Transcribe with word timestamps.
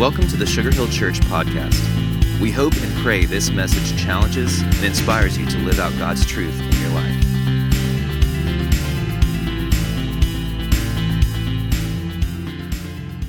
Welcome 0.00 0.26
to 0.28 0.36
the 0.38 0.46
Sugar 0.46 0.70
Hill 0.70 0.88
Church 0.88 1.20
podcast. 1.20 1.78
We 2.40 2.50
hope 2.50 2.72
and 2.74 2.90
pray 3.02 3.26
this 3.26 3.50
message 3.50 4.02
challenges 4.02 4.62
and 4.62 4.82
inspires 4.82 5.36
you 5.36 5.44
to 5.44 5.58
live 5.58 5.78
out 5.78 5.92
God's 5.98 6.24
truth 6.24 6.58
in 6.58 6.72
your 6.80 6.88
life. 6.92 7.24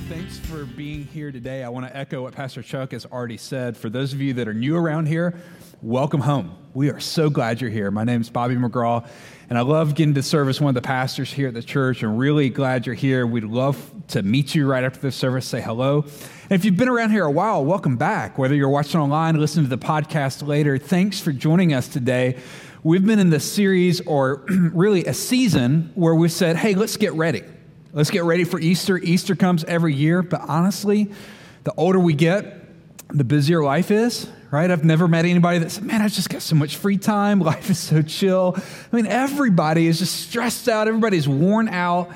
Thanks 0.08 0.38
for 0.38 0.64
being 0.64 1.04
here 1.04 1.30
today. 1.30 1.62
I 1.62 1.68
want 1.68 1.86
to 1.86 1.94
echo 1.94 2.22
what 2.22 2.32
Pastor 2.32 2.62
Chuck 2.62 2.92
has 2.92 3.04
already 3.04 3.36
said. 3.36 3.76
For 3.76 3.90
those 3.90 4.14
of 4.14 4.22
you 4.22 4.32
that 4.32 4.48
are 4.48 4.54
new 4.54 4.74
around 4.74 5.08
here, 5.08 5.34
welcome 5.82 6.22
home. 6.22 6.56
We 6.72 6.88
are 6.88 7.00
so 7.00 7.28
glad 7.28 7.60
you're 7.60 7.68
here. 7.68 7.90
My 7.90 8.04
name 8.04 8.22
is 8.22 8.30
Bobby 8.30 8.54
McGraw, 8.56 9.06
and 9.52 9.58
I 9.58 9.62
love 9.64 9.94
getting 9.94 10.14
to 10.14 10.22
serve 10.22 10.48
as 10.48 10.62
one 10.62 10.70
of 10.70 10.74
the 10.76 10.80
pastors 10.80 11.30
here 11.30 11.48
at 11.48 11.52
the 11.52 11.62
church. 11.62 12.02
I'm 12.02 12.16
really 12.16 12.48
glad 12.48 12.86
you're 12.86 12.94
here. 12.94 13.26
We'd 13.26 13.44
love 13.44 13.76
to 14.08 14.22
meet 14.22 14.54
you 14.54 14.66
right 14.66 14.82
after 14.82 14.98
the 14.98 15.12
service, 15.12 15.44
say 15.44 15.60
hello. 15.60 16.06
And 16.48 16.52
if 16.52 16.64
you've 16.64 16.78
been 16.78 16.88
around 16.88 17.10
here 17.10 17.26
a 17.26 17.30
while, 17.30 17.62
welcome 17.62 17.98
back. 17.98 18.38
Whether 18.38 18.54
you're 18.54 18.70
watching 18.70 18.98
online, 18.98 19.38
listening 19.38 19.66
to 19.66 19.76
the 19.76 19.76
podcast 19.76 20.46
later, 20.48 20.78
thanks 20.78 21.20
for 21.20 21.32
joining 21.32 21.74
us 21.74 21.86
today. 21.86 22.38
We've 22.82 23.04
been 23.04 23.18
in 23.18 23.28
this 23.28 23.44
series, 23.44 24.00
or 24.00 24.42
really 24.48 25.04
a 25.04 25.12
season, 25.12 25.92
where 25.96 26.14
we've 26.14 26.32
said, 26.32 26.56
hey, 26.56 26.74
let's 26.74 26.96
get 26.96 27.12
ready. 27.12 27.42
Let's 27.92 28.08
get 28.08 28.24
ready 28.24 28.44
for 28.44 28.58
Easter. 28.58 28.96
Easter 28.96 29.36
comes 29.36 29.64
every 29.64 29.94
year, 29.94 30.22
but 30.22 30.40
honestly, 30.48 31.12
the 31.64 31.74
older 31.76 32.00
we 32.00 32.14
get, 32.14 32.64
the 33.08 33.24
busier 33.24 33.62
life 33.62 33.90
is, 33.90 34.30
right? 34.52 34.70
I've 34.70 34.84
never 34.84 35.08
met 35.08 35.24
anybody 35.24 35.58
that 35.58 35.70
said, 35.70 35.82
man, 35.82 36.02
I've 36.02 36.12
just 36.12 36.28
got 36.28 36.42
so 36.42 36.54
much 36.54 36.76
free 36.76 36.98
time. 36.98 37.40
Life 37.52 37.70
is 37.70 37.78
so 37.78 38.02
chill. 38.02 38.54
I 38.56 38.96
mean, 38.96 39.06
everybody 39.06 39.88
is 39.88 39.98
just 39.98 40.28
stressed 40.28 40.68
out, 40.68 40.86
everybody's 40.86 41.26
worn 41.26 41.68
out. 41.68 42.10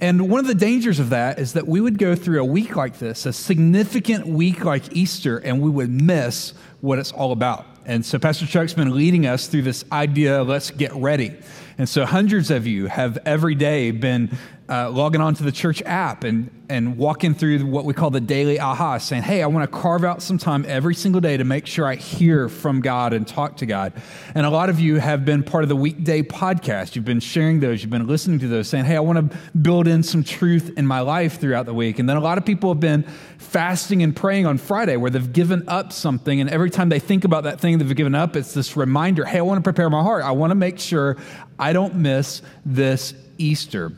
And 0.00 0.30
one 0.30 0.38
of 0.38 0.46
the 0.46 0.54
dangers 0.54 1.00
of 1.00 1.10
that 1.10 1.40
is 1.40 1.54
that 1.54 1.66
we 1.66 1.80
would 1.80 1.98
go 1.98 2.14
through 2.14 2.40
a 2.40 2.44
week 2.44 2.76
like 2.76 2.98
this, 2.98 3.26
a 3.26 3.32
significant 3.32 4.28
week 4.28 4.64
like 4.64 4.94
Easter, 4.94 5.38
and 5.38 5.60
we 5.60 5.70
would 5.70 5.90
miss 5.90 6.52
what 6.80 7.00
it's 7.00 7.10
all 7.10 7.32
about. 7.32 7.66
And 7.84 8.04
so 8.06 8.18
Pastor 8.18 8.46
Chuck's 8.46 8.74
been 8.74 8.94
leading 8.94 9.26
us 9.26 9.48
through 9.48 9.62
this 9.62 9.84
idea, 9.90 10.44
let's 10.44 10.70
get 10.70 10.94
ready. 10.94 11.36
And 11.78 11.88
so 11.88 12.04
hundreds 12.04 12.50
of 12.50 12.66
you 12.66 12.86
have 12.86 13.18
every 13.24 13.54
day 13.54 13.92
been 13.92 14.36
uh, 14.68 14.90
logging 14.90 15.20
onto 15.20 15.44
the 15.44 15.52
church 15.52 15.80
app 15.86 16.24
and, 16.24 16.50
and 16.68 16.98
walking 16.98 17.34
through 17.34 17.64
what 17.64 17.86
we 17.86 17.94
call 17.94 18.10
the 18.10 18.20
daily 18.20 18.60
aha, 18.60 18.98
saying, 18.98 19.22
Hey, 19.22 19.42
I 19.42 19.46
want 19.46 19.70
to 19.70 19.78
carve 19.78 20.04
out 20.04 20.20
some 20.20 20.36
time 20.36 20.66
every 20.68 20.94
single 20.94 21.22
day 21.22 21.38
to 21.38 21.44
make 21.44 21.66
sure 21.66 21.86
I 21.86 21.94
hear 21.94 22.50
from 22.50 22.82
God 22.82 23.14
and 23.14 23.26
talk 23.26 23.56
to 23.58 23.66
God. 23.66 23.94
And 24.34 24.44
a 24.44 24.50
lot 24.50 24.68
of 24.68 24.78
you 24.78 24.96
have 24.96 25.24
been 25.24 25.42
part 25.42 25.62
of 25.62 25.70
the 25.70 25.76
weekday 25.76 26.20
podcast. 26.20 26.96
You've 26.96 27.06
been 27.06 27.20
sharing 27.20 27.60
those, 27.60 27.80
you've 27.80 27.90
been 27.90 28.06
listening 28.06 28.40
to 28.40 28.48
those, 28.48 28.68
saying, 28.68 28.84
Hey, 28.84 28.96
I 28.96 29.00
want 29.00 29.30
to 29.30 29.38
build 29.56 29.88
in 29.88 30.02
some 30.02 30.22
truth 30.22 30.76
in 30.76 30.86
my 30.86 31.00
life 31.00 31.40
throughout 31.40 31.64
the 31.64 31.74
week. 31.74 31.98
And 31.98 32.06
then 32.06 32.18
a 32.18 32.20
lot 32.20 32.36
of 32.36 32.44
people 32.44 32.70
have 32.70 32.80
been 32.80 33.04
fasting 33.38 34.02
and 34.02 34.14
praying 34.14 34.44
on 34.44 34.58
Friday 34.58 34.98
where 34.98 35.10
they've 35.10 35.32
given 35.32 35.66
up 35.66 35.94
something. 35.94 36.40
And 36.42 36.50
every 36.50 36.68
time 36.68 36.90
they 36.90 36.98
think 36.98 37.24
about 37.24 37.44
that 37.44 37.58
thing 37.58 37.78
they've 37.78 37.96
given 37.96 38.14
up, 38.14 38.36
it's 38.36 38.52
this 38.52 38.76
reminder 38.76 39.24
Hey, 39.24 39.38
I 39.38 39.42
want 39.42 39.58
to 39.58 39.62
prepare 39.62 39.88
my 39.88 40.02
heart. 40.02 40.24
I 40.24 40.32
want 40.32 40.50
to 40.50 40.56
make 40.56 40.78
sure 40.78 41.16
I 41.58 41.72
don't 41.72 41.96
miss 41.96 42.42
this 42.64 43.14
Easter. 43.38 43.92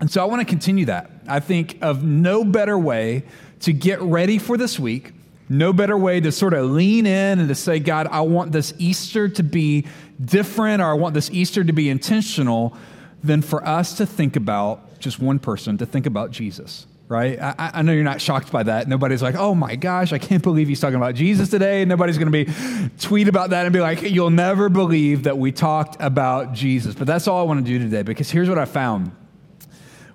And 0.00 0.10
so 0.10 0.22
I 0.22 0.24
want 0.26 0.40
to 0.40 0.46
continue 0.46 0.86
that. 0.86 1.10
I 1.28 1.40
think 1.40 1.78
of 1.82 2.02
no 2.02 2.44
better 2.44 2.78
way 2.78 3.24
to 3.60 3.72
get 3.72 4.00
ready 4.00 4.38
for 4.38 4.56
this 4.56 4.78
week, 4.78 5.12
no 5.48 5.72
better 5.72 5.96
way 5.96 6.20
to 6.20 6.32
sort 6.32 6.54
of 6.54 6.70
lean 6.70 7.06
in 7.06 7.38
and 7.38 7.48
to 7.48 7.54
say, 7.54 7.78
God, 7.78 8.08
I 8.10 8.22
want 8.22 8.52
this 8.52 8.74
Easter 8.78 9.28
to 9.28 9.42
be 9.42 9.86
different 10.24 10.82
or 10.82 10.86
I 10.86 10.94
want 10.94 11.14
this 11.14 11.30
Easter 11.30 11.62
to 11.62 11.72
be 11.72 11.88
intentional 11.88 12.76
than 13.22 13.42
for 13.42 13.66
us 13.66 13.96
to 13.98 14.06
think 14.06 14.34
about 14.34 14.98
just 14.98 15.20
one 15.20 15.38
person, 15.38 15.78
to 15.78 15.86
think 15.86 16.06
about 16.06 16.30
Jesus 16.30 16.86
right? 17.12 17.38
I, 17.38 17.70
I, 17.74 17.82
know 17.82 17.92
you're 17.92 18.04
not 18.04 18.22
shocked 18.22 18.50
by 18.50 18.62
that. 18.62 18.88
Nobody's 18.88 19.22
like, 19.22 19.34
oh 19.34 19.54
my 19.54 19.76
gosh, 19.76 20.14
I 20.14 20.18
can't 20.18 20.42
believe 20.42 20.66
he's 20.66 20.80
talking 20.80 20.96
about 20.96 21.14
Jesus 21.14 21.50
today. 21.50 21.84
Nobody's 21.84 22.16
going 22.16 22.32
to 22.32 22.44
be 22.44 22.52
tweet 22.98 23.28
about 23.28 23.50
that 23.50 23.66
and 23.66 23.72
be 23.72 23.80
like, 23.80 24.00
you'll 24.00 24.30
never 24.30 24.70
believe 24.70 25.24
that 25.24 25.36
we 25.36 25.52
talked 25.52 26.00
about 26.00 26.54
Jesus. 26.54 26.94
But 26.94 27.06
that's 27.06 27.28
all 27.28 27.38
I 27.38 27.42
want 27.42 27.64
to 27.64 27.70
do 27.70 27.78
today 27.78 28.02
because 28.02 28.30
here's 28.30 28.48
what 28.48 28.58
I 28.58 28.64
found 28.64 29.12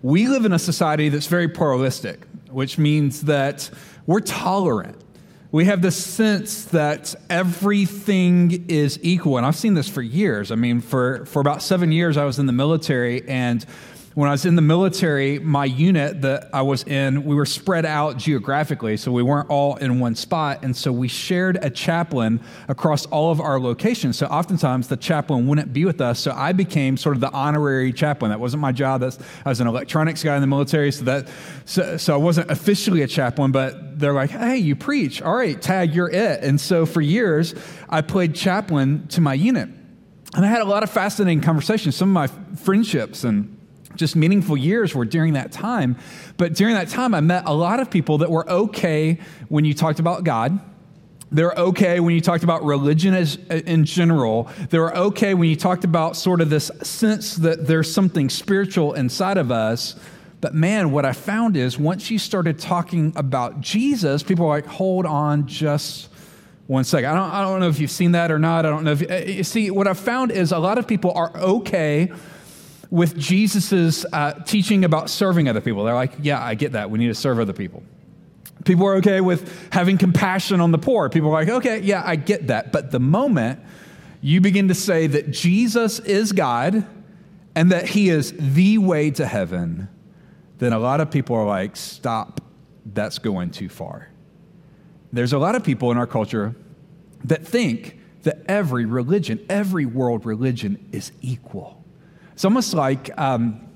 we 0.02 0.28
live 0.28 0.46
in 0.46 0.54
a 0.54 0.60
society 0.60 1.10
that's 1.10 1.28
very 1.28 1.48
pluralistic, 1.48 2.26
which 2.50 2.78
means 2.78 3.24
that 3.24 3.70
we're 4.06 4.20
tolerant. 4.20 4.96
We 5.52 5.66
have 5.66 5.82
this 5.82 5.96
sense 5.96 6.66
that 6.66 7.16
everything 7.30 8.66
is 8.70 9.00
equal. 9.02 9.38
And 9.38 9.46
I've 9.46 9.56
seen 9.56 9.74
this 9.74 9.90
for 9.90 10.02
years. 10.02 10.52
I 10.52 10.56
mean, 10.56 10.82
for, 10.82 11.26
for 11.26 11.40
about 11.40 11.62
seven 11.62 11.92
years, 11.92 12.18
I 12.18 12.26
was 12.26 12.38
in 12.38 12.48
the 12.48 12.54
military, 12.54 13.28
and 13.28 13.66
when 14.18 14.28
I 14.28 14.32
was 14.32 14.48
in 14.48 14.56
the 14.56 14.64
military, 14.64 15.38
my 15.38 15.66
unit 15.66 16.24
that 16.24 16.50
I 16.52 16.64
was 16.64 16.82
in, 16.86 17.24
we 17.24 17.36
were 17.36 17.46
spread 17.46 17.86
out 17.86 18.18
geographically, 18.18 18.98
so 18.98 19.12
we 19.12 19.22
weren't 19.22 19.48
all 19.52 19.76
in 19.76 20.00
one 20.00 20.16
spot. 20.16 20.64
And 20.64 20.76
so 20.76 20.92
we 20.92 21.08
shared 21.08 21.60
a 21.62 21.70
chaplain 21.70 22.42
across 22.68 23.06
all 23.06 23.30
of 23.30 23.40
our 23.40 23.60
locations. 23.60 24.18
So 24.18 24.26
oftentimes 24.26 24.88
the 24.88 24.98
chaplain 24.98 25.46
wouldn't 25.46 25.72
be 25.72 25.86
with 25.86 26.02
us. 26.02 26.20
So 26.20 26.32
I 26.32 26.52
became 26.52 26.98
sort 26.98 27.16
of 27.16 27.22
the 27.22 27.30
honorary 27.30 27.94
chaplain. 27.94 28.32
That 28.32 28.40
wasn't 28.40 28.62
my 28.62 28.72
job. 28.72 29.02
That's, 29.02 29.20
I 29.46 29.50
was 29.50 29.60
an 29.60 29.68
electronics 29.68 30.24
guy 30.24 30.34
in 30.34 30.42
the 30.42 30.48
military. 30.48 30.92
So, 30.92 31.06
that, 31.06 31.30
so, 31.66 31.98
so 31.98 32.16
I 32.16 32.18
wasn't 32.18 32.50
officially 32.50 33.04
a 33.04 33.08
chaplain, 33.08 33.52
but 33.52 34.00
they're 34.00 34.14
like, 34.14 34.32
hey, 34.32 34.58
you 34.58 34.76
preach. 34.76 35.22
All 35.22 35.36
right, 35.36 35.62
tag, 35.62 35.94
you're 35.94 36.10
it. 36.10 36.44
And 36.44 36.60
so 36.60 36.88
for 36.88 37.02
years, 37.02 37.54
I 37.88 38.02
played 38.02 38.34
chaplain 38.34 39.10
to 39.10 39.22
my 39.22 39.36
unit. 39.36 39.70
And 40.34 40.44
I 40.44 40.48
had 40.48 40.64
a 40.64 40.66
lot 40.66 40.82
of 40.82 40.90
fascinating 40.90 41.42
conversations, 41.42 41.96
some 41.96 42.10
of 42.10 42.14
my 42.14 42.56
friendships 42.56 43.24
and 43.24 43.57
just 43.98 44.16
meaningful 44.16 44.56
years 44.56 44.96
were 44.96 45.06
during 45.06 45.34
that 45.34 45.52
time. 45.52 45.98
But 46.38 46.54
during 46.54 46.76
that 46.76 46.90
time, 46.90 47.14
I 47.14 47.22
met 47.22 47.44
a 47.46 47.54
lot 47.54 47.80
of 47.80 47.90
people 47.90 48.20
that 48.20 48.32
were 48.32 48.50
okay 48.50 49.20
when 49.50 49.66
you 49.66 49.74
talked 49.74 50.00
about 50.00 50.24
God. 50.24 50.60
They're 51.30 51.54
okay 51.54 52.00
when 52.00 52.16
you 52.16 52.22
talked 52.22 52.44
about 52.44 52.64
religion 52.64 53.14
as, 53.14 53.38
uh, 53.50 53.56
in 53.66 53.84
general. 53.84 54.50
They 54.70 54.80
were 54.80 54.96
okay 54.96 55.34
when 55.34 55.50
you 55.50 55.58
talked 55.58 55.84
about 55.84 56.16
sort 56.16 56.40
of 56.40 56.50
this 56.50 56.72
sense 56.84 57.36
that 57.36 57.68
there's 57.68 57.92
something 57.92 58.30
spiritual 58.30 58.94
inside 58.94 59.38
of 59.38 59.52
us. 59.52 60.00
But 60.40 60.54
man, 60.54 60.92
what 60.92 61.04
I 61.04 61.14
found 61.14 61.58
is 61.58 61.78
once 61.78 62.10
you 62.10 62.20
started 62.20 62.60
talking 62.60 63.12
about 63.16 63.60
Jesus, 63.60 64.24
people 64.24 64.46
were 64.46 64.52
like, 64.52 64.68
hold 64.68 65.06
on 65.06 65.48
just 65.48 66.10
one 66.68 66.84
second. 66.84 67.10
I 67.10 67.16
don't, 67.16 67.32
I 67.32 67.42
don't 67.42 67.60
know 67.60 67.70
if 67.70 67.80
you've 67.80 67.92
seen 67.92 68.12
that 68.12 68.32
or 68.32 68.40
not. 68.40 68.66
I 68.66 68.70
don't 68.70 68.84
know 68.84 68.92
if 68.92 69.02
you, 69.02 69.08
uh, 69.10 69.18
you 69.18 69.44
see, 69.44 69.72
what 69.72 69.88
I 69.88 69.94
found 69.94 70.32
is 70.32 70.52
a 70.52 70.60
lot 70.60 70.78
of 70.78 70.88
people 70.88 71.12
are 71.14 71.36
okay 71.36 72.12
with 72.90 73.18
Jesus' 73.18 74.06
uh, 74.14 74.34
teaching 74.46 74.86
about 74.86 75.10
serving 75.10 75.48
other 75.48 75.62
people. 75.62 75.84
They're 75.84 75.94
like, 75.94 76.14
yeah, 76.22 76.44
I 76.44 76.56
get 76.56 76.74
that. 76.74 76.90
We 76.90 77.00
need 77.00 77.08
to 77.08 77.16
serve 77.16 77.40
other 77.40 77.54
people. 77.54 77.84
People 78.66 78.88
are 78.88 78.96
okay 78.96 79.22
with 79.22 79.72
having 79.72 79.98
compassion 79.98 80.62
on 80.62 80.72
the 80.72 80.78
poor. 80.78 81.10
People 81.10 81.30
are 81.30 81.34
like, 81.34 81.50
okay, 81.50 81.80
yeah, 81.80 82.02
I 82.06 82.16
get 82.16 82.48
that. 82.48 82.72
But 82.72 82.92
the 82.92 83.00
moment 83.00 83.60
you 84.22 84.42
begin 84.42 84.68
to 84.70 84.74
say 84.74 85.08
that 85.08 85.32
Jesus 85.32 86.00
is 86.00 86.32
God 86.32 86.86
and 87.56 87.72
that 87.72 87.90
he 87.90 88.10
is 88.10 88.34
the 88.38 88.78
way 88.78 89.12
to 89.12 89.26
heaven, 89.26 89.90
then 90.58 90.74
a 90.74 90.80
lot 90.80 91.02
of 91.02 91.12
people 91.12 91.36
are 91.36 91.46
like, 91.46 91.76
stop, 91.76 92.42
that's 92.86 93.20
going 93.20 93.52
too 93.52 93.70
far. 93.70 94.10
There's 95.14 95.34
a 95.34 95.38
lot 95.38 95.56
of 95.56 95.64
people 95.64 95.92
in 95.92 95.98
our 95.98 96.08
culture 96.08 96.56
that 97.24 97.46
think 97.46 98.00
that 98.24 98.42
every 98.48 98.86
religion, 98.86 99.46
every 99.50 99.86
world 99.86 100.26
religion 100.26 100.90
is 100.92 101.12
equal. 101.22 101.77
It's 102.38 102.46
almost 102.46 102.76
like 102.76 103.10
um, 103.20 103.68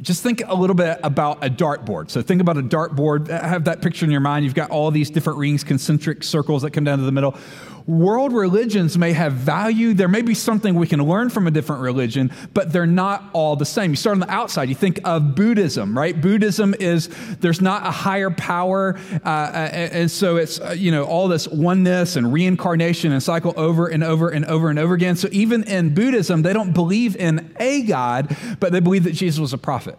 just 0.00 0.24
think 0.24 0.42
a 0.44 0.54
little 0.56 0.74
bit 0.74 0.98
about 1.04 1.44
a 1.44 1.48
dartboard. 1.48 2.10
So 2.10 2.22
think 2.22 2.40
about 2.40 2.56
a 2.56 2.60
dartboard. 2.60 3.28
Have 3.28 3.66
that 3.66 3.82
picture 3.82 4.04
in 4.04 4.10
your 4.10 4.20
mind. 4.20 4.44
You've 4.44 4.56
got 4.56 4.72
all 4.72 4.90
these 4.90 5.10
different 5.10 5.38
rings, 5.38 5.62
concentric 5.62 6.24
circles 6.24 6.62
that 6.62 6.72
come 6.72 6.82
down 6.82 6.98
to 6.98 7.04
the 7.04 7.12
middle 7.12 7.36
world 7.90 8.32
religions 8.32 8.96
may 8.96 9.12
have 9.12 9.32
value. 9.32 9.94
There 9.94 10.08
may 10.08 10.22
be 10.22 10.34
something 10.34 10.74
we 10.74 10.86
can 10.86 11.02
learn 11.02 11.28
from 11.28 11.46
a 11.46 11.50
different 11.50 11.82
religion, 11.82 12.30
but 12.54 12.72
they're 12.72 12.86
not 12.86 13.24
all 13.32 13.56
the 13.56 13.64
same. 13.64 13.90
You 13.90 13.96
start 13.96 14.14
on 14.14 14.20
the 14.20 14.30
outside, 14.30 14.68
you 14.68 14.74
think 14.74 15.00
of 15.04 15.34
Buddhism, 15.34 15.96
right? 15.98 16.18
Buddhism 16.18 16.74
is 16.78 17.08
there's 17.40 17.60
not 17.60 17.86
a 17.86 17.90
higher 17.90 18.30
power. 18.30 18.98
Uh, 19.24 19.28
and 19.28 20.10
so 20.10 20.36
it's, 20.36 20.60
uh, 20.60 20.70
you 20.70 20.92
know, 20.92 21.04
all 21.04 21.28
this 21.28 21.48
oneness 21.48 22.16
and 22.16 22.32
reincarnation 22.32 23.12
and 23.12 23.22
cycle 23.22 23.54
over 23.56 23.88
and 23.88 24.04
over 24.04 24.28
and 24.30 24.44
over 24.44 24.70
and 24.70 24.78
over 24.78 24.94
again. 24.94 25.16
So 25.16 25.28
even 25.32 25.64
in 25.64 25.94
Buddhism, 25.94 26.42
they 26.42 26.52
don't 26.52 26.72
believe 26.72 27.16
in 27.16 27.49
a 27.60 27.82
God, 27.82 28.36
but 28.58 28.72
they 28.72 28.80
believe 28.80 29.04
that 29.04 29.12
Jesus 29.12 29.38
was 29.38 29.52
a 29.52 29.58
prophet. 29.58 29.98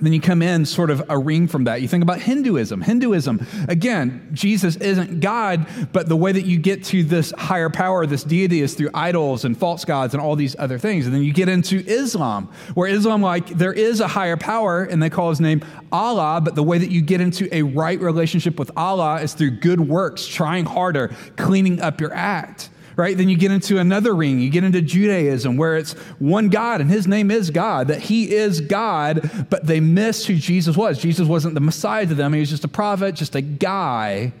Then 0.00 0.12
you 0.12 0.20
come 0.20 0.40
in 0.40 0.64
sort 0.64 0.90
of 0.90 1.02
a 1.10 1.18
ring 1.18 1.48
from 1.48 1.64
that. 1.64 1.82
You 1.82 1.88
think 1.88 2.02
about 2.02 2.20
Hinduism. 2.20 2.80
Hinduism, 2.80 3.44
again, 3.68 4.30
Jesus 4.32 4.76
isn't 4.76 5.20
God, 5.20 5.66
but 5.92 6.08
the 6.08 6.16
way 6.16 6.32
that 6.32 6.46
you 6.46 6.58
get 6.58 6.84
to 6.84 7.02
this 7.02 7.32
higher 7.36 7.68
power, 7.68 8.06
this 8.06 8.22
deity, 8.22 8.60
is 8.60 8.74
through 8.74 8.90
idols 8.94 9.44
and 9.44 9.58
false 9.58 9.84
gods 9.84 10.14
and 10.14 10.22
all 10.22 10.36
these 10.36 10.54
other 10.58 10.78
things. 10.78 11.06
And 11.06 11.14
then 11.14 11.22
you 11.22 11.32
get 11.32 11.48
into 11.48 11.84
Islam, 11.86 12.50
where 12.74 12.88
Islam, 12.88 13.20
like, 13.20 13.48
there 13.48 13.72
is 13.72 14.00
a 14.00 14.08
higher 14.08 14.36
power, 14.36 14.84
and 14.84 15.02
they 15.02 15.10
call 15.10 15.30
his 15.30 15.40
name 15.40 15.62
Allah, 15.90 16.40
but 16.42 16.54
the 16.54 16.62
way 16.62 16.78
that 16.78 16.90
you 16.90 17.02
get 17.02 17.20
into 17.20 17.54
a 17.54 17.62
right 17.62 18.00
relationship 18.00 18.58
with 18.58 18.70
Allah 18.76 19.20
is 19.20 19.34
through 19.34 19.58
good 19.58 19.80
works, 19.80 20.26
trying 20.26 20.66
harder, 20.66 21.14
cleaning 21.36 21.80
up 21.80 22.00
your 22.00 22.14
act 22.14 22.70
right? 23.00 23.16
Then 23.16 23.30
you 23.30 23.36
get 23.36 23.50
into 23.50 23.78
another 23.78 24.14
ring. 24.14 24.40
You 24.40 24.50
get 24.50 24.62
into 24.62 24.82
Judaism 24.82 25.56
where 25.56 25.76
it's 25.76 25.94
one 26.18 26.50
God 26.50 26.82
and 26.82 26.90
his 26.90 27.06
name 27.06 27.30
is 27.30 27.50
God, 27.50 27.88
that 27.88 28.02
he 28.02 28.32
is 28.34 28.60
God, 28.60 29.46
but 29.48 29.66
they 29.66 29.80
miss 29.80 30.26
who 30.26 30.36
Jesus 30.36 30.76
was. 30.76 30.98
Jesus 30.98 31.26
wasn't 31.26 31.54
the 31.54 31.60
Messiah 31.60 32.06
to 32.06 32.14
them, 32.14 32.34
he 32.34 32.40
was 32.40 32.50
just 32.50 32.64
a 32.64 32.68
prophet, 32.68 33.14
just 33.14 33.34
a 33.34 33.40
guy. 33.40 34.32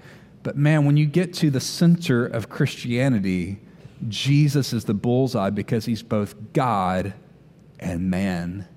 But 0.42 0.56
man, 0.56 0.84
when 0.84 0.96
you 0.96 1.06
get 1.06 1.32
to 1.34 1.50
the 1.50 1.60
center 1.60 2.26
of 2.26 2.50
Christianity, 2.50 3.58
Jesus 4.08 4.72
is 4.72 4.84
the 4.84 4.94
bullseye 4.94 5.50
because 5.50 5.86
he's 5.86 6.02
both 6.02 6.34
God 6.52 7.14
and 7.78 8.10
man. 8.10 8.68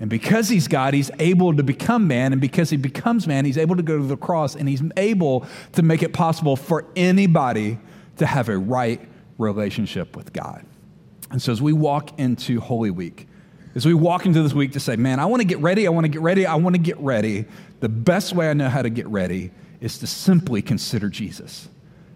And 0.00 0.10
because 0.10 0.48
he's 0.48 0.66
God, 0.66 0.92
he's 0.92 1.10
able 1.20 1.56
to 1.56 1.62
become 1.62 2.08
man. 2.08 2.32
And 2.32 2.40
because 2.40 2.70
he 2.70 2.76
becomes 2.76 3.28
man, 3.28 3.44
he's 3.44 3.58
able 3.58 3.76
to 3.76 3.82
go 3.82 3.96
to 3.96 4.04
the 4.04 4.16
cross 4.16 4.56
and 4.56 4.68
he's 4.68 4.82
able 4.96 5.46
to 5.72 5.82
make 5.82 6.02
it 6.02 6.12
possible 6.12 6.56
for 6.56 6.86
anybody 6.96 7.78
to 8.16 8.26
have 8.26 8.48
a 8.48 8.56
right 8.56 9.00
relationship 9.38 10.16
with 10.16 10.32
God. 10.32 10.64
And 11.30 11.40
so 11.42 11.52
as 11.52 11.60
we 11.60 11.72
walk 11.72 12.18
into 12.18 12.60
Holy 12.60 12.90
Week, 12.90 13.26
as 13.74 13.84
we 13.84 13.94
walk 13.94 14.24
into 14.24 14.42
this 14.42 14.52
week 14.52 14.72
to 14.72 14.80
say, 14.80 14.94
man, 14.96 15.18
I 15.18 15.26
want 15.26 15.40
to 15.40 15.46
get 15.46 15.58
ready, 15.58 15.86
I 15.86 15.90
want 15.90 16.04
to 16.04 16.08
get 16.08 16.20
ready, 16.20 16.46
I 16.46 16.54
want 16.54 16.76
to 16.76 16.80
get 16.80 16.98
ready, 16.98 17.44
the 17.80 17.88
best 17.88 18.32
way 18.32 18.48
I 18.48 18.52
know 18.52 18.68
how 18.68 18.82
to 18.82 18.90
get 18.90 19.06
ready 19.08 19.50
is 19.80 19.98
to 19.98 20.06
simply 20.06 20.62
consider 20.62 21.08
Jesus 21.08 21.68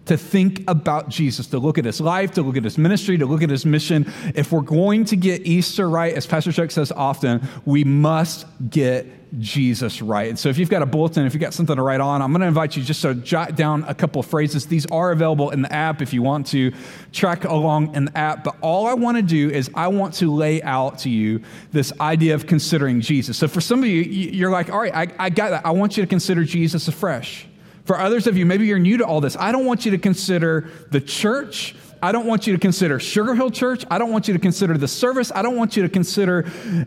to 0.09 0.17
think 0.17 0.63
about 0.69 1.09
Jesus, 1.09 1.47
to 1.49 1.59
look 1.59 1.79
at 1.79 1.85
his 1.85 2.01
life, 2.01 2.33
to 2.33 2.43
look 2.43 2.57
at 2.57 2.65
his 2.65 2.77
ministry, 2.77 3.17
to 3.19 3.27
look 3.27 3.43
at 3.43 3.51
his 3.51 3.65
mission. 3.65 4.13
If 4.35 4.53
we're 4.53 4.61
going 4.61 5.05
to 5.07 5.17
get 5.17 5.47
Easter 5.47 5.89
right, 5.89 6.15
as 6.15 6.27
Pastor 6.27 6.53
Chuck 6.53 6.71
says 6.71 6.93
often, 6.93 7.47
we 7.65 7.85
must 7.85 8.47
get 8.71 9.07
Jesus 9.39 10.01
right. 10.01 10.31
And 10.31 10.39
so 10.39 10.49
if 10.49 10.57
you've 10.57 10.71
got 10.71 10.81
a 10.81 10.87
bulletin, 10.87 11.27
if 11.27 11.35
you've 11.35 11.41
got 11.41 11.53
something 11.53 11.77
to 11.77 11.83
write 11.83 12.01
on, 12.01 12.23
I'm 12.23 12.33
going 12.33 12.41
to 12.41 12.47
invite 12.47 12.77
you 12.77 12.83
just 12.83 13.03
to 13.03 13.15
jot 13.15 13.57
down 13.57 13.85
a 13.85 13.95
couple 13.95 14.21
of 14.21 14.27
phrases. 14.27 14.67
These 14.67 14.87
are 14.87 15.13
available 15.13 15.51
in 15.51 15.63
the 15.63 15.73
app 15.73 16.01
if 16.01 16.15
you 16.15 16.23
want 16.23 16.47
to 16.49 16.73
track 17.13 17.45
along 17.45 17.95
in 17.95 18.07
the 18.07 18.17
app. 18.17 18.45
But 18.45 18.57
all 18.63 18.87
I 18.87 18.95
want 18.95 19.19
to 19.19 19.23
do 19.23 19.51
is 19.51 19.71
I 19.75 19.89
want 19.89 20.15
to 20.15 20.33
lay 20.35 20.63
out 20.63 20.99
to 21.01 21.11
you 21.11 21.43
this 21.73 21.93
idea 22.01 22.35
of 22.35 22.47
considering 22.47 23.03
Jesus. 23.03 23.37
So 23.37 23.49
for 23.49 23.61
some 23.61 23.81
of 23.81 23.87
you, 23.87 24.01
you're 24.01 24.51
like, 24.51 24.71
all 24.71 24.81
right, 24.81 24.95
I, 24.95 25.15
I 25.19 25.31
got 25.31 25.51
that. 25.51 25.67
I 25.67 25.73
want 25.73 25.97
you 25.97 26.03
to 26.03 26.09
consider 26.09 26.45
Jesus 26.45 26.89
afresh. 26.89 27.48
For 27.89 27.99
others 27.99 28.27
of 28.27 28.37
you, 28.37 28.45
maybe 28.45 28.67
you're 28.67 28.79
new 28.79 28.99
to 28.99 29.07
all 29.07 29.23
this. 29.23 29.35
I 29.35 29.51
don't 29.51 29.65
want 29.65 29.87
you 29.87 29.93
to 29.93 29.99
consider 29.99 30.69
the 30.91 31.01
church. 31.01 31.75
I 32.03 32.13
don't 32.13 32.27
want 32.27 32.47
you 32.47 32.53
to 32.53 32.59
consider 32.59 33.01
Sugar 33.01 33.35
Hill 33.35 33.51
Church. 33.51 33.87
I 33.91 33.97
don't 33.97 34.13
want 34.13 34.29
you 34.29 34.35
to 34.35 34.39
consider 34.39 34.77
the 34.77 34.87
service. 34.87 35.33
I 35.35 35.41
don't 35.41 35.57
want 35.57 35.75
you 35.75 35.83
to 35.85 35.89
consider 35.89 36.43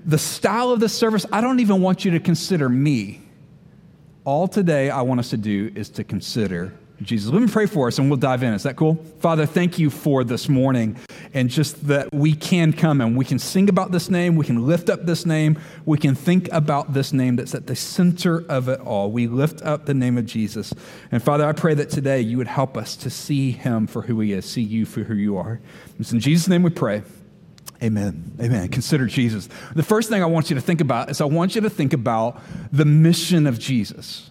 the 0.06 0.19
style 0.19 0.69
of 0.69 0.80
the 0.80 0.88
service. 0.88 1.25
I 1.31 1.42
don't 1.42 1.59
even 1.59 1.81
want 1.81 2.06
you 2.06 2.12
to 2.12 2.19
consider 2.19 2.69
me. 2.69 3.19
All 4.25 4.48
today 4.48 4.92
I 4.92 5.01
want 5.01 5.19
us 5.19 5.31
to 5.31 5.38
do 5.38 5.71
is 5.74 5.89
to 5.89 6.03
consider 6.03 6.71
Jesus. 7.03 7.31
Let 7.31 7.42
me 7.42 7.48
pray 7.48 7.65
for 7.65 7.88
us 7.88 7.98
and 8.00 8.09
we'll 8.09 8.18
dive 8.19 8.44
in. 8.44 8.53
Is 8.53 8.63
that 8.63 8.75
cool? 8.75 8.95
Father, 9.19 9.45
thank 9.45 9.80
you 9.80 9.89
for 9.89 10.24
this 10.24 10.48
morning 10.48 10.98
and 11.33 11.50
just 11.50 11.88
that 11.88 12.13
we 12.13 12.33
can 12.33 12.74
come 12.74 13.01
and 13.01 13.18
we 13.18 13.25
can 13.25 13.39
sing 13.39 13.69
about 13.69 13.92
this 13.92 14.09
name, 14.09 14.36
we 14.36 14.45
can 14.45 14.65
lift 14.65 14.89
up 14.89 15.06
this 15.06 15.25
name, 15.25 15.59
we 15.86 15.98
can 15.98 16.15
think 16.15 16.51
about 16.51 16.94
this 16.94 17.13
name 17.13 17.36
that's 17.36 17.56
at 17.56 17.68
the 17.68 17.75
center 17.75 18.45
of 18.50 18.69
it 18.69 18.80
all. 18.81 19.12
We 19.12 19.27
lift 19.27 19.62
up 19.62 19.86
the 19.86 19.94
name 19.94 20.18
of 20.18 20.25
Jesus. 20.25 20.74
And 21.12 21.21
Father, 21.21 21.48
I 21.48 21.53
pray 21.53 21.74
that 21.75 21.89
today 21.89 22.21
you 22.21 22.38
would 22.38 22.48
help 22.48 22.77
us 22.77 22.95
to 22.98 23.09
see 23.09 23.51
him 23.51 23.88
for 23.88 24.01
who 24.01 24.19
he 24.19 24.33
is, 24.33 24.45
see 24.45 24.62
you 24.62 24.86
for 24.86 25.04
who 25.04 25.15
you 25.15 25.38
are. 25.38 25.62
It's 26.00 26.12
in 26.12 26.19
Jesus' 26.19 26.47
name 26.47 26.63
we 26.63 26.69
pray. 26.69 27.04
Amen. 27.83 28.33
Amen. 28.39 28.69
Consider 28.69 29.07
Jesus. 29.07 29.50
The 29.75 29.83
first 29.83 30.09
thing 30.09 30.21
I 30.21 30.27
want 30.27 30.50
you 30.50 30.56
to 30.56 30.62
think 30.62 30.81
about 30.81 31.09
is 31.09 31.19
I 31.19 31.25
want 31.25 31.56
you 31.56 31.62
to 31.62 31.69
think 31.69 31.94
about 31.94 32.42
the 32.71 32.86
mission 32.86 33.47
of 33.47 33.57
Jesus. 33.57 34.31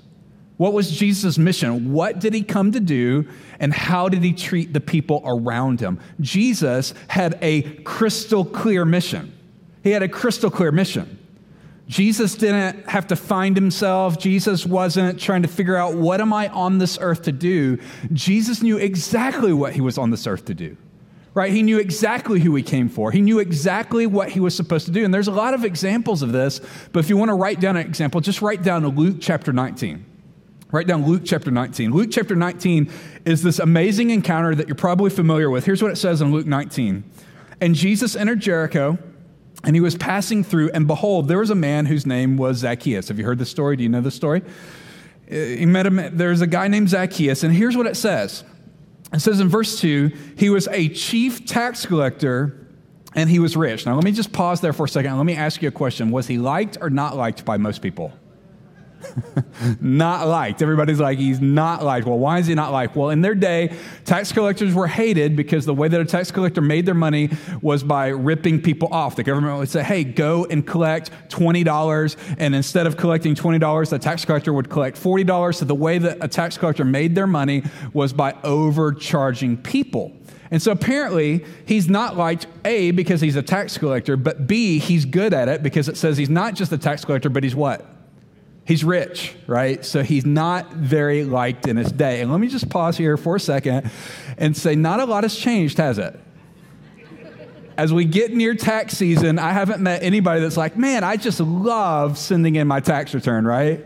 What 0.61 0.75
was 0.75 0.91
Jesus' 0.91 1.39
mission? 1.39 1.91
What 1.91 2.21
did 2.21 2.35
he 2.35 2.43
come 2.43 2.73
to 2.73 2.81
do? 2.81 3.27
And 3.59 3.73
how 3.73 4.11
did 4.11 4.23
he 4.23 4.35
treat 4.35 4.75
the 4.75 4.81
people 4.81 5.23
around 5.25 5.81
him? 5.81 5.99
Jesus 6.21 6.93
had 7.09 7.39
a 7.41 7.63
crystal 7.63 8.45
clear 8.45 8.85
mission. 8.85 9.33
He 9.83 9.93
had 9.93 10.03
a 10.03 10.09
crystal 10.09 10.51
clear 10.51 10.71
mission. 10.71 11.19
Jesus 11.89 12.35
didn't 12.35 12.91
have 12.91 13.07
to 13.07 13.17
find 13.17 13.57
himself. 13.57 14.19
Jesus 14.19 14.67
wasn't 14.67 15.19
trying 15.19 15.41
to 15.41 15.49
figure 15.49 15.77
out 15.77 15.95
what 15.95 16.21
am 16.21 16.31
I 16.31 16.49
on 16.49 16.77
this 16.77 16.99
earth 17.01 17.23
to 17.23 17.33
do. 17.33 17.79
Jesus 18.13 18.63
knew 18.63 18.77
exactly 18.77 19.55
what 19.55 19.73
he 19.73 19.81
was 19.81 19.97
on 19.97 20.11
this 20.11 20.27
earth 20.27 20.45
to 20.45 20.55
do. 20.55 20.77
Right? 21.33 21.53
He 21.53 21.63
knew 21.63 21.79
exactly 21.79 22.39
who 22.39 22.55
he 22.55 22.63
came 22.63 22.91
for. 22.91 23.13
He 23.13 23.23
knew 23.23 23.39
exactly 23.39 24.07
what 24.07 24.29
he 24.29 24.41
was 24.41 24.55
supposed 24.55 24.85
to 24.85 24.93
do. 24.93 25.07
And 25.07 25.15
there's 25.15 25.29
a 25.29 25.33
lot 25.33 25.55
of 25.55 25.65
examples 25.65 26.21
of 26.21 26.33
this, 26.33 26.61
but 26.93 27.01
if 27.01 27.09
you 27.09 27.17
want 27.17 27.31
to 27.31 27.35
write 27.35 27.61
down 27.61 27.79
an 27.79 27.87
example, 27.87 28.21
just 28.21 28.43
write 28.43 28.63
down 28.63 28.87
Luke 28.87 29.17
chapter 29.21 29.55
19. 29.55 30.10
Write 30.73 30.87
down 30.87 31.07
Luke 31.07 31.23
chapter 31.25 31.51
19. 31.51 31.93
Luke 31.93 32.11
chapter 32.13 32.37
19 32.37 32.91
is 33.25 33.43
this 33.43 33.59
amazing 33.59 34.11
encounter 34.11 34.55
that 34.55 34.69
you're 34.69 34.77
probably 34.77 35.11
familiar 35.11 35.51
with. 35.51 35.65
Here's 35.65 35.83
what 35.83 35.91
it 35.91 35.97
says 35.97 36.21
in 36.21 36.31
Luke 36.33 36.47
19. 36.47 37.05
And 37.61 37.75
Jesus 37.75 38.15
entered 38.15 38.41
Jericho, 38.41 38.99
and 39.65 39.75
he 39.75 39.81
was 39.81 39.97
passing 39.97 40.45
through, 40.45 40.71
and 40.71 40.87
behold, 40.87 41.29
there 41.29 41.39
was 41.39 41.51
a 41.51 41.55
man 41.55 41.87
whose 41.87 42.07
name 42.07 42.37
was 42.37 42.59
Zacchaeus. 42.59 43.09
Have 43.09 43.19
you 43.19 43.25
heard 43.25 43.39
this 43.39 43.51
story? 43.51 43.77
Do 43.77 43.83
you 43.83 43.89
know 43.89 44.01
this 44.01 44.15
story? 44.15 44.43
He 45.29 45.67
met 45.67 45.87
him, 45.87 46.17
there's 46.17 46.41
a 46.41 46.47
guy 46.47 46.69
named 46.69 46.89
Zacchaeus, 46.89 47.43
and 47.43 47.55
here's 47.55 47.77
what 47.77 47.87
it 47.87 47.97
says. 47.97 48.45
It 49.13 49.21
says 49.21 49.41
in 49.41 49.49
verse 49.49 49.81
2, 49.81 50.13
he 50.37 50.51
was 50.51 50.69
a 50.69 50.89
chief 50.89 51.45
tax 51.45 51.85
collector 51.85 52.69
and 53.15 53.29
he 53.29 53.41
was 53.41 53.57
rich. 53.57 53.87
Now, 53.87 53.97
let 53.97 54.05
me 54.05 54.13
just 54.13 54.33
pause 54.33 54.61
there 54.61 54.73
for 54.73 54.85
a 54.85 54.89
second. 54.89 55.17
Let 55.17 55.27
me 55.27 55.35
ask 55.35 55.63
you 55.63 55.69
a 55.69 55.73
question. 55.73 56.13
Was 56.13 56.29
he 56.29 56.39
liked 56.39 56.79
or 56.81 56.91
not 56.91 57.17
liked 57.17 57.45
by 57.45 57.57
most 57.57 57.83
people? 57.83 58.13
Not 59.81 60.27
liked. 60.27 60.63
Everybody's 60.63 61.01
like, 61.01 61.19
he's 61.19 61.41
not 61.41 61.85
liked. 61.85 62.07
Well, 62.07 62.19
why 62.19 62.39
is 62.39 62.47
he 62.47 62.55
not 62.55 62.73
liked? 62.73 62.97
Well, 62.97 63.11
in 63.11 63.21
their 63.21 63.35
day, 63.35 63.75
tax 64.05 64.33
collectors 64.33 64.75
were 64.75 64.87
hated 64.87 65.37
because 65.37 65.67
the 65.67 65.75
way 65.75 65.89
that 65.89 66.01
a 66.01 66.05
tax 66.05 66.31
collector 66.31 66.61
made 66.61 66.87
their 66.87 66.95
money 66.95 67.31
was 67.63 67.83
by 67.83 68.09
ripping 68.09 68.61
people 68.63 68.89
off. 68.93 69.17
The 69.17 69.23
government 69.23 69.59
would 69.59 69.69
say, 69.69 69.83
hey, 69.83 70.05
go 70.05 70.47
and 70.47 70.67
collect 70.67 71.11
$20. 71.29 72.17
And 72.39 72.55
instead 72.55 72.87
of 72.87 72.97
collecting 72.97 73.35
$20, 73.35 73.91
the 73.91 73.99
tax 73.99 74.25
collector 74.25 74.53
would 74.53 74.71
collect 74.71 75.01
$40. 75.01 75.55
So 75.55 75.65
the 75.65 75.75
way 75.75 75.99
that 75.99 76.19
a 76.21 76.29
tax 76.29 76.57
collector 76.59 76.85
made 76.85 77.15
their 77.15 77.27
money 77.27 77.63
was 77.93 78.13
by 78.13 78.37
overcharging 78.45 79.57
people. 79.59 80.13
And 80.53 80.61
so 80.61 80.73
apparently, 80.73 81.45
he's 81.65 81.89
not 81.89 82.17
liked 82.17 82.49
A, 82.65 82.91
because 82.91 83.21
he's 83.21 83.37
a 83.37 83.43
tax 83.43 83.79
collector, 83.79 84.17
but 84.17 84.49
B, 84.49 84.81
he's 84.81 85.05
good 85.05 85.33
at 85.33 85.49
it 85.49 85.63
because 85.63 85.89
it 85.89 85.97
says 85.97 86.17
he's 86.17 86.29
not 86.29 86.55
just 86.55 86.73
a 86.73 86.79
tax 86.79 87.05
collector, 87.05 87.29
but 87.29 87.45
he's 87.45 87.55
what? 87.55 87.87
He's 88.71 88.85
rich, 88.85 89.35
right? 89.49 89.85
So 89.85 90.05
he's 90.05 90.25
not 90.25 90.75
very 90.75 91.25
liked 91.25 91.67
in 91.67 91.77
his 91.77 91.91
day. 91.91 92.21
And 92.21 92.31
let 92.31 92.39
me 92.39 92.47
just 92.47 92.71
pause 92.71 92.97
here 92.97 93.17
for 93.17 93.35
a 93.35 93.41
second 93.41 93.91
and 94.39 94.57
say, 94.57 94.77
not 94.77 95.01
a 95.01 95.07
lot 95.07 95.25
has 95.25 95.35
changed, 95.35 95.79
has 95.79 95.99
it? 95.99 96.17
As 97.77 97.93
we 97.93 98.05
get 98.05 98.33
near 98.33 98.55
tax 98.55 98.97
season, 98.97 99.41
I 99.41 99.51
haven't 99.51 99.83
met 99.83 100.05
anybody 100.05 100.41
that's 100.41 100.57
like, 100.57 100.77
man, 100.77 101.03
I 101.03 101.17
just 101.17 101.41
love 101.41 102.17
sending 102.17 102.55
in 102.55 102.69
my 102.69 102.79
tax 102.79 103.13
return, 103.13 103.45
right? 103.45 103.85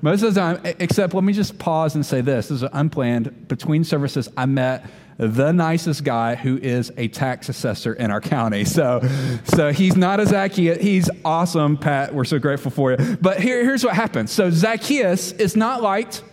Most 0.00 0.22
of 0.22 0.32
the 0.32 0.40
time, 0.40 0.60
except 0.78 1.12
let 1.12 1.24
me 1.24 1.32
just 1.32 1.58
pause 1.58 1.96
and 1.96 2.06
say 2.06 2.20
this. 2.20 2.50
This 2.50 2.62
is 2.62 2.68
unplanned. 2.72 3.48
Between 3.48 3.82
services, 3.82 4.28
I 4.36 4.46
met 4.46 4.86
the 5.16 5.52
nicest 5.52 6.04
guy 6.04 6.34
who 6.34 6.58
is 6.58 6.92
a 6.96 7.08
tax 7.08 7.48
assessor 7.48 7.94
in 7.94 8.10
our 8.10 8.20
county. 8.20 8.64
So, 8.74 9.02
so 9.44 9.72
he's 9.72 9.96
not 9.96 10.18
a 10.18 10.26
Zacchaeus. 10.26 10.82
He's 10.82 11.08
awesome, 11.24 11.76
Pat. 11.76 12.12
We're 12.12 12.24
so 12.24 12.40
grateful 12.40 12.72
for 12.72 12.90
you. 12.90 13.16
But 13.20 13.38
here, 13.38 13.62
here's 13.62 13.84
what 13.84 13.94
happens. 13.94 14.32
So 14.32 14.50
Zacchaeus 14.50 15.30
is 15.30 15.54
not 15.54 15.80
liked. 15.80 16.24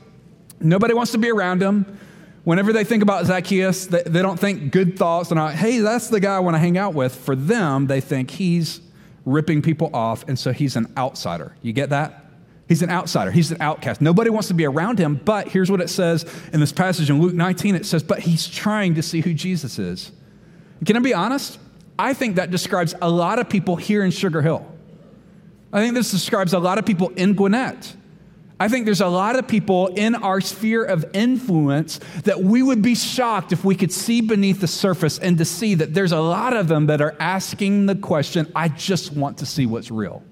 Nobody 0.60 0.96
wants 0.96 1.12
to 1.12 1.20
be 1.20 1.30
around 1.30 1.62
him. 1.62 2.00
Whenever 2.44 2.74
they 2.74 2.84
think 2.84 3.04
about 3.04 3.28
Zacchaeus, 3.28 3.86
they, 3.86 4.02
they 4.04 4.24
don't 4.24 4.40
think 4.40 4.72
good 4.72 4.98
thoughts. 4.98 5.30
They're 5.30 5.36
not, 5.36 5.54
hey, 5.54 5.80
that's 5.80 6.08
the 6.08 6.20
guy 6.20 6.36
I 6.36 6.40
want 6.40 6.56
to 6.56 6.60
hang 6.60 6.80
out 6.80 6.96
with. 6.96 7.14
For 7.14 7.36
them, 7.36 7.86
they 7.86 8.02
think 8.02 8.32
he's 8.32 8.82
ripping 9.24 9.62
people 9.62 9.92
off, 9.94 10.28
and 10.28 10.40
so 10.40 10.52
he's 10.52 10.76
an 10.76 10.92
outsider. 10.98 11.56
You 11.62 11.74
get 11.74 11.90
that? 11.92 12.26
He's 12.72 12.82
an 12.82 12.90
outsider. 12.90 13.32
He's 13.32 13.52
an 13.52 13.58
outcast. 13.60 14.00
Nobody 14.00 14.30
wants 14.30 14.48
to 14.48 14.54
be 14.54 14.66
around 14.66 14.98
him. 14.98 15.16
But 15.16 15.50
here's 15.50 15.70
what 15.70 15.82
it 15.82 15.90
says 15.90 16.24
in 16.54 16.62
this 16.62 16.72
passage 16.72 17.10
in 17.10 17.20
Luke 17.20 17.34
19 17.34 17.76
it 17.76 17.86
says, 17.86 18.02
But 18.02 18.20
he's 18.20 18.48
trying 18.48 18.96
to 18.96 19.04
see 19.04 19.20
who 19.20 19.34
Jesus 19.34 19.78
is. 19.78 20.14
Can 20.86 20.96
I 20.96 21.00
be 21.02 21.14
honest? 21.14 21.60
I 22.00 22.14
think 22.14 22.38
that 22.38 22.50
describes 22.50 22.96
a 23.02 23.10
lot 23.10 23.40
of 23.40 23.50
people 23.50 23.76
here 23.76 24.06
in 24.06 24.12
Sugar 24.12 24.42
Hill. 24.42 24.66
I 25.74 25.82
think 25.82 25.96
this 25.96 26.12
describes 26.12 26.54
a 26.54 26.60
lot 26.60 26.78
of 26.78 26.86
people 26.86 27.10
in 27.10 27.34
Gwinnett. 27.34 27.94
I 28.58 28.70
think 28.70 28.86
there's 28.86 29.02
a 29.02 29.08
lot 29.08 29.36
of 29.36 29.50
people 29.50 29.88
in 29.88 30.16
our 30.16 30.40
sphere 30.40 30.86
of 30.86 31.04
influence 31.12 32.00
that 32.24 32.42
we 32.42 32.64
would 32.64 32.82
be 32.82 32.96
shocked 32.96 33.52
if 33.52 33.66
we 33.66 33.76
could 33.76 33.92
see 33.92 34.22
beneath 34.22 34.62
the 34.62 34.68
surface 34.68 35.20
and 35.20 35.38
to 35.40 35.44
see 35.44 35.76
that 35.76 35.94
there's 35.94 36.14
a 36.14 36.22
lot 36.22 36.56
of 36.56 36.70
them 36.70 36.86
that 36.86 37.02
are 37.02 37.18
asking 37.20 37.88
the 37.88 37.96
question, 37.96 38.50
I 38.56 38.70
just 38.70 39.12
want 39.12 39.40
to 39.40 39.46
see 39.46 39.66
what's 39.66 39.92
real. 39.92 40.24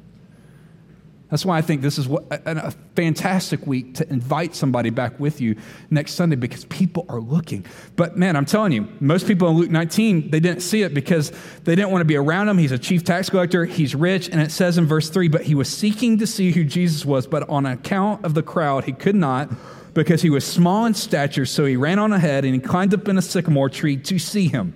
That's 1.30 1.46
why 1.46 1.58
I 1.58 1.62
think 1.62 1.82
this 1.82 2.00
is 2.00 2.08
what, 2.08 2.26
a, 2.32 2.68
a, 2.68 2.72
fantastic 2.96 3.66
week 3.68 3.96
to 3.96 4.10
invite 4.10 4.56
somebody 4.56 4.90
back 4.90 5.20
with 5.20 5.40
you 5.40 5.56
next 5.92 6.14
Sunday 6.14 6.36
because 6.36 6.66
people 6.66 7.06
are 7.08 7.20
looking. 7.20 7.66
But 7.96 8.18
man, 8.18 8.36
I'm 8.36 8.46
telling 8.46 8.72
you, 8.72 8.88
most 9.00 9.28
people 9.28 9.48
in 9.50 9.56
Luke 9.56 9.70
19, 9.70 10.32
they 10.32 10.40
didn't 10.40 10.62
see 10.62 10.82
it 10.82 10.94
because 10.94 11.32
they 11.64 11.76
didn't 11.76 11.92
want 11.92 12.02
to 12.02 12.06
be 12.06 12.16
around 12.16 12.50
him. 12.50 12.58
He's 12.58 12.72
a 12.72 12.80
chief 12.80 13.04
tax 13.04 13.30
collector, 13.30 13.66
he's 13.66 13.94
rich, 13.94 14.28
and 14.30 14.42
it 14.42 14.52
says 14.52 14.78
in 14.78 14.86
verse 14.86 15.10
3 15.10 15.28
but 15.28 15.44
he 15.44 15.54
was 15.54 15.70
seeking 15.70 16.18
to 16.18 16.28
see 16.28 16.52
who 16.52 16.64
Jesus 16.64 17.06
was, 17.06 17.28
but 17.28 17.48
on 17.48 17.66
account 17.66 18.26
of 18.26 18.34
the 18.34 18.44
crowd, 18.44 18.86
he 18.86 18.92
could 18.92 19.16
not 19.16 19.50
because 19.94 20.22
he 20.22 20.30
was 20.30 20.46
small 20.46 20.86
in 20.86 20.94
stature. 20.94 21.46
So 21.46 21.66
he 21.66 21.76
ran 21.76 22.00
on 22.00 22.12
ahead 22.14 22.46
and 22.46 22.54
he 22.54 22.60
climbed 22.60 22.94
up 22.94 23.08
in 23.08 23.18
a 23.18 23.22
sycamore 23.22 23.70
tree 23.70 23.98
to 23.98 24.18
see 24.18 24.48
him, 24.48 24.74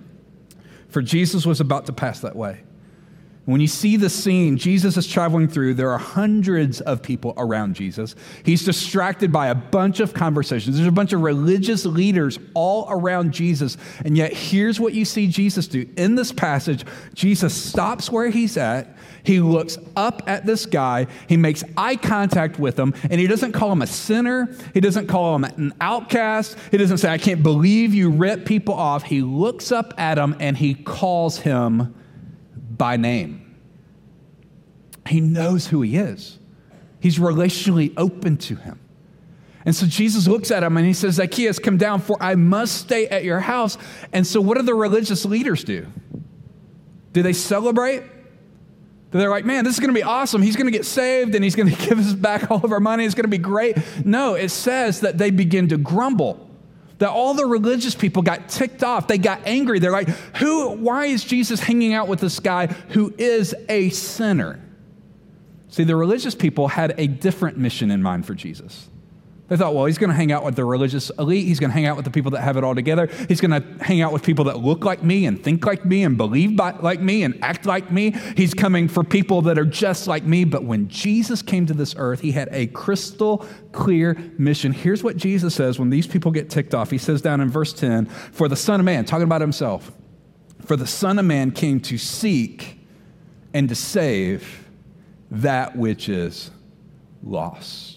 for 0.88 1.02
Jesus 1.02 1.44
was 1.44 1.60
about 1.60 1.86
to 1.86 1.92
pass 1.92 2.20
that 2.20 2.36
way. 2.36 2.60
When 3.46 3.60
you 3.60 3.66
see 3.66 3.98
the 3.98 4.08
scene, 4.08 4.56
Jesus 4.56 4.96
is 4.96 5.06
traveling 5.06 5.48
through. 5.48 5.74
There 5.74 5.90
are 5.90 5.98
hundreds 5.98 6.80
of 6.80 7.02
people 7.02 7.34
around 7.36 7.74
Jesus. 7.74 8.14
He's 8.42 8.64
distracted 8.64 9.30
by 9.30 9.48
a 9.48 9.54
bunch 9.54 10.00
of 10.00 10.14
conversations. 10.14 10.76
There's 10.76 10.88
a 10.88 10.92
bunch 10.92 11.12
of 11.12 11.20
religious 11.20 11.84
leaders 11.84 12.38
all 12.54 12.86
around 12.88 13.32
Jesus. 13.32 13.76
And 14.02 14.16
yet, 14.16 14.32
here's 14.32 14.80
what 14.80 14.94
you 14.94 15.04
see 15.04 15.26
Jesus 15.26 15.66
do. 15.66 15.86
In 15.98 16.14
this 16.14 16.32
passage, 16.32 16.86
Jesus 17.12 17.54
stops 17.54 18.10
where 18.10 18.30
he's 18.30 18.56
at. 18.56 18.96
He 19.24 19.40
looks 19.40 19.76
up 19.94 20.22
at 20.26 20.46
this 20.46 20.64
guy. 20.64 21.06
He 21.28 21.36
makes 21.36 21.62
eye 21.76 21.96
contact 21.96 22.58
with 22.58 22.78
him. 22.78 22.94
And 23.10 23.20
he 23.20 23.26
doesn't 23.26 23.52
call 23.52 23.70
him 23.70 23.82
a 23.82 23.86
sinner. 23.86 24.56
He 24.72 24.80
doesn't 24.80 25.06
call 25.06 25.36
him 25.36 25.44
an 25.44 25.74
outcast. 25.82 26.56
He 26.70 26.78
doesn't 26.78 26.98
say, 26.98 27.10
I 27.10 27.18
can't 27.18 27.42
believe 27.42 27.92
you 27.92 28.08
rip 28.10 28.46
people 28.46 28.74
off. 28.74 29.02
He 29.02 29.20
looks 29.20 29.70
up 29.70 29.92
at 29.98 30.16
him 30.16 30.34
and 30.40 30.56
he 30.56 30.72
calls 30.72 31.38
him 31.40 31.94
by 32.76 32.96
name. 32.96 33.56
He 35.06 35.20
knows 35.20 35.66
who 35.66 35.82
he 35.82 35.96
is, 35.96 36.38
he's 37.00 37.18
relationally 37.18 37.92
open 37.96 38.36
to 38.38 38.56
him. 38.56 38.80
And 39.66 39.74
so 39.74 39.86
Jesus 39.86 40.28
looks 40.28 40.50
at 40.50 40.62
him 40.62 40.76
and 40.76 40.86
he 40.86 40.92
says, 40.92 41.14
Zacchaeus, 41.14 41.58
come 41.58 41.78
down, 41.78 42.00
for 42.00 42.22
I 42.22 42.34
must 42.34 42.76
stay 42.76 43.06
at 43.08 43.24
your 43.24 43.40
house. 43.40 43.78
And 44.12 44.26
so, 44.26 44.40
what 44.40 44.58
do 44.58 44.62
the 44.62 44.74
religious 44.74 45.24
leaders 45.24 45.64
do? 45.64 45.86
Do 47.12 47.22
they 47.22 47.32
celebrate? 47.32 48.02
They're 49.10 49.30
like, 49.30 49.44
man, 49.44 49.64
this 49.64 49.74
is 49.74 49.80
going 49.80 49.94
to 49.94 49.98
be 49.98 50.02
awesome. 50.02 50.42
He's 50.42 50.56
going 50.56 50.66
to 50.66 50.76
get 50.76 50.84
saved 50.84 51.36
and 51.36 51.44
he's 51.44 51.54
going 51.54 51.70
to 51.74 51.86
give 51.88 51.98
us 51.98 52.12
back 52.12 52.50
all 52.50 52.64
of 52.64 52.72
our 52.72 52.80
money. 52.80 53.04
It's 53.04 53.14
going 53.14 53.24
to 53.24 53.28
be 53.28 53.38
great. 53.38 53.78
No, 54.04 54.34
it 54.34 54.50
says 54.50 55.00
that 55.00 55.18
they 55.18 55.30
begin 55.30 55.68
to 55.68 55.78
grumble 55.78 56.43
that 56.98 57.10
all 57.10 57.34
the 57.34 57.46
religious 57.46 57.94
people 57.94 58.22
got 58.22 58.48
ticked 58.48 58.82
off. 58.82 59.08
They 59.08 59.18
got 59.18 59.40
angry. 59.46 59.78
They're 59.78 59.90
like, 59.90 60.08
who, 60.36 60.70
why 60.70 61.06
is 61.06 61.24
Jesus 61.24 61.60
hanging 61.60 61.92
out 61.92 62.08
with 62.08 62.20
this 62.20 62.40
guy 62.40 62.66
who 62.66 63.12
is 63.18 63.54
a 63.68 63.90
sinner? 63.90 64.60
See, 65.68 65.84
the 65.84 65.96
religious 65.96 66.34
people 66.34 66.68
had 66.68 66.94
a 66.98 67.06
different 67.06 67.58
mission 67.58 67.90
in 67.90 68.02
mind 68.02 68.26
for 68.26 68.34
Jesus. 68.34 68.88
They 69.46 69.58
thought, 69.58 69.74
well, 69.74 69.84
he's 69.84 69.98
going 69.98 70.08
to 70.08 70.16
hang 70.16 70.32
out 70.32 70.42
with 70.42 70.56
the 70.56 70.64
religious 70.64 71.10
elite. 71.18 71.46
He's 71.46 71.60
going 71.60 71.68
to 71.68 71.74
hang 71.74 71.84
out 71.84 71.96
with 71.96 72.06
the 72.06 72.10
people 72.10 72.30
that 72.30 72.40
have 72.40 72.56
it 72.56 72.64
all 72.64 72.74
together. 72.74 73.10
He's 73.28 73.42
going 73.42 73.50
to 73.50 73.84
hang 73.84 74.00
out 74.00 74.10
with 74.10 74.22
people 74.22 74.46
that 74.46 74.60
look 74.60 74.86
like 74.86 75.02
me 75.02 75.26
and 75.26 75.42
think 75.42 75.66
like 75.66 75.84
me 75.84 76.02
and 76.02 76.16
believe 76.16 76.56
by, 76.56 76.70
like 76.70 77.00
me 77.00 77.24
and 77.24 77.38
act 77.42 77.66
like 77.66 77.92
me. 77.92 78.12
He's 78.38 78.54
coming 78.54 78.88
for 78.88 79.04
people 79.04 79.42
that 79.42 79.58
are 79.58 79.66
just 79.66 80.06
like 80.06 80.24
me. 80.24 80.44
But 80.44 80.64
when 80.64 80.88
Jesus 80.88 81.42
came 81.42 81.66
to 81.66 81.74
this 81.74 81.94
earth, 81.98 82.20
he 82.20 82.32
had 82.32 82.48
a 82.52 82.68
crystal 82.68 83.46
clear 83.72 84.16
mission. 84.38 84.72
Here's 84.72 85.04
what 85.04 85.18
Jesus 85.18 85.54
says 85.54 85.78
when 85.78 85.90
these 85.90 86.06
people 86.06 86.30
get 86.30 86.48
ticked 86.48 86.74
off. 86.74 86.90
He 86.90 86.98
says 86.98 87.20
down 87.20 87.42
in 87.42 87.50
verse 87.50 87.74
10 87.74 88.06
For 88.06 88.48
the 88.48 88.56
Son 88.56 88.80
of 88.80 88.86
Man, 88.86 89.04
talking 89.04 89.24
about 89.24 89.42
himself, 89.42 89.92
for 90.64 90.76
the 90.76 90.86
Son 90.86 91.18
of 91.18 91.26
Man 91.26 91.50
came 91.50 91.80
to 91.80 91.98
seek 91.98 92.78
and 93.52 93.68
to 93.68 93.74
save 93.74 94.66
that 95.30 95.76
which 95.76 96.08
is 96.08 96.50
lost. 97.22 97.93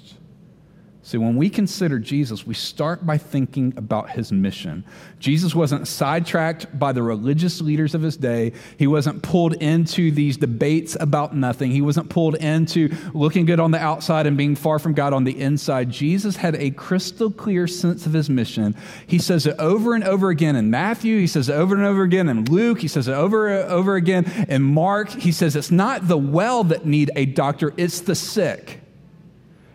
See, 1.08 1.18
when 1.18 1.38
we 1.38 1.50
consider 1.50 2.00
Jesus, 2.00 2.46
we 2.46 2.54
start 2.54 3.06
by 3.06 3.18
thinking 3.18 3.74
about 3.78 4.10
his 4.10 4.34
mission. 4.34 4.84
Jesus 5.20 5.56
wasn't 5.56 5.88
sidetracked 5.88 6.78
by 6.78 6.92
the 6.92 7.02
religious 7.02 7.62
leaders 7.62 7.96
of 7.96 8.02
his 8.02 8.18
day. 8.18 8.52
He 8.78 8.88
wasn't 8.88 9.24
pulled 9.24 9.54
into 9.54 10.12
these 10.12 10.36
debates 10.36 10.98
about 11.00 11.34
nothing. 11.34 11.72
He 11.72 11.80
wasn't 11.80 12.10
pulled 12.10 12.36
into 12.36 12.94
looking 13.14 13.46
good 13.46 13.62
on 13.62 13.72
the 13.72 13.80
outside 13.80 14.28
and 14.28 14.36
being 14.36 14.58
far 14.58 14.80
from 14.80 14.96
God 14.96 15.14
on 15.14 15.24
the 15.24 15.40
inside. 15.40 15.92
Jesus 15.92 16.36
had 16.36 16.56
a 16.56 16.72
crystal 16.72 17.32
clear 17.32 17.68
sense 17.68 18.06
of 18.06 18.12
his 18.12 18.30
mission. 18.30 18.76
He 19.08 19.18
says 19.18 19.46
it 19.46 19.56
over 19.60 19.96
and 19.96 20.04
over 20.04 20.30
again 20.30 20.58
in 20.58 20.70
Matthew. 20.70 21.20
He 21.20 21.28
says 21.28 21.48
it 21.48 21.54
over 21.54 21.74
and 21.74 21.86
over 21.86 22.04
again 22.04 22.28
in 22.28 22.44
Luke. 22.44 22.82
He 22.82 22.90
says 22.90 23.08
it 23.08 23.14
over 23.14 23.48
and 23.48 23.72
over 23.72 23.96
again 23.96 24.26
in 24.50 24.62
Mark. 24.62 25.10
He 25.12 25.32
says 25.32 25.56
it's 25.56 25.72
not 25.72 26.10
the 26.10 26.18
well 26.18 26.66
that 26.66 26.86
need 26.86 27.12
a 27.16 27.26
doctor, 27.28 27.74
it's 27.78 28.02
the 28.02 28.14
sick. 28.14 28.82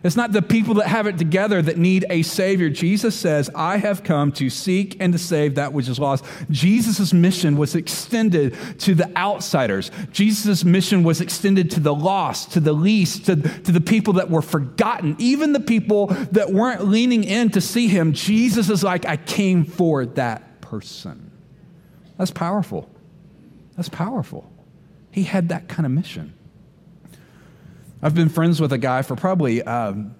It's 0.03 0.17
not 0.17 0.33
the 0.33 0.41
people 0.41 0.73
that 0.75 0.87
have 0.87 1.07
it 1.07 1.17
together 1.17 1.61
that 1.61 1.77
need 1.77 2.05
a 2.09 2.23
Savior. 2.23 2.69
Jesus 2.69 3.15
says, 3.15 3.49
I 3.55 3.77
have 3.77 4.03
come 4.03 4.33
to 4.33 4.49
seek 4.49 4.97
and 4.99 5.13
to 5.13 5.19
save 5.19 5.55
that 5.55 5.71
which 5.71 5.87
is 5.87 5.97
lost. 5.97 6.25
Jesus' 6.49 7.13
mission 7.13 7.55
was 7.55 7.73
extended 7.73 8.57
to 8.79 8.95
the 8.95 9.15
outsiders. 9.17 9.91
Jesus' 10.11 10.65
mission 10.65 11.03
was 11.03 11.21
extended 11.21 11.71
to 11.71 11.79
the 11.79 11.95
lost, 11.95 12.51
to 12.51 12.59
the 12.59 12.73
least, 12.73 13.27
to, 13.27 13.37
to 13.37 13.71
the 13.71 13.79
people 13.79 14.13
that 14.13 14.29
were 14.29 14.41
forgotten, 14.41 15.15
even 15.19 15.53
the 15.53 15.61
people 15.61 16.07
that 16.07 16.51
weren't 16.51 16.85
leaning 16.85 17.23
in 17.23 17.49
to 17.51 17.61
see 17.61 17.87
him. 17.87 18.11
Jesus 18.11 18.69
is 18.69 18.83
like, 18.83 19.05
I 19.05 19.15
came 19.15 19.63
for 19.63 20.05
that 20.05 20.59
person. 20.59 21.31
That's 22.17 22.31
powerful. 22.31 22.89
That's 23.77 23.89
powerful. 23.89 24.51
He 25.11 25.23
had 25.23 25.47
that 25.49 25.69
kind 25.69 25.85
of 25.85 25.93
mission. 25.93 26.33
I've 28.03 28.13
been 28.13 28.27
friends 28.27 28.59
with 28.59 28.73
a 28.73 28.77
guy 28.77 29.01
for 29.01 29.15
probably 29.15 29.63
um, 29.63 30.13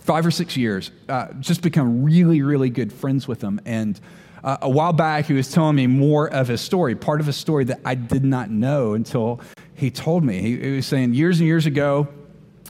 five 0.00 0.26
or 0.26 0.30
six 0.30 0.58
years, 0.58 0.90
uh, 1.08 1.32
just 1.40 1.62
become 1.62 2.04
really, 2.04 2.42
really 2.42 2.68
good 2.68 2.92
friends 2.92 3.26
with 3.26 3.40
him. 3.42 3.62
And 3.64 3.98
uh, 4.44 4.58
a 4.60 4.68
while 4.68 4.92
back, 4.92 5.24
he 5.24 5.32
was 5.32 5.50
telling 5.50 5.74
me 5.74 5.86
more 5.86 6.28
of 6.28 6.48
his 6.48 6.60
story, 6.60 6.94
part 6.94 7.20
of 7.20 7.26
his 7.26 7.36
story 7.36 7.64
that 7.64 7.80
I 7.82 7.94
did 7.94 8.24
not 8.24 8.50
know 8.50 8.92
until 8.92 9.40
he 9.72 9.90
told 9.90 10.22
me. 10.22 10.42
He, 10.42 10.58
he 10.58 10.76
was 10.76 10.86
saying 10.86 11.14
years 11.14 11.40
and 11.40 11.46
years 11.46 11.64
ago, 11.64 12.08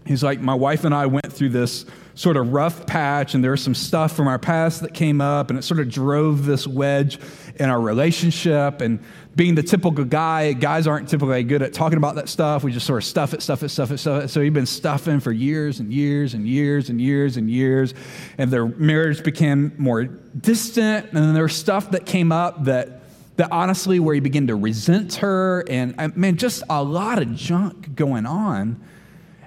he's 0.06 0.22
like, 0.22 0.40
my 0.40 0.54
wife 0.54 0.84
and 0.84 0.94
I 0.94 1.06
went 1.06 1.32
through 1.32 1.48
this 1.48 1.84
sort 2.14 2.36
of 2.36 2.52
rough 2.52 2.86
patch, 2.86 3.34
and 3.34 3.42
there 3.42 3.50
was 3.50 3.60
some 3.60 3.74
stuff 3.74 4.14
from 4.14 4.28
our 4.28 4.38
past 4.38 4.82
that 4.82 4.94
came 4.94 5.20
up, 5.20 5.50
and 5.50 5.58
it 5.58 5.62
sort 5.62 5.80
of 5.80 5.90
drove 5.90 6.46
this 6.46 6.64
wedge 6.64 7.18
in 7.56 7.70
our 7.70 7.80
relationship. 7.80 8.80
And 8.80 9.00
being 9.36 9.54
the 9.54 9.62
typical 9.62 10.04
guy, 10.04 10.52
guys 10.52 10.86
aren't 10.86 11.08
typically 11.08 11.42
good 11.44 11.62
at 11.62 11.72
talking 11.72 11.98
about 11.98 12.16
that 12.16 12.28
stuff. 12.28 12.64
We 12.64 12.72
just 12.72 12.86
sort 12.86 13.02
of 13.02 13.06
stuff 13.06 13.34
it, 13.34 13.42
stuff 13.42 13.62
it, 13.62 13.68
stuff 13.68 13.90
it, 13.90 13.98
stuff 13.98 14.24
it. 14.24 14.28
So 14.28 14.40
he'd 14.40 14.54
been 14.54 14.66
stuffing 14.66 15.20
for 15.20 15.32
years 15.32 15.80
and 15.80 15.92
years 15.92 16.34
and 16.34 16.46
years 16.46 16.88
and 16.88 17.00
years 17.00 17.36
and 17.36 17.50
years. 17.50 17.94
And 18.38 18.50
their 18.50 18.66
marriage 18.66 19.22
became 19.22 19.72
more 19.78 20.04
distant. 20.04 21.06
And 21.06 21.16
then 21.16 21.34
there 21.34 21.42
was 21.44 21.56
stuff 21.56 21.90
that 21.92 22.06
came 22.06 22.32
up 22.32 22.64
that, 22.64 23.02
that 23.36 23.50
honestly, 23.50 23.98
where 23.98 24.14
he 24.14 24.20
began 24.20 24.46
to 24.48 24.56
resent 24.56 25.14
her. 25.16 25.64
And 25.68 26.16
man, 26.16 26.36
just 26.36 26.62
a 26.70 26.82
lot 26.82 27.20
of 27.20 27.34
junk 27.34 27.94
going 27.94 28.26
on. 28.26 28.80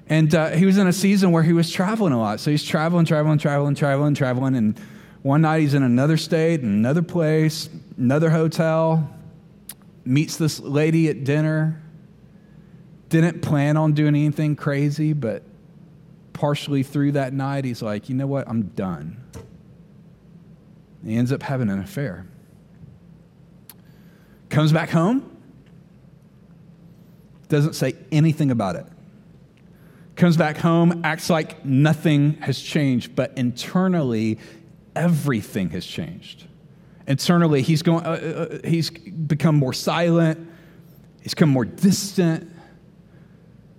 And 0.09 0.33
uh, 0.33 0.51
he 0.51 0.65
was 0.65 0.77
in 0.77 0.87
a 0.87 0.93
season 0.93 1.31
where 1.31 1.43
he 1.43 1.51
was 1.51 1.69
traveling 1.69 2.13
a 2.13 2.19
lot. 2.19 2.39
So 2.39 2.49
he's 2.49 2.63
traveling, 2.63 3.05
traveling, 3.05 3.37
traveling, 3.39 3.75
traveling, 3.75 4.13
traveling. 4.13 4.55
And 4.55 4.79
one 5.21 5.41
night 5.41 5.59
he's 5.61 5.73
in 5.73 5.83
another 5.83 6.15
state, 6.15 6.61
another 6.61 7.01
place, 7.01 7.69
another 7.97 8.29
hotel 8.29 9.09
meets 10.05 10.37
this 10.37 10.59
lady 10.59 11.09
at 11.09 11.23
dinner, 11.23 11.81
didn't 13.09 13.41
plan 13.41 13.77
on 13.77 13.93
doing 13.93 14.15
anything 14.15 14.55
crazy, 14.55 15.13
but 15.13 15.43
partially 16.33 16.83
through 16.83 17.13
that 17.13 17.33
night, 17.33 17.65
he's 17.65 17.81
like, 17.81 18.09
you 18.09 18.15
know 18.15 18.27
what, 18.27 18.47
I'm 18.47 18.63
done. 18.67 19.23
he 21.03 21.15
ends 21.15 21.31
up 21.31 21.43
having 21.43 21.69
an 21.69 21.79
affair. 21.79 22.25
Comes 24.49 24.71
back 24.71 24.89
home, 24.89 25.29
doesn't 27.49 27.73
say 27.73 27.95
anything 28.11 28.51
about 28.51 28.75
it. 28.75 28.85
Comes 30.15 30.37
back 30.37 30.57
home, 30.57 31.01
acts 31.03 31.29
like 31.29 31.63
nothing 31.65 32.33
has 32.35 32.59
changed, 32.59 33.15
but 33.15 33.37
internally, 33.37 34.39
everything 34.95 35.69
has 35.71 35.85
changed. 35.85 36.47
Internally, 37.07 37.61
he's, 37.61 37.81
going, 37.81 38.05
uh, 38.05 38.09
uh, 38.09 38.55
uh, 38.55 38.67
he's 38.67 38.89
become 38.89 39.55
more 39.55 39.73
silent, 39.73 40.49
he's 41.21 41.33
become 41.33 41.49
more 41.49 41.65
distant, 41.65 42.51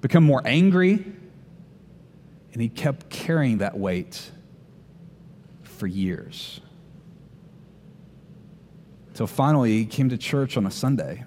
become 0.00 0.24
more 0.24 0.40
angry, 0.46 1.04
and 2.52 2.62
he 2.62 2.70
kept 2.70 3.10
carrying 3.10 3.58
that 3.58 3.78
weight 3.78 4.30
for 5.62 5.86
years. 5.86 6.60
Until 9.08 9.26
finally, 9.26 9.72
he 9.72 9.84
came 9.84 10.08
to 10.08 10.16
church 10.16 10.56
on 10.56 10.66
a 10.66 10.70
Sunday 10.70 11.24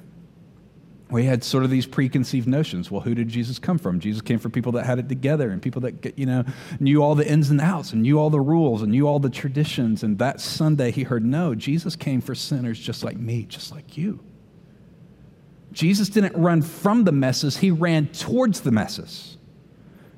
we 1.11 1.25
had 1.25 1.43
sort 1.43 1.65
of 1.65 1.69
these 1.69 1.85
preconceived 1.85 2.47
notions. 2.47 2.89
Well, 2.89 3.01
who 3.01 3.13
did 3.13 3.27
Jesus 3.27 3.59
come 3.59 3.77
from? 3.77 3.99
Jesus 3.99 4.21
came 4.21 4.39
for 4.39 4.49
people 4.49 4.71
that 4.73 4.85
had 4.85 4.97
it 4.97 5.09
together 5.09 5.51
and 5.51 5.61
people 5.61 5.81
that 5.81 6.17
you 6.17 6.25
know 6.25 6.45
knew 6.79 7.03
all 7.03 7.15
the 7.15 7.29
ins 7.29 7.49
and 7.49 7.59
outs 7.59 7.91
and 7.91 8.01
knew 8.01 8.17
all 8.17 8.29
the 8.29 8.39
rules 8.39 8.81
and 8.81 8.91
knew 8.91 9.05
all 9.05 9.19
the 9.19 9.29
traditions. 9.29 10.03
And 10.03 10.17
that 10.19 10.39
Sunday, 10.39 10.89
he 10.91 11.03
heard, 11.03 11.25
no, 11.25 11.53
Jesus 11.53 11.97
came 11.97 12.21
for 12.21 12.33
sinners 12.33 12.79
just 12.79 13.03
like 13.03 13.17
me, 13.17 13.43
just 13.43 13.71
like 13.71 13.97
you. 13.97 14.21
Jesus 15.73 16.09
didn't 16.09 16.35
run 16.35 16.61
from 16.61 17.03
the 17.03 17.11
messes; 17.11 17.57
he 17.57 17.71
ran 17.71 18.07
towards 18.07 18.61
the 18.61 18.71
messes. 18.71 19.37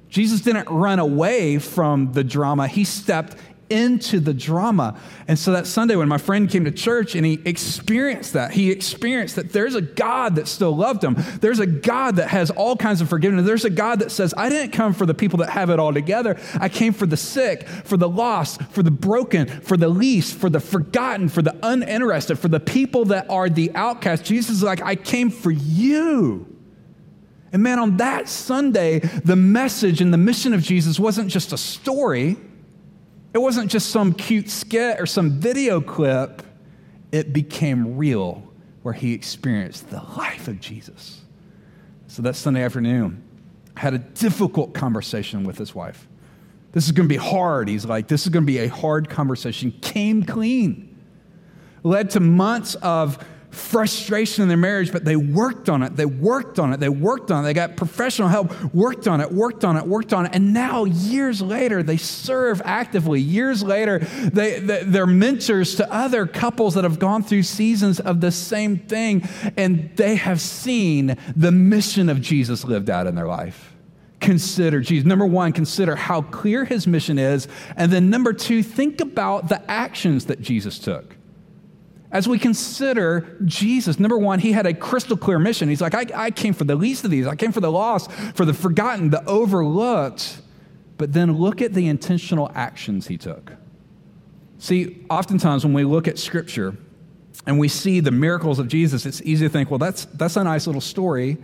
Jesus 0.09 0.41
didn't 0.41 0.69
run 0.69 1.00
away 1.00 1.57
from 1.57 2.13
the 2.13 2.23
drama; 2.23 2.67
he 2.67 2.83
stepped 2.83 3.35
into 3.70 4.20
the 4.20 4.34
drama. 4.34 5.00
And 5.27 5.38
so 5.39 5.51
that 5.53 5.67
Sunday, 5.67 5.96
when 5.96 6.08
my 6.08 6.17
friend 6.17 6.50
came 6.50 6.65
to 6.65 6.72
church 6.72 7.15
and 7.15 7.25
he 7.25 7.39
experienced 7.46 8.34
that, 8.34 8.51
he 8.51 8.72
experienced 8.72 9.36
that 9.38 9.51
there's 9.51 9.75
a 9.75 9.82
God 9.82 10.36
that 10.36 10.48
still 10.48 10.75
loved 10.75 11.03
him. 11.03 11.15
There's 11.41 11.60
a 11.60 11.65
God 11.65 12.17
that 12.17 12.29
has 12.29 12.51
all 12.51 12.75
kinds 12.75 13.01
of 13.01 13.10
forgiveness. 13.10 13.46
There's 13.46 13.65
a 13.65 13.70
God 13.70 14.00
that 14.00 14.12
says, 14.12 14.34
I 14.38 14.50
didn't 14.50 14.72
come 14.72 14.93
for 14.93 15.05
the 15.05 15.13
people 15.13 15.39
that 15.39 15.50
have 15.50 15.70
it 15.70 15.79
all 15.79 15.93
together. 15.93 16.39
I 16.60 16.70
came 16.70 16.93
for 16.93 17.05
the 17.05 17.17
sick, 17.17 17.67
for 17.67 17.98
the 17.98 18.10
lost, 18.10 18.62
for 18.63 18.84
the 18.84 18.91
broken, 18.91 19.48
for 19.48 19.77
the 19.77 19.89
least, 19.89 20.36
for 20.36 20.50
the 20.50 20.60
forgotten, 20.60 21.29
for 21.29 21.41
the 21.41 21.58
uninterested, 21.63 22.39
for 22.39 22.48
the 22.48 22.60
people 22.60 23.05
that 23.05 23.29
are 23.29 23.50
the 23.50 23.72
outcast. 23.75 24.24
Jesus 24.25 24.58
is 24.58 24.63
like, 24.63 24.82
I 24.82 24.96
came 24.96 25.29
for 25.29 25.51
you. 25.51 26.48
And 27.51 27.62
man, 27.62 27.77
on 27.77 27.98
that 27.98 28.27
Sunday, 28.27 29.00
the 29.00 29.36
message 29.36 30.01
and 30.01 30.12
the 30.12 30.17
mission 30.17 30.53
of 30.53 30.62
Jesus 30.62 31.00
wasn't 31.00 31.29
just 31.29 31.53
a 31.53 31.58
story. 31.58 32.36
It 33.33 33.39
wasn't 33.39 33.71
just 33.71 33.89
some 33.89 34.13
cute 34.13 34.49
skit 34.49 34.99
or 34.99 35.05
some 35.05 35.31
video 35.31 35.81
clip, 35.81 36.43
it 37.11 37.33
became 37.33 37.97
real 37.97 38.43
where 38.83 38.93
he 38.93 39.13
experienced 39.13 39.89
the 39.89 40.01
life 40.17 40.47
of 40.47 40.59
Jesus. 40.59 41.21
So 42.07 42.21
that 42.21 42.35
Sunday 42.35 42.63
afternoon, 42.63 43.23
I 43.75 43.79
had 43.79 43.93
a 43.93 43.99
difficult 43.99 44.73
conversation 44.73 45.43
with 45.43 45.57
his 45.57 45.73
wife. 45.73 46.07
This 46.73 46.85
is 46.85 46.91
going 46.91 47.07
to 47.07 47.13
be 47.13 47.17
hard. 47.17 47.69
He's 47.69 47.85
like, 47.85 48.07
this 48.07 48.23
is 48.23 48.29
going 48.29 48.43
to 48.43 48.51
be 48.51 48.59
a 48.59 48.67
hard 48.67 49.09
conversation. 49.09 49.71
Came 49.81 50.23
clean. 50.23 50.95
Led 51.83 52.11
to 52.11 52.19
months 52.19 52.75
of 52.75 53.23
frustration 53.53 54.41
in 54.41 54.48
their 54.48 54.57
marriage, 54.57 54.91
but 54.91 55.05
they 55.05 55.15
worked 55.15 55.69
on 55.69 55.83
it. 55.83 55.95
They 55.95 56.05
worked 56.05 56.60
on 56.60 56.74
it. 56.74 56.79
They 56.79 56.89
worked 56.89 57.31
on 57.31 57.43
it. 57.43 57.48
They 57.48 57.53
got 57.53 57.75
professional 57.75 58.27
help, 58.27 58.51
worked 58.74 59.07
on 59.07 59.22
it, 59.22 59.31
worked 59.31 59.63
on 59.63 59.77
it, 59.77 59.86
worked 59.86 60.13
on 60.13 60.25
it. 60.25 60.31
And 60.33 60.53
now, 60.53 60.86
years 60.86 61.41
later, 61.41 61.83
they 61.83 61.98
serve 61.98 62.62
actively. 62.65 63.22
Years 63.22 63.63
later, 63.63 64.00
they, 64.00 64.60
they, 64.60 65.00
are 65.00 65.07
mentors 65.07 65.75
to 65.75 65.93
other 65.93 66.25
couples 66.25 66.74
that 66.75 66.83
have 66.83 67.00
gone 67.00 67.24
through 67.24 67.43
seasons 67.43 68.00
of 68.00 68.22
the 68.22 68.31
same 68.31 68.77
thing, 68.77 69.27
and 69.57 69.95
they 69.95 70.15
have 70.15 70.41
seen 70.41 71.17
the 71.36 71.51
mission 71.51 72.10
of 72.10 72.22
Jesus 72.22 72.63
lived 72.63 72.89
out 72.89 73.07
in 73.07 73.15
their 73.15 73.27
life 73.27 73.69
consider 74.19 74.79
Jesus. 74.79 75.05
Number 75.05 75.25
one, 75.25 75.51
consider 75.51 75.98
how 75.98 76.22
clear 76.22 76.63
his 76.63 76.88
mission 76.88 77.19
is. 77.19 77.45
And 77.75 77.91
then 77.91 78.10
number 78.10 78.31
two, 78.31 78.63
think 78.63 79.01
about 79.01 79.50
the 79.50 79.69
actions 79.69 80.27
that 80.27 80.39
Jesus 80.39 80.79
took 80.79 81.17
as 82.13 82.27
we 82.27 82.38
consider 82.38 83.38
Jesus, 83.43 84.00
number 84.00 84.20
one, 84.20 84.38
he 84.38 84.51
had 84.51 84.67
a 84.67 84.74
crystal 84.74 85.17
clear 85.17 85.39
mission. 85.39 85.67
He's 85.67 85.82
like, 85.82 85.96
I, 85.96 86.05
I, 86.25 86.32
came 86.32 86.53
for 86.53 86.63
the 86.63 86.75
least 86.75 87.03
of 87.03 87.10
these. 87.10 87.25
I 87.25 87.36
came 87.36 87.51
for 87.51 87.60
the 87.60 87.72
lost, 87.72 88.12
for 88.36 88.46
the 88.46 88.53
forgotten, 88.53 89.10
the 89.10 89.25
overlooked. 89.25 90.39
But 90.98 91.12
then 91.13 91.36
look 91.36 91.60
at 91.60 91.74
the 91.74 91.88
intentional 91.88 92.51
actions 92.53 93.08
he 93.08 93.17
took. 93.17 93.53
See, 94.60 95.03
oftentimes 95.10 95.65
when 95.65 95.74
we 95.74 95.84
look 95.84 96.08
at 96.08 96.20
scripture 96.20 96.77
and 97.48 97.58
we 97.58 97.67
see 97.67 98.00
the 98.00 98.12
miracles 98.12 98.60
of 98.60 98.67
Jesus, 98.67 99.08
it's 99.08 99.22
easy 99.24 99.48
to 99.48 99.50
think, 99.50 99.72
well, 99.72 99.79
that's, 99.79 100.05
that's 100.05 100.38
a 100.38 100.43
nice 100.43 100.67
little 100.67 100.82
story. 100.82 101.39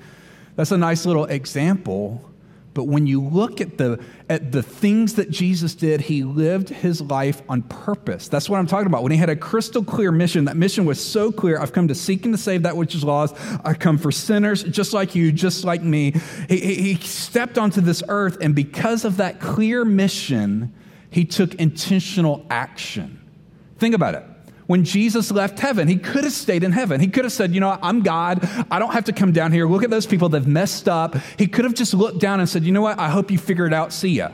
That's 0.55 0.71
a 0.71 0.77
nice 0.77 1.03
little 1.03 1.25
example. 1.25 2.28
But 2.73 2.83
when 2.85 3.07
you 3.07 3.21
look 3.21 3.61
at 3.61 3.77
the, 3.77 3.99
at 4.29 4.51
the 4.51 4.61
things 4.61 5.15
that 5.15 5.29
Jesus 5.29 5.73
did, 5.73 6.01
he 6.01 6.23
lived 6.23 6.69
his 6.69 7.01
life 7.01 7.41
on 7.49 7.63
purpose. 7.63 8.27
That's 8.27 8.47
what 8.49 8.59
I'm 8.59 8.67
talking 8.67 8.87
about. 8.87 9.01
When 9.03 9.11
he 9.11 9.17
had 9.17 9.29
a 9.29 9.35
crystal 9.35 9.83
clear 9.83 10.11
mission, 10.11 10.45
that 10.45 10.55
mission 10.55 10.85
was 10.85 11.03
so 11.03 11.31
clear 11.31 11.59
I've 11.59 11.73
come 11.73 11.87
to 11.87 11.95
seek 11.95 12.25
and 12.25 12.33
to 12.33 12.37
save 12.37 12.63
that 12.63 12.77
which 12.77 12.93
is 12.93 13.03
lost. 13.03 13.35
I 13.65 13.73
come 13.73 13.97
for 13.97 14.11
sinners 14.11 14.63
just 14.63 14.93
like 14.93 15.15
you, 15.15 15.31
just 15.31 15.63
like 15.63 15.81
me. 15.81 16.13
He, 16.47 16.59
he, 16.59 16.75
he 16.93 16.95
stepped 16.95 17.57
onto 17.57 17.81
this 17.81 18.03
earth, 18.07 18.37
and 18.39 18.53
because 18.53 19.03
of 19.03 19.17
that 19.17 19.39
clear 19.39 19.83
mission, 19.83 20.73
he 21.09 21.25
took 21.25 21.55
intentional 21.55 22.45
action. 22.49 23.19
Think 23.77 23.95
about 23.95 24.13
it 24.13 24.23
when 24.69 24.83
Jesus 24.83 25.31
left 25.31 25.57
heaven. 25.57 25.87
He 25.87 25.95
could 25.95 26.23
have 26.23 26.31
stayed 26.31 26.63
in 26.63 26.71
heaven. 26.71 27.01
He 27.01 27.07
could 27.07 27.23
have 27.23 27.33
said, 27.33 27.55
You 27.55 27.59
know, 27.59 27.79
I'm 27.81 28.03
God. 28.03 28.47
I 28.69 28.77
don't 28.77 28.93
have 28.93 29.05
to 29.05 29.11
come 29.11 29.31
down 29.31 29.51
here. 29.51 29.67
Look 29.67 29.81
at 29.81 29.89
those 29.89 30.05
people 30.05 30.29
that 30.29 30.37
have 30.37 30.47
messed 30.47 30.87
up. 30.87 31.15
He 31.39 31.47
could 31.47 31.65
have 31.65 31.73
just 31.73 31.95
looked 31.95 32.19
down 32.19 32.39
and 32.39 32.47
said, 32.47 32.63
You 32.63 32.71
know 32.71 32.83
what? 32.83 32.99
I 32.99 33.09
hope 33.09 33.31
you 33.31 33.39
figure 33.39 33.65
it 33.65 33.73
out. 33.73 33.91
See 33.91 34.09
ya. 34.09 34.29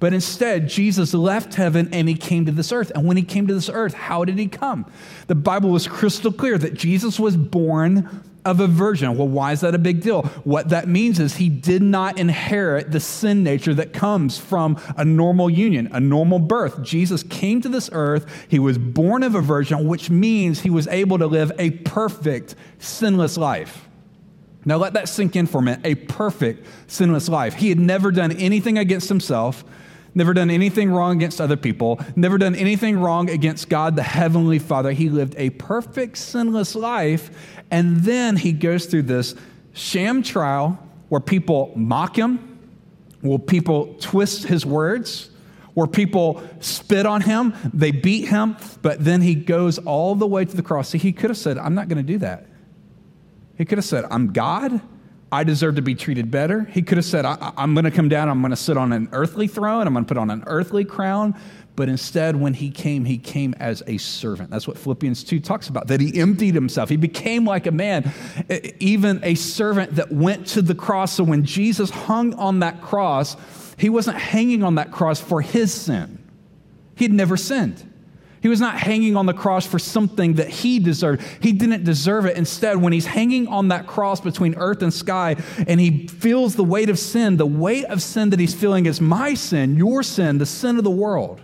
But 0.00 0.12
instead, 0.12 0.68
Jesus 0.68 1.14
left 1.14 1.54
heaven 1.54 1.88
and 1.92 2.08
he 2.08 2.16
came 2.16 2.44
to 2.46 2.50
this 2.50 2.72
earth. 2.72 2.90
And 2.92 3.06
when 3.06 3.16
he 3.16 3.22
came 3.22 3.46
to 3.46 3.54
this 3.54 3.68
earth, 3.68 3.94
how 3.94 4.24
did 4.24 4.36
he 4.36 4.48
come? 4.48 4.84
The 5.28 5.36
Bible 5.36 5.70
was 5.70 5.86
crystal 5.86 6.32
clear 6.32 6.58
that 6.58 6.74
Jesus 6.74 7.20
was 7.20 7.36
born 7.36 8.24
of 8.46 8.60
a 8.60 8.66
virgin. 8.66 9.16
Well, 9.16 9.28
why 9.28 9.52
is 9.52 9.60
that 9.60 9.74
a 9.74 9.78
big 9.78 10.00
deal? 10.00 10.22
What 10.44 10.70
that 10.70 10.88
means 10.88 11.20
is 11.20 11.36
he 11.36 11.48
did 11.48 11.82
not 11.82 12.18
inherit 12.18 12.92
the 12.92 13.00
sin 13.00 13.42
nature 13.42 13.74
that 13.74 13.92
comes 13.92 14.38
from 14.38 14.80
a 14.96 15.04
normal 15.04 15.50
union, 15.50 15.88
a 15.92 16.00
normal 16.00 16.38
birth. 16.38 16.82
Jesus 16.82 17.22
came 17.24 17.60
to 17.60 17.68
this 17.68 17.90
earth, 17.92 18.46
he 18.48 18.58
was 18.58 18.78
born 18.78 19.22
of 19.22 19.34
a 19.34 19.40
virgin, 19.40 19.86
which 19.86 20.08
means 20.08 20.60
he 20.60 20.70
was 20.70 20.86
able 20.88 21.18
to 21.18 21.26
live 21.26 21.52
a 21.58 21.70
perfect, 21.70 22.54
sinless 22.78 23.36
life. 23.36 23.88
Now, 24.64 24.78
let 24.78 24.94
that 24.94 25.08
sink 25.08 25.36
in 25.36 25.46
for 25.46 25.58
a 25.58 25.62
minute 25.62 25.80
a 25.84 25.94
perfect, 25.94 26.66
sinless 26.86 27.28
life. 27.28 27.54
He 27.54 27.68
had 27.68 27.78
never 27.78 28.10
done 28.10 28.32
anything 28.32 28.78
against 28.78 29.08
himself 29.08 29.64
never 30.16 30.34
done 30.34 30.50
anything 30.50 30.90
wrong 30.90 31.16
against 31.16 31.40
other 31.40 31.56
people, 31.56 32.00
never 32.16 32.38
done 32.38 32.56
anything 32.56 32.98
wrong 32.98 33.30
against 33.30 33.68
God, 33.68 33.94
the 33.94 34.02
Heavenly 34.02 34.58
Father. 34.58 34.90
He 34.90 35.10
lived 35.10 35.34
a 35.36 35.50
perfect, 35.50 36.16
sinless 36.16 36.74
life. 36.74 37.30
And 37.70 37.98
then 37.98 38.36
he 38.36 38.52
goes 38.52 38.86
through 38.86 39.02
this 39.02 39.34
sham 39.74 40.22
trial 40.22 40.78
where 41.10 41.20
people 41.20 41.72
mock 41.76 42.16
him, 42.16 42.58
where 43.20 43.38
people 43.38 43.94
twist 44.00 44.44
his 44.44 44.64
words, 44.64 45.30
where 45.74 45.86
people 45.86 46.42
spit 46.60 47.04
on 47.04 47.20
him, 47.20 47.54
they 47.74 47.90
beat 47.90 48.28
him, 48.28 48.56
but 48.80 49.04
then 49.04 49.20
he 49.20 49.34
goes 49.34 49.78
all 49.78 50.14
the 50.14 50.26
way 50.26 50.44
to 50.44 50.56
the 50.56 50.62
cross. 50.62 50.88
See, 50.88 50.98
he 50.98 51.12
could 51.12 51.28
have 51.28 51.36
said, 51.36 51.58
I'm 51.58 51.74
not 51.74 51.88
going 51.88 51.98
to 51.98 52.12
do 52.12 52.18
that. 52.18 52.46
He 53.58 53.66
could 53.66 53.76
have 53.76 53.84
said, 53.84 54.06
I'm 54.10 54.32
God. 54.32 54.80
I 55.30 55.44
deserve 55.44 55.76
to 55.76 55.82
be 55.82 55.94
treated 55.94 56.30
better. 56.30 56.64
He 56.64 56.82
could 56.82 56.98
have 56.98 57.04
said, 57.04 57.24
I, 57.24 57.52
am 57.56 57.74
going 57.74 57.84
to 57.84 57.90
come 57.90 58.08
down, 58.08 58.28
I'm 58.28 58.40
going 58.40 58.50
to 58.50 58.56
sit 58.56 58.76
on 58.76 58.92
an 58.92 59.08
earthly 59.12 59.48
throne, 59.48 59.86
I'm 59.86 59.92
going 59.92 60.04
to 60.04 60.08
put 60.08 60.18
on 60.18 60.30
an 60.30 60.44
earthly 60.46 60.84
crown. 60.84 61.38
But 61.74 61.90
instead, 61.90 62.36
when 62.36 62.54
he 62.54 62.70
came, 62.70 63.04
he 63.04 63.18
came 63.18 63.54
as 63.60 63.82
a 63.86 63.98
servant. 63.98 64.48
That's 64.48 64.66
what 64.66 64.78
Philippians 64.78 65.22
2 65.24 65.40
talks 65.40 65.68
about, 65.68 65.88
that 65.88 66.00
he 66.00 66.18
emptied 66.18 66.54
himself. 66.54 66.88
He 66.88 66.96
became 66.96 67.44
like 67.44 67.66
a 67.66 67.70
man, 67.70 68.14
even 68.80 69.20
a 69.22 69.34
servant 69.34 69.96
that 69.96 70.10
went 70.10 70.46
to 70.48 70.62
the 70.62 70.74
cross. 70.74 71.12
So 71.12 71.22
when 71.22 71.44
Jesus 71.44 71.90
hung 71.90 72.32
on 72.34 72.60
that 72.60 72.80
cross, 72.80 73.36
he 73.76 73.90
wasn't 73.90 74.16
hanging 74.16 74.62
on 74.62 74.76
that 74.76 74.90
cross 74.90 75.20
for 75.20 75.42
his 75.42 75.72
sin, 75.72 76.18
he'd 76.94 77.12
never 77.12 77.36
sinned. 77.36 77.85
He 78.46 78.48
was 78.48 78.60
not 78.60 78.78
hanging 78.78 79.16
on 79.16 79.26
the 79.26 79.34
cross 79.34 79.66
for 79.66 79.80
something 79.80 80.34
that 80.34 80.48
he 80.48 80.78
deserved. 80.78 81.20
He 81.40 81.50
didn't 81.50 81.82
deserve 81.82 82.26
it. 82.26 82.36
Instead, 82.36 82.76
when 82.76 82.92
he's 82.92 83.06
hanging 83.06 83.48
on 83.48 83.66
that 83.70 83.88
cross 83.88 84.20
between 84.20 84.54
earth 84.54 84.82
and 84.82 84.94
sky 84.94 85.34
and 85.66 85.80
he 85.80 86.06
feels 86.06 86.54
the 86.54 86.62
weight 86.62 86.88
of 86.88 86.96
sin, 86.96 87.38
the 87.38 87.44
weight 87.44 87.86
of 87.86 88.00
sin 88.00 88.30
that 88.30 88.38
he's 88.38 88.54
feeling 88.54 88.86
is 88.86 89.00
my 89.00 89.34
sin, 89.34 89.76
your 89.76 90.04
sin, 90.04 90.38
the 90.38 90.46
sin 90.46 90.78
of 90.78 90.84
the 90.84 90.92
world. 90.92 91.42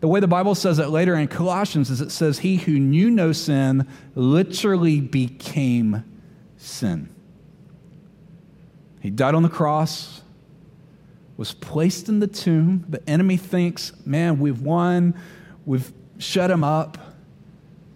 The 0.00 0.08
way 0.08 0.18
the 0.18 0.26
Bible 0.26 0.54
says 0.54 0.78
it 0.78 0.88
later 0.88 1.14
in 1.14 1.28
Colossians 1.28 1.90
is 1.90 2.00
it 2.00 2.10
says, 2.10 2.38
He 2.38 2.56
who 2.56 2.80
knew 2.80 3.10
no 3.10 3.32
sin 3.32 3.86
literally 4.14 5.02
became 5.02 6.04
sin. 6.56 7.10
He 9.00 9.10
died 9.10 9.34
on 9.34 9.42
the 9.42 9.50
cross, 9.50 10.22
was 11.36 11.52
placed 11.52 12.08
in 12.08 12.20
the 12.20 12.26
tomb. 12.28 12.86
The 12.88 13.06
enemy 13.06 13.36
thinks, 13.36 13.92
man, 14.06 14.40
we've 14.40 14.62
won. 14.62 15.14
We've 15.64 15.92
shut 16.18 16.50
him 16.50 16.64
up. 16.64 16.98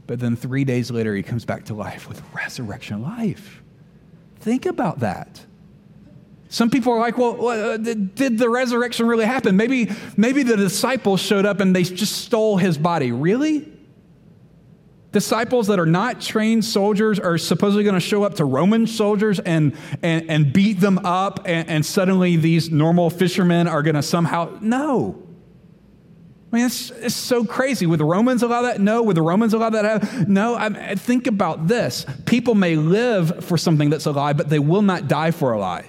But 0.07 0.20
then 0.20 0.37
three 0.37 0.64
days 0.64 0.90
later, 0.90 1.14
he 1.14 1.22
comes 1.22 1.44
back 1.44 1.64
to 1.64 1.74
life 1.74 2.09
with 2.09 2.22
resurrection 2.33 3.02
life. 3.02 3.62
Think 4.38 4.66
about 4.66 5.00
that. 5.00 5.44
Some 6.48 6.70
people 6.70 6.92
are 6.92 7.00
like, 7.00 7.18
well, 7.18 7.48
uh, 7.48 7.76
did 7.76 8.38
the 8.38 8.48
resurrection 8.48 9.09
really 9.09 9.24
happen? 9.24 9.57
Maybe, 9.57 9.90
maybe 10.16 10.44
the 10.44 10.57
disciples 10.57 11.20
showed 11.20 11.44
up 11.44 11.59
and 11.59 11.74
they 11.74 11.83
just 11.83 12.24
stole 12.24 12.57
his 12.57 12.79
body. 12.79 13.11
Really? 13.11 13.72
Disciples 15.11 15.66
that 15.66 15.81
are 15.81 15.87
not 15.87 16.20
trained 16.20 16.64
soldiers 16.64 17.18
are 17.18 17.37
supposedly 17.37 17.83
going 17.83 17.94
to 17.94 18.00
show 18.00 18.22
up 18.22 18.35
to 18.35 18.44
Roman 18.44 18.87
soldiers 18.87 19.40
and, 19.40 19.74
and, 20.02 20.31
and 20.31 20.52
beat 20.52 20.79
them 20.79 21.00
up, 21.05 21.40
and, 21.46 21.68
and 21.68 21.87
suddenly 21.87 22.37
these 22.37 22.70
normal 22.70 23.11
fishermen 23.11 23.66
are 23.66 23.83
going 23.83 23.94
to 23.96 24.02
somehow. 24.02 24.57
No. 24.61 25.26
I 26.57 26.59
mean, 26.59 26.66
it's, 26.69 26.90
it's 26.90 27.14
so 27.14 27.45
crazy. 27.45 27.85
Would 27.85 28.01
the 28.01 28.07
Romans 28.07 28.42
allow 28.42 28.62
that? 28.62 28.81
No. 28.81 29.03
Would 29.03 29.19
the 29.19 29.21
Romans 29.21 29.53
allow 29.53 29.69
that? 29.69 30.27
No. 30.27 30.55
I 30.55 30.95
think 30.95 31.27
about 31.27 31.69
this. 31.69 32.07
People 32.25 32.55
may 32.55 32.77
live 32.77 33.45
for 33.45 33.59
something 33.59 33.90
that's 33.90 34.07
a 34.07 34.12
lie, 34.12 34.33
but 34.33 34.49
they 34.49 34.59
will 34.59 34.81
not 34.81 35.07
die 35.07 35.33
for 35.33 35.53
a 35.53 35.59
lie. 35.59 35.85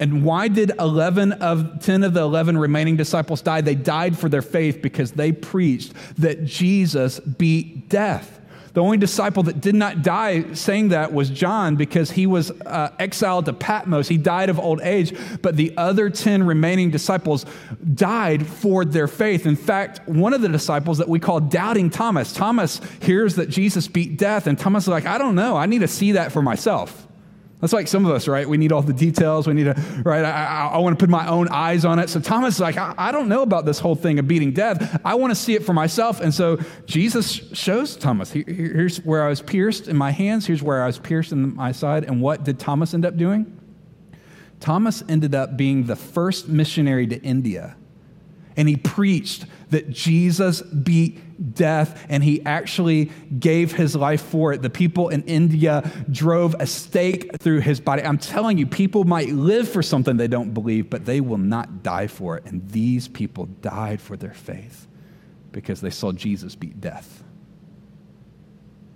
And 0.00 0.24
why 0.24 0.48
did 0.48 0.72
11 0.80 1.34
of 1.34 1.80
10 1.80 2.02
of 2.02 2.14
the 2.14 2.22
11 2.22 2.58
remaining 2.58 2.96
disciples 2.96 3.42
die? 3.42 3.60
They 3.60 3.76
died 3.76 4.18
for 4.18 4.28
their 4.28 4.42
faith 4.42 4.82
because 4.82 5.12
they 5.12 5.30
preached 5.30 5.92
that 6.18 6.44
Jesus 6.44 7.20
beat 7.20 7.88
death. 7.88 8.35
The 8.76 8.82
only 8.82 8.98
disciple 8.98 9.42
that 9.44 9.62
did 9.62 9.74
not 9.74 10.02
die 10.02 10.52
saying 10.52 10.88
that 10.88 11.10
was 11.10 11.30
John 11.30 11.76
because 11.76 12.10
he 12.10 12.26
was 12.26 12.50
uh, 12.50 12.94
exiled 12.98 13.46
to 13.46 13.54
Patmos. 13.54 14.06
He 14.06 14.18
died 14.18 14.50
of 14.50 14.60
old 14.60 14.82
age, 14.82 15.16
but 15.40 15.56
the 15.56 15.72
other 15.78 16.10
10 16.10 16.42
remaining 16.42 16.90
disciples 16.90 17.46
died 17.94 18.46
for 18.46 18.84
their 18.84 19.08
faith. 19.08 19.46
In 19.46 19.56
fact, 19.56 20.06
one 20.06 20.34
of 20.34 20.42
the 20.42 20.50
disciples 20.50 20.98
that 20.98 21.08
we 21.08 21.18
call 21.18 21.40
Doubting 21.40 21.88
Thomas, 21.88 22.34
Thomas 22.34 22.82
hears 23.00 23.36
that 23.36 23.48
Jesus 23.48 23.88
beat 23.88 24.18
death, 24.18 24.46
and 24.46 24.58
Thomas 24.58 24.84
is 24.84 24.88
like, 24.88 25.06
I 25.06 25.16
don't 25.16 25.36
know, 25.36 25.56
I 25.56 25.64
need 25.64 25.78
to 25.78 25.88
see 25.88 26.12
that 26.12 26.30
for 26.30 26.42
myself. 26.42 27.05
That's 27.60 27.72
like 27.72 27.88
some 27.88 28.04
of 28.04 28.12
us, 28.12 28.28
right? 28.28 28.46
We 28.46 28.58
need 28.58 28.70
all 28.70 28.82
the 28.82 28.92
details. 28.92 29.46
We 29.46 29.54
need 29.54 29.64
to, 29.64 29.74
right? 30.04 30.24
I, 30.24 30.30
I, 30.30 30.66
I 30.74 30.78
want 30.78 30.98
to 30.98 31.02
put 31.02 31.08
my 31.08 31.26
own 31.26 31.48
eyes 31.48 31.86
on 31.86 31.98
it. 31.98 32.10
So 32.10 32.20
Thomas 32.20 32.56
is 32.56 32.60
like, 32.60 32.76
I, 32.76 32.94
I 32.98 33.12
don't 33.12 33.28
know 33.28 33.40
about 33.40 33.64
this 33.64 33.78
whole 33.78 33.94
thing 33.94 34.18
of 34.18 34.28
beating 34.28 34.52
death. 34.52 35.00
I 35.04 35.14
want 35.14 35.30
to 35.30 35.34
see 35.34 35.54
it 35.54 35.64
for 35.64 35.72
myself. 35.72 36.20
And 36.20 36.34
so 36.34 36.58
Jesus 36.84 37.32
shows 37.54 37.96
Thomas, 37.96 38.30
here's 38.30 38.98
where 38.98 39.24
I 39.24 39.30
was 39.30 39.40
pierced 39.40 39.88
in 39.88 39.96
my 39.96 40.10
hands. 40.10 40.46
Here's 40.46 40.62
where 40.62 40.82
I 40.82 40.86
was 40.86 40.98
pierced 40.98 41.32
in 41.32 41.56
my 41.56 41.72
side. 41.72 42.04
And 42.04 42.20
what 42.20 42.44
did 42.44 42.58
Thomas 42.58 42.92
end 42.92 43.06
up 43.06 43.16
doing? 43.16 43.58
Thomas 44.60 45.02
ended 45.08 45.34
up 45.34 45.56
being 45.56 45.84
the 45.84 45.96
first 45.96 46.48
missionary 46.48 47.06
to 47.06 47.20
India. 47.22 47.76
And 48.56 48.68
he 48.68 48.76
preached 48.76 49.46
that 49.70 49.90
Jesus 49.90 50.60
beat 50.60 51.20
death 51.52 52.04
and 52.08 52.24
he 52.24 52.44
actually 52.44 53.10
gave 53.38 53.72
his 53.72 53.94
life 53.94 54.22
for 54.22 54.52
it. 54.52 54.62
The 54.62 54.70
people 54.70 55.08
in 55.08 55.22
India 55.24 55.90
drove 56.10 56.54
a 56.58 56.66
stake 56.66 57.38
through 57.38 57.60
his 57.60 57.80
body. 57.80 58.02
I'm 58.02 58.18
telling 58.18 58.58
you, 58.58 58.66
people 58.66 59.04
might 59.04 59.28
live 59.28 59.68
for 59.68 59.82
something 59.82 60.16
they 60.16 60.28
don't 60.28 60.52
believe, 60.54 60.90
but 60.90 61.04
they 61.04 61.20
will 61.20 61.38
not 61.38 61.82
die 61.82 62.06
for 62.06 62.36
it. 62.36 62.44
And 62.46 62.68
these 62.70 63.08
people 63.08 63.46
died 63.62 64.00
for 64.00 64.16
their 64.16 64.34
faith 64.34 64.86
because 65.52 65.80
they 65.80 65.90
saw 65.90 66.12
Jesus 66.12 66.54
beat 66.54 66.80
death. 66.80 67.22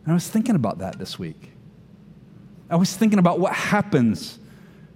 And 0.04 0.12
I 0.12 0.14
was 0.14 0.28
thinking 0.28 0.56
about 0.56 0.78
that 0.78 0.98
this 0.98 1.18
week. 1.18 1.52
I 2.68 2.76
was 2.76 2.96
thinking 2.96 3.18
about 3.18 3.38
what 3.38 3.52
happens 3.52 4.39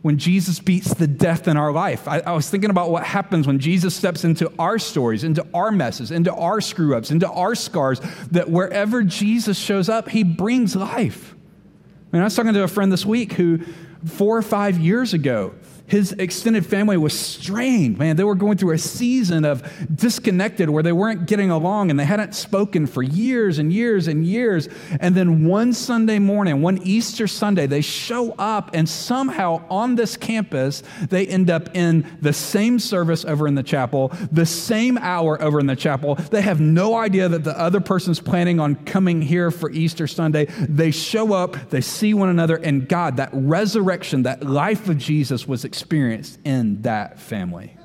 when 0.04 0.18
Jesus 0.18 0.60
beats 0.60 0.92
the 0.92 1.06
death 1.06 1.48
in 1.48 1.56
our 1.56 1.72
life. 1.72 2.06
I, 2.06 2.18
I, 2.18 2.32
was 2.32 2.50
thinking 2.50 2.68
about 2.68 2.90
what 2.90 3.04
happens 3.04 3.46
when 3.46 3.58
Jesus 3.58 3.96
steps 3.96 4.22
into 4.22 4.52
our 4.58 4.78
stories, 4.78 5.24
into 5.24 5.46
our 5.54 5.72
messes, 5.72 6.10
into 6.10 6.30
our 6.30 6.60
screw 6.60 6.94
ups, 6.94 7.10
into 7.10 7.26
our 7.26 7.54
scars, 7.54 8.00
that 8.30 8.50
wherever 8.50 9.02
Jesus 9.02 9.56
shows 9.56 9.88
up, 9.88 10.10
he 10.10 10.22
brings 10.22 10.76
life. 10.76 11.34
I, 11.34 12.16
mean, 12.16 12.20
I 12.20 12.24
was 12.24 12.36
talking 12.36 12.52
to 12.52 12.62
a 12.62 12.68
friend 12.68 12.92
this 12.92 13.06
week 13.06 13.32
who, 13.32 13.60
four 14.04 14.36
or 14.36 14.42
five 14.42 14.76
years 14.76 15.14
ago, 15.14 15.54
his 15.86 16.12
extended 16.12 16.64
family 16.64 16.96
was 16.96 17.18
strained. 17.18 17.98
Man, 17.98 18.16
they 18.16 18.24
were 18.24 18.34
going 18.34 18.56
through 18.56 18.72
a 18.72 18.78
season 18.78 19.44
of 19.44 19.62
disconnected 19.94 20.70
where 20.70 20.82
they 20.82 20.92
weren't 20.92 21.26
getting 21.26 21.50
along 21.50 21.90
and 21.90 22.00
they 22.00 22.04
hadn't 22.04 22.34
spoken 22.34 22.86
for 22.86 23.02
years 23.02 23.58
and 23.58 23.70
years 23.70 24.08
and 24.08 24.24
years. 24.24 24.68
And 24.98 25.14
then 25.14 25.44
one 25.44 25.74
Sunday 25.74 26.18
morning, 26.18 26.62
one 26.62 26.78
Easter 26.78 27.26
Sunday, 27.26 27.66
they 27.66 27.82
show 27.82 28.32
up 28.32 28.70
and 28.72 28.88
somehow 28.88 29.62
on 29.68 29.94
this 29.96 30.16
campus, 30.16 30.82
they 31.10 31.26
end 31.26 31.50
up 31.50 31.76
in 31.76 32.06
the 32.22 32.32
same 32.32 32.78
service 32.78 33.26
over 33.26 33.46
in 33.46 33.54
the 33.54 33.62
chapel, 33.62 34.08
the 34.32 34.46
same 34.46 34.96
hour 34.98 35.40
over 35.42 35.60
in 35.60 35.66
the 35.66 35.76
chapel. 35.76 36.14
They 36.14 36.42
have 36.42 36.60
no 36.60 36.96
idea 36.96 37.28
that 37.28 37.44
the 37.44 37.58
other 37.58 37.80
person's 37.80 38.20
planning 38.20 38.58
on 38.58 38.76
coming 38.86 39.20
here 39.20 39.50
for 39.50 39.70
Easter 39.70 40.06
Sunday. 40.06 40.46
They 40.46 40.90
show 40.90 41.34
up, 41.34 41.70
they 41.70 41.82
see 41.82 42.14
one 42.14 42.30
another, 42.30 42.56
and 42.56 42.88
God, 42.88 43.18
that 43.18 43.30
resurrection, 43.32 44.22
that 44.22 44.42
life 44.42 44.88
of 44.88 44.96
Jesus 44.96 45.46
was 45.46 45.64
experienced 45.74 46.38
in 46.44 46.82
that 46.82 47.18
family. 47.18 47.76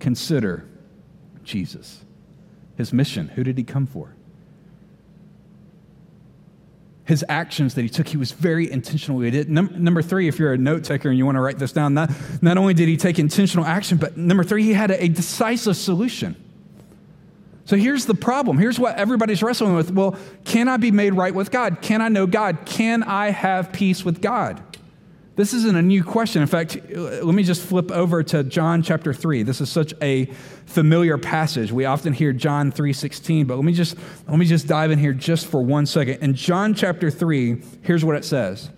Consider 0.00 0.68
Jesus, 1.44 2.04
his 2.76 2.92
mission. 2.92 3.28
Who 3.28 3.44
did 3.44 3.56
he 3.56 3.62
come 3.62 3.86
for? 3.86 4.16
His 7.04 7.24
actions 7.28 7.74
that 7.74 7.82
he 7.82 7.88
took, 7.88 8.08
he 8.08 8.16
was 8.16 8.32
very 8.32 8.70
intentional. 8.70 9.20
Num- 9.20 9.70
number 9.84 10.02
three, 10.02 10.26
if 10.26 10.40
you're 10.40 10.52
a 10.52 10.58
note 10.58 10.82
taker 10.82 11.08
and 11.08 11.16
you 11.16 11.24
want 11.24 11.36
to 11.36 11.40
write 11.40 11.60
this 11.60 11.72
down, 11.72 11.94
not, 11.94 12.10
not 12.42 12.58
only 12.58 12.74
did 12.74 12.88
he 12.88 12.96
take 12.96 13.20
intentional 13.20 13.64
action, 13.64 13.96
but 13.96 14.16
number 14.16 14.42
three, 14.42 14.64
he 14.64 14.72
had 14.72 14.90
a, 14.90 15.04
a 15.04 15.08
decisive 15.08 15.76
solution. 15.76 16.34
So 17.66 17.76
here's 17.76 18.04
the 18.06 18.14
problem. 18.14 18.58
Here's 18.58 18.80
what 18.80 18.96
everybody's 18.96 19.44
wrestling 19.44 19.76
with. 19.76 19.92
Well, 19.92 20.16
can 20.44 20.68
I 20.68 20.76
be 20.76 20.90
made 20.90 21.14
right 21.14 21.34
with 21.34 21.52
God? 21.52 21.82
Can 21.82 22.02
I 22.02 22.08
know 22.08 22.26
God? 22.26 22.66
Can 22.66 23.04
I 23.04 23.30
have 23.30 23.72
peace 23.72 24.04
with 24.04 24.20
God? 24.20 24.60
This 25.38 25.54
isn't 25.54 25.76
a 25.76 25.82
new 25.82 26.02
question. 26.02 26.42
In 26.42 26.48
fact, 26.48 26.76
let 26.92 27.32
me 27.32 27.44
just 27.44 27.62
flip 27.62 27.92
over 27.92 28.24
to 28.24 28.42
John 28.42 28.82
chapter 28.82 29.14
3. 29.14 29.44
This 29.44 29.60
is 29.60 29.70
such 29.70 29.94
a 30.02 30.24
familiar 30.66 31.16
passage. 31.16 31.70
We 31.70 31.84
often 31.84 32.12
hear 32.12 32.32
John 32.32 32.72
3:16, 32.72 33.46
but 33.46 33.54
let 33.54 33.64
me 33.64 33.72
just 33.72 33.94
let 34.26 34.36
me 34.36 34.46
just 34.46 34.66
dive 34.66 34.90
in 34.90 34.98
here 34.98 35.12
just 35.12 35.46
for 35.46 35.62
one 35.62 35.86
second. 35.86 36.24
In 36.24 36.34
John 36.34 36.74
chapter 36.74 37.08
3, 37.08 37.62
here's 37.82 38.04
what 38.04 38.16
it 38.16 38.24
says. 38.24 38.70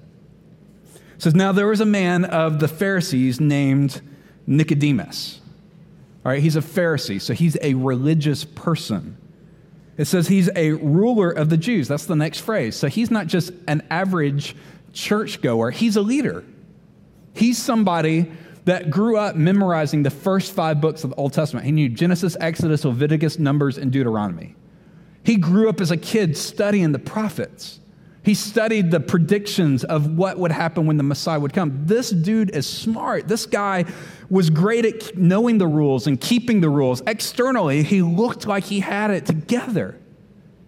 It 1.17 1.23
says, 1.23 1.35
"Now 1.35 1.51
there 1.53 1.67
was 1.67 1.81
a 1.81 1.87
man 1.87 2.27
of 2.27 2.61
the 2.61 2.69
Pharisees 2.69 3.41
named 3.41 4.03
Nicodemus." 4.47 5.41
All 6.27 6.33
right, 6.33 6.43
he's 6.43 6.57
a 6.57 6.61
Pharisee, 6.61 7.23
so 7.23 7.33
he's 7.33 7.57
a 7.63 7.73
religious 7.73 8.45
person. 8.45 9.17
It 9.97 10.05
says 10.05 10.29
he's 10.29 10.51
a 10.55 10.73
ruler 10.73 11.31
of 11.31 11.49
the 11.49 11.57
Jews. 11.57 11.89
That's 11.89 12.05
the 12.05 12.17
next 12.17 12.41
phrase. 12.41 12.77
So 12.77 12.89
he's 12.89 13.11
not 13.11 13.29
just 13.29 13.51
an 13.67 13.83
average 13.91 14.55
churchgoer, 14.93 15.71
he's 15.71 15.97
a 15.97 16.03
leader. 16.03 16.45
He's 17.35 17.59
somebody 17.59 18.31
that 18.65 18.91
grew 18.91 19.17
up 19.17 19.37
memorizing 19.37 20.03
the 20.03 20.11
first 20.11 20.53
five 20.53 20.81
books 20.81 21.05
of 21.05 21.11
the 21.11 21.17
Old 21.17 21.33
Testament. 21.33 21.67
He 21.67 21.73
knew 21.73 21.89
Genesis, 21.89 22.37
Exodus, 22.41 22.85
Leviticus, 22.85 23.39
Numbers, 23.39 23.79
and 23.79 23.91
Deuteronomy. 23.91 24.55
He 25.25 25.37
grew 25.37 25.69
up 25.69 25.81
as 25.81 25.91
a 25.91 25.97
kid 25.97 26.37
studying 26.37 26.93
the 26.93 26.99
prophets. 26.99 27.81
He 28.23 28.35
studied 28.35 28.91
the 28.91 29.01
predictions 29.01 29.83
of 29.83 30.15
what 30.17 30.39
would 30.39 30.53
happen 30.53 30.87
when 30.87 30.99
the 30.99 31.03
Messiah 31.03 31.41
would 31.41 31.55
come. 31.55 31.87
This 31.87 32.11
dude 32.11 32.55
is 32.55 32.67
smart. 32.67 33.29
This 33.29 33.47
guy 33.47 33.87
was 34.29 34.51
great 34.51 34.85
at 34.85 35.17
knowing 35.17 35.59
the 35.59 35.67
rules 35.67 36.07
and 36.07 36.21
keeping 36.21 36.61
the 36.61 36.69
rules. 36.69 37.03
Externally, 37.07 37.83
he 37.83 38.03
looked 38.03 38.47
like 38.47 38.65
he 38.65 38.81
had 38.81 39.11
it 39.11 39.25
together. 39.25 39.99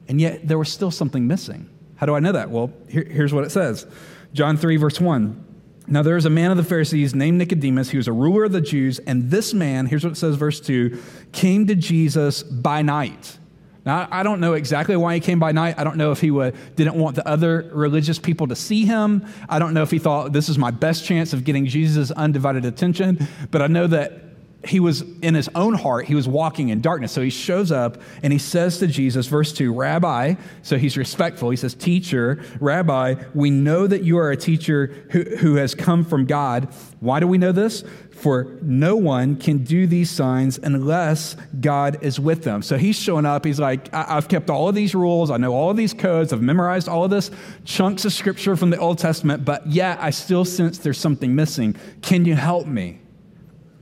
And 0.09 0.21
yet, 0.21 0.49
there 0.49 0.59
was 0.59 0.73
still 0.73 0.91
something 0.91 1.27
missing. 1.27 1.69
How 1.97 2.07
do 2.07 2.15
I 2.15 2.21
know 2.21 2.33
that? 2.33 2.51
Well, 2.51 2.73
here, 2.89 3.05
here's 3.05 3.33
what 3.35 3.45
it 3.45 3.51
says 3.51 3.87
John 4.33 4.57
3, 4.57 4.77
verse 4.77 5.01
1. 5.01 5.45
Now 5.89 6.03
there 6.03 6.15
was 6.15 6.25
a 6.25 6.31
man 6.31 6.51
of 6.51 6.57
the 6.57 6.65
Pharisees 6.65 7.15
named 7.15 7.39
Nicodemus. 7.39 7.91
He 7.91 7.97
was 7.97 8.09
a 8.09 8.13
ruler 8.13 8.45
of 8.45 8.53
the 8.53 8.61
Jews. 8.61 8.99
And 9.01 9.31
this 9.31 9.53
man, 9.53 9.87
here's 9.87 10.05
what 10.05 10.13
it 10.13 10.17
says, 10.17 10.37
verse 10.37 10.61
2, 10.61 11.01
came 11.33 11.67
to 11.67 11.75
Jesus 11.75 12.43
by 12.43 12.83
night. 12.83 13.39
Now, 13.85 14.07
I 14.13 14.23
don't 14.23 14.39
know 14.39 14.53
exactly 14.53 14.95
why 14.95 15.15
he 15.15 15.21
came 15.21 15.41
by 15.41 15.51
night. 15.51 15.77
I 15.77 15.83
don't 15.83 15.97
know 15.97 16.13
if 16.13 16.21
he 16.21 16.31
would, 16.31 16.55
didn't 16.77 16.95
want 16.95 17.17
the 17.17 17.27
other 17.27 17.69
religious 17.73 18.19
people 18.19 18.47
to 18.47 18.55
see 18.55 18.85
him. 18.85 19.27
I 19.49 19.59
don't 19.59 19.75
know 19.75 19.83
if 19.83 19.91
he 19.91 19.99
thought 19.99 20.33
this 20.33 20.49
is 20.49 20.57
my 20.57 20.71
best 20.71 21.05
chance 21.05 21.33
of 21.33 21.43
getting 21.43 21.67
Jesus' 21.67 22.13
undivided 22.13 22.65
attention. 22.65 23.27
But 23.51 23.61
I 23.61 23.67
know 23.67 23.89
that 23.89 24.32
he 24.65 24.81
was 24.81 25.03
in 25.23 25.35
his 25.35 25.49
own 25.55 25.75
heart, 25.75 26.07
he 26.07 26.15
was 26.15 26.29
walking 26.29 26.69
in 26.69 26.81
darkness. 26.81 27.13
So 27.13 27.21
he 27.21 27.31
shows 27.31 27.73
up 27.73 28.01
and 28.23 28.33
he 28.33 28.39
says 28.39 28.79
to 28.79 28.87
Jesus, 28.87 29.27
verse 29.27 29.53
2, 29.53 29.73
Rabbi, 29.73 30.35
so 30.63 30.79
he's 30.79 30.97
respectful. 30.97 31.51
He 31.51 31.57
says, 31.57 31.75
Teacher, 31.75 32.45
Rabbi, 32.61 33.17
we 33.35 33.51
know 33.51 33.87
that 33.87 34.05
you 34.05 34.19
are 34.19 34.31
a 34.31 34.37
teacher 34.37 35.07
who, 35.11 35.23
who 35.23 35.55
has 35.57 35.75
come 35.75 36.05
from 36.05 36.27
God. 36.27 36.69
Why 37.01 37.19
do 37.19 37.27
we 37.27 37.39
know 37.39 37.53
this? 37.53 37.83
For 38.13 38.57
no 38.63 38.95
one 38.95 39.35
can 39.35 39.65
do 39.65 39.89
these 39.89 40.09
signs 40.09 40.59
unless 40.59 41.35
God 41.61 41.99
is 42.03 42.21
with 42.21 42.45
them. 42.45 42.63
So 42.63 42.79
he's 42.79 42.97
showing 42.97 43.27
up. 43.27 43.45
He's 43.45 43.59
like, 43.59 43.93
I- 43.93 44.15
have 44.15 44.29
kept 44.29 44.49
all 44.49 44.69
of 44.69 44.77
these 44.77 44.95
rules. 44.95 45.31
I 45.31 45.39
know 45.39 45.53
all 45.53 45.71
of 45.71 45.77
these 45.77 45.93
codes. 45.93 46.33
I've 46.33 46.43
memorized 46.43 46.89
all 46.89 47.05
of 47.05 47.11
this 47.11 47.33
chunks 47.65 48.05
of 48.05 48.13
scripture 48.13 48.55
from 48.55 48.71
the 48.71 48.79
Old 48.79 48.99
Testament, 48.99 49.45
but 49.45 49.67
yet 49.67 49.99
I 50.01 50.11
still 50.11 50.45
sense 50.45 50.79
there's 50.79 50.99
something 50.99 51.35
missing. 51.35 51.75
Can 52.01 52.25
you 52.25 52.37
help 52.37 52.69
me? 52.69 53.02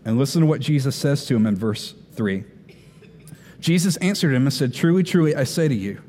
And 0.05 0.19
listen 0.19 0.41
to 0.41 0.47
what 0.47 0.61
Jesus 0.61 0.97
says 0.97 1.27
to 1.27 1.37
him 1.37 1.47
in 1.47 1.57
verse 1.57 1.95
3. 2.13 2.45
Jesus 3.61 3.97
answered 3.99 4.35
him 4.35 4.43
and 4.43 4.53
said, 4.53 4.73
Truly, 4.73 5.03
truly, 5.03 5.35
I 5.35 5.45
say 5.45 5.69
to 5.69 5.75
you, 5.75 6.03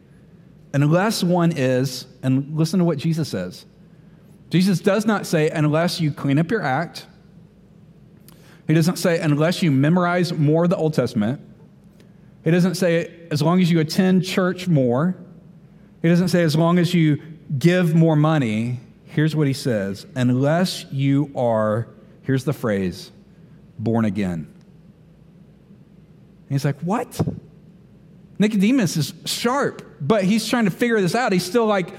unless 0.74 1.24
one 1.24 1.52
is, 1.52 2.08
and 2.24 2.58
listen 2.58 2.80
to 2.80 2.86
what 2.86 2.98
Jesus 2.98 3.30
says. 3.30 3.66
Jesus 4.50 4.80
does 4.80 5.06
not 5.06 5.26
say, 5.26 5.50
unless 5.50 6.02
you 6.02 6.12
clean 6.12 6.38
up 6.38 6.52
your 6.52 6.62
act. 6.62 7.08
He 8.68 8.74
doesn't 8.74 8.98
say, 8.98 9.20
unless 9.20 9.64
you 9.64 9.72
memorize 9.72 10.34
more 10.34 10.66
of 10.66 10.70
the 10.70 10.76
Old 10.76 10.94
Testament. 10.94 11.42
He 12.44 12.52
doesn't 12.52 12.76
say, 12.76 13.28
as 13.32 13.42
long 13.42 13.62
as 13.62 13.72
you 13.72 13.80
attend 13.80 14.26
church 14.26 14.68
more. 14.68 15.16
He 16.02 16.10
doesn't 16.10 16.30
say, 16.30 16.44
as 16.44 16.56
long 16.56 16.80
as 16.80 16.94
you 16.94 17.22
give 17.58 17.96
more 17.96 18.16
money. 18.16 18.80
Here's 19.06 19.36
what 19.36 19.48
he 19.48 19.54
says 19.54 20.06
unless 20.16 20.86
you 20.92 21.32
are, 21.36 21.88
here's 22.24 22.46
the 22.46 22.54
phrase, 22.54 23.12
born 23.84 24.06
again. 24.06 24.48
And 26.44 26.50
he's 26.50 26.66
like, 26.66 26.80
What? 26.82 27.20
Nicodemus 28.40 28.98
is 28.98 29.14
sharp, 29.26 29.84
but 30.02 30.24
he's 30.24 30.48
trying 30.48 30.66
to 30.66 30.72
figure 30.72 31.00
this 31.00 31.14
out. 31.14 31.32
He's 31.32 31.46
still 31.46 31.66
like, 31.66 31.92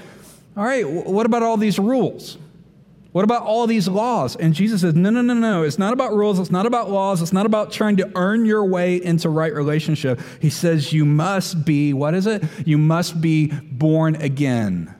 All 0.57 0.63
right, 0.63 0.87
what 0.87 1.25
about 1.25 1.43
all 1.43 1.57
these 1.57 1.79
rules? 1.79 2.37
What 3.13 3.23
about 3.23 3.43
all 3.43 3.67
these 3.67 3.87
laws? 3.87 4.35
And 4.35 4.55
Jesus 4.55 4.81
says, 4.81 4.95
No, 4.95 5.11
no, 5.11 5.21
no, 5.21 5.35
no. 5.35 5.61
It's 5.63 5.77
not 5.77 5.93
about 5.93 6.13
rules. 6.13 6.39
It's 6.39 6.51
not 6.51 6.65
about 6.65 6.89
laws. 6.89 7.21
It's 7.21 7.31
not 7.31 7.45
about 7.45 7.71
trying 7.71 7.97
to 7.97 8.11
earn 8.15 8.45
your 8.45 8.65
way 8.65 8.95
into 8.95 9.29
right 9.29 9.53
relationship. 9.53 10.19
He 10.41 10.49
says, 10.49 10.91
You 10.91 11.05
must 11.05 11.63
be, 11.63 11.93
what 11.93 12.15
is 12.15 12.25
it? 12.25 12.43
You 12.65 12.79
must 12.79 13.21
be 13.21 13.47
born 13.47 14.15
again. 14.15 14.93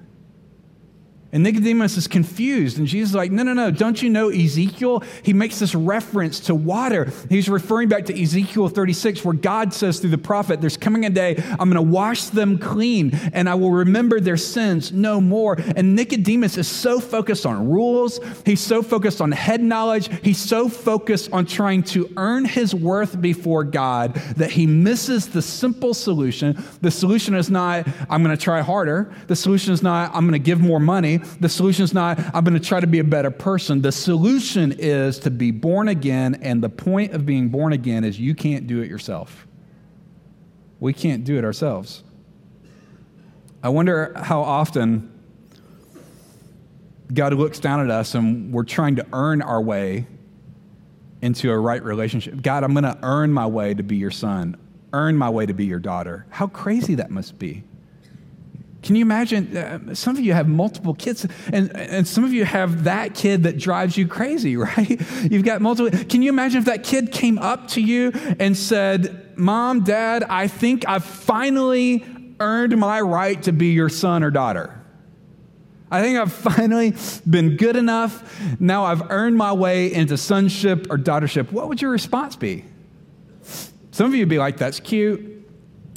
And 1.34 1.42
Nicodemus 1.42 1.98
is 1.98 2.08
confused. 2.08 2.78
And 2.78 2.86
Jesus 2.86 3.10
is 3.10 3.16
like, 3.16 3.32
no, 3.32 3.42
no, 3.42 3.54
no. 3.54 3.72
Don't 3.72 4.00
you 4.04 4.10
know 4.12 4.30
Ezekiel? 4.30 5.04
He 5.24 5.34
makes 5.34 5.58
this 5.58 5.74
reference 5.74 6.40
to 6.42 6.54
water. 6.54 7.12
He's 7.28 7.50
referring 7.50 7.90
back 7.90 8.06
to 8.06 8.22
Ezekiel 8.22 8.70
36, 8.70 9.26
where 9.26 9.34
God 9.34 9.74
says 9.74 10.00
through 10.00 10.12
the 10.12 10.20
prophet, 10.20 10.62
There's 10.62 10.78
coming 10.78 11.08
a 11.08 11.10
day, 11.10 11.36
I'm 11.60 11.72
going 11.72 11.74
to 11.74 11.82
wash 11.82 12.26
them 12.26 12.60
clean, 12.60 13.16
and 13.34 13.50
I 13.50 13.56
will 13.56 13.72
remember 13.72 14.20
their 14.20 14.38
sins 14.38 14.92
no 14.92 15.20
more. 15.20 15.58
And 15.76 15.96
Nicodemus 15.96 16.60
is 16.60 16.68
so 16.68 17.00
focused 17.00 17.48
on 17.48 17.68
rules. 17.68 18.20
He's 18.46 18.62
so 18.62 18.84
focused 18.84 19.20
on 19.20 19.32
head 19.32 19.62
knowledge. 19.62 20.12
He's 20.22 20.40
so 20.40 20.70
focused 20.70 21.34
on 21.34 21.48
trying 21.48 21.82
to 21.84 22.14
earn 22.16 22.46
his 22.46 22.76
worth 22.76 23.20
before 23.20 23.64
God 23.64 24.14
that 24.38 24.52
he 24.52 24.68
misses 24.68 25.30
the 25.30 25.42
simple 25.42 25.96
solution. 25.96 26.64
The 26.82 26.92
solution 26.92 27.34
is 27.34 27.50
not, 27.50 27.88
I'm 28.08 28.24
going 28.24 28.38
to 28.38 28.42
try 28.42 28.62
harder. 28.62 29.12
The 29.26 29.36
solution 29.36 29.74
is 29.74 29.82
not, 29.82 30.14
I'm 30.14 30.28
going 30.28 30.34
to 30.34 30.40
give 30.40 30.60
more 30.60 30.80
money. 30.80 31.22
The 31.40 31.50
solution 31.50 31.84
is 31.84 31.94
not, 31.94 32.20
I'm 32.34 32.44
going 32.44 32.54
to 32.54 32.60
try 32.60 32.80
to 32.80 32.88
be 32.88 33.00
a 33.00 33.04
better 33.04 33.32
person. 33.32 33.82
The 33.82 33.92
solution 33.92 34.72
is 34.72 35.20
to 35.20 35.32
be 35.32 35.52
born 35.52 35.88
again. 35.88 36.40
And 36.42 36.64
the 36.64 36.70
point 36.70 37.14
of 37.14 37.26
being 37.26 37.50
born 37.50 37.74
again 37.74 38.04
is 38.04 38.20
you 38.20 38.36
can't 38.36 38.68
do 38.68 38.82
it 38.82 38.90
yourself. 38.90 39.48
We 40.80 40.94
can't 40.94 41.24
do 41.24 41.38
it 41.38 41.46
ourselves. 41.46 42.04
I 43.62 43.70
wonder 43.70 44.14
how 44.16 44.42
often 44.42 45.10
God 47.14 47.34
looks 47.34 47.60
down 47.60 47.80
at 47.80 47.90
us 47.90 48.16
and 48.16 48.52
we're 48.52 48.64
trying 48.64 48.98
to 48.98 49.06
earn 49.14 49.42
our 49.42 49.62
way 49.62 50.08
into 51.22 51.50
a 51.52 51.58
right 51.58 51.82
relationship. 51.82 52.42
God, 52.42 52.66
I'm 52.66 52.74
going 52.74 52.84
to 52.84 52.98
earn 53.02 53.32
my 53.32 53.46
way 53.46 53.74
to 53.74 53.84
be 53.84 53.96
your 53.96 54.12
son, 54.12 54.58
earn 54.92 55.16
my 55.16 55.30
way 55.30 55.46
to 55.46 55.54
be 55.54 55.66
your 55.66 55.80
daughter. 55.80 56.26
How 56.30 56.48
crazy 56.48 56.96
that 56.96 57.12
must 57.12 57.40
be. 57.40 57.64
Can 58.84 58.96
you 58.96 59.02
imagine? 59.02 59.56
Uh, 59.56 59.96
some 59.96 60.18
of 60.18 60.22
you 60.22 60.34
have 60.34 60.48
multiple 60.48 60.94
kids, 60.94 61.26
and, 61.52 61.76
and 61.76 62.06
some 62.06 62.26
of 62.26 62.34
you 62.34 62.44
have 62.44 62.84
that 62.84 63.16
kid 63.16 63.44
that 63.44 63.58
drives 63.58 63.98
you 63.98 64.08
crazy, 64.08 64.58
right? 64.58 65.02
You've 65.24 65.46
got 65.46 65.62
multiple. 65.62 65.98
Can 66.06 66.22
you 66.22 66.30
imagine 66.30 66.60
if 66.60 66.66
that 66.66 66.84
kid 66.84 67.12
came 67.12 67.38
up 67.38 67.70
to 67.70 67.82
you 67.82 68.12
and 68.40 68.56
said, 68.56 69.38
Mom, 69.38 69.84
Dad, 69.84 70.24
I 70.24 70.48
think 70.48 70.88
I've 70.88 71.06
finally 71.06 72.06
earned 72.40 72.78
my 72.78 73.00
right 73.00 73.42
to 73.44 73.54
be 73.54 73.68
your 73.68 73.90
son 73.90 74.22
or 74.22 74.32
daughter? 74.32 74.80
I 75.90 76.02
think 76.02 76.18
I've 76.18 76.34
finally 76.34 76.96
been 77.30 77.56
good 77.56 77.76
enough. 77.76 78.60
Now 78.60 78.86
I've 78.86 79.12
earned 79.12 79.38
my 79.38 79.54
way 79.54 79.94
into 79.94 80.18
sonship 80.18 80.88
or 80.90 80.98
daughtership. 80.98 81.52
What 81.52 81.70
would 81.70 81.82
your 81.82 81.92
response 81.92 82.36
be? 82.36 82.66
Some 83.92 84.08
of 84.08 84.14
you 84.14 84.22
would 84.22 84.30
be 84.30 84.40
like, 84.40 84.58
That's 84.58 84.80
cute. 84.80 85.33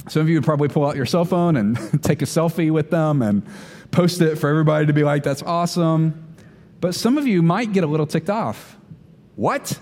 Some 0.07 0.21
of 0.21 0.29
you 0.29 0.35
would 0.35 0.45
probably 0.45 0.69
pull 0.69 0.85
out 0.85 0.95
your 0.95 1.05
cell 1.05 1.25
phone 1.25 1.57
and 1.57 1.77
take 2.03 2.21
a 2.21 2.25
selfie 2.25 2.71
with 2.71 2.89
them 2.89 3.21
and 3.21 3.45
post 3.91 4.21
it 4.21 4.37
for 4.37 4.49
everybody 4.49 4.85
to 4.85 4.93
be 4.93 5.03
like, 5.03 5.23
that's 5.23 5.43
awesome. 5.43 6.35
But 6.79 6.95
some 6.95 7.17
of 7.17 7.27
you 7.27 7.41
might 7.41 7.73
get 7.73 7.83
a 7.83 7.87
little 7.87 8.07
ticked 8.07 8.29
off. 8.29 8.77
What? 9.35 9.79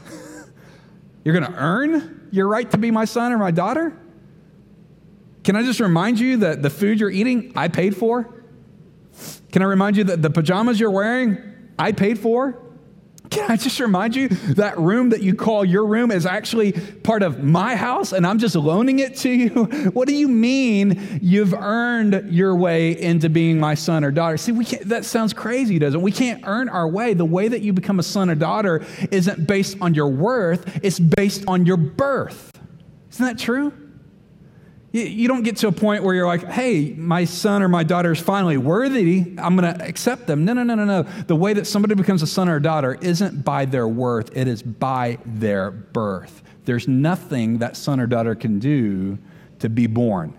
You're 1.24 1.38
going 1.38 1.52
to 1.52 1.58
earn 1.58 2.30
your 2.32 2.48
right 2.48 2.70
to 2.72 2.78
be 2.78 2.92
my 2.92 3.06
son 3.06 3.32
or 3.32 3.38
my 3.38 3.52
daughter? 3.52 3.98
Can 5.44 5.56
I 5.56 5.64
just 5.64 5.80
remind 5.80 6.20
you 6.20 6.38
that 6.38 6.62
the 6.62 6.70
food 6.70 7.00
you're 7.00 7.12
eating, 7.12 7.54
I 7.56 7.68
paid 7.68 7.96
for? 7.96 8.44
Can 9.52 9.62
I 9.62 9.66
remind 9.66 9.96
you 9.96 10.04
that 10.06 10.22
the 10.22 10.30
pajamas 10.30 10.80
you're 10.80 10.92
wearing, 10.92 11.38
I 11.78 11.92
paid 11.92 12.20
for? 12.20 12.65
Can 13.36 13.52
I 13.52 13.58
just 13.58 13.82
remind 13.82 14.16
you 14.16 14.30
that 14.30 14.80
room 14.80 15.10
that 15.10 15.22
you 15.22 15.36
call 15.36 15.66
your 15.66 15.86
room 15.86 16.10
is 16.10 16.26
actually 16.26 16.72
part 16.72 17.22
of 17.22 17.44
my 17.44 17.76
house 17.76 18.14
and 18.14 18.26
I'm 18.26 18.40
just 18.40 18.56
loaning 18.56 19.00
it 19.00 19.18
to 19.18 19.30
you? 19.30 19.66
What 19.96 20.08
do 20.08 20.16
you 20.16 20.30
mean 20.30 21.20
you've 21.22 21.54
earned 21.54 22.34
your 22.34 22.56
way 22.56 22.98
into 23.00 23.30
being 23.30 23.60
my 23.60 23.74
son 23.76 24.06
or 24.06 24.12
daughter? 24.12 24.38
See, 24.38 24.54
we 24.54 24.64
can't, 24.64 24.88
that 24.88 25.04
sounds 25.04 25.34
crazy, 25.34 25.80
doesn't 25.80 26.00
it? 26.00 26.04
We 26.04 26.14
can't 26.14 26.44
earn 26.46 26.70
our 26.70 26.88
way. 26.88 27.14
The 27.14 27.26
way 27.26 27.50
that 27.50 27.62
you 27.62 27.74
become 27.74 28.00
a 28.00 28.04
son 28.04 28.30
or 28.30 28.36
daughter 28.36 28.86
isn't 29.12 29.48
based 29.48 29.78
on 29.82 29.94
your 29.94 30.08
worth, 30.08 30.80
it's 30.82 31.00
based 31.00 31.44
on 31.48 31.66
your 31.66 31.78
birth. 31.78 32.58
Isn't 33.12 33.26
that 33.26 33.38
true? 33.38 33.74
You 34.96 35.28
don't 35.28 35.44
get 35.44 35.58
to 35.58 35.68
a 35.68 35.74
point 35.74 36.04
where 36.04 36.16
you're 36.16 36.26
like, 36.26 36.50
hey, 36.50 36.94
my 36.98 37.26
son 37.26 37.62
or 37.62 37.68
my 37.68 37.84
daughter 37.84 38.14
is 38.14 38.20
finally 38.22 38.56
worthy. 38.56 39.36
I'm 39.38 39.58
going 39.58 39.78
to 39.78 39.86
accept 39.86 40.26
them. 40.26 40.46
No, 40.46 40.54
no, 40.54 40.64
no, 40.64 40.74
no, 40.74 40.86
no. 40.86 41.04
The 41.04 41.36
way 41.36 41.52
that 41.52 41.68
somebody 41.68 41.96
becomes 41.96 42.22
a 42.22 42.28
son 42.28 42.48
or 42.48 42.56
a 42.56 42.62
daughter 42.62 42.98
isn't 43.02 43.44
by 43.44 43.66
their 43.66 43.90
worth, 43.90 44.38
it 44.38 44.48
is 44.48 44.64
by 44.64 45.18
their 45.26 45.70
birth. 45.70 46.44
There's 46.64 46.88
nothing 46.88 47.58
that 47.58 47.76
son 47.76 48.00
or 48.00 48.08
daughter 48.08 48.36
can 48.36 48.60
do 48.60 49.18
to 49.60 49.68
be 49.68 49.88
born. 49.88 50.34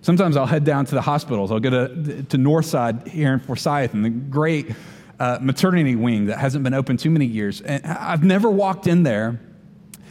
Sometimes 0.00 0.38
I'll 0.38 0.46
head 0.46 0.64
down 0.64 0.86
to 0.86 0.94
the 0.94 1.02
hospitals. 1.02 1.52
I'll 1.52 1.60
go 1.60 1.68
to, 1.68 2.22
to 2.22 2.36
Northside 2.38 3.06
here 3.06 3.34
in 3.34 3.40
Forsyth 3.40 3.92
and 3.92 4.02
the 4.02 4.08
great 4.08 4.74
uh, 5.20 5.40
maternity 5.42 5.94
wing 5.94 6.26
that 6.26 6.38
hasn't 6.38 6.64
been 6.64 6.72
open 6.72 6.96
too 6.96 7.10
many 7.10 7.26
years. 7.26 7.60
And 7.60 7.84
I've 7.84 8.24
never 8.24 8.48
walked 8.48 8.86
in 8.86 9.02
there 9.02 9.40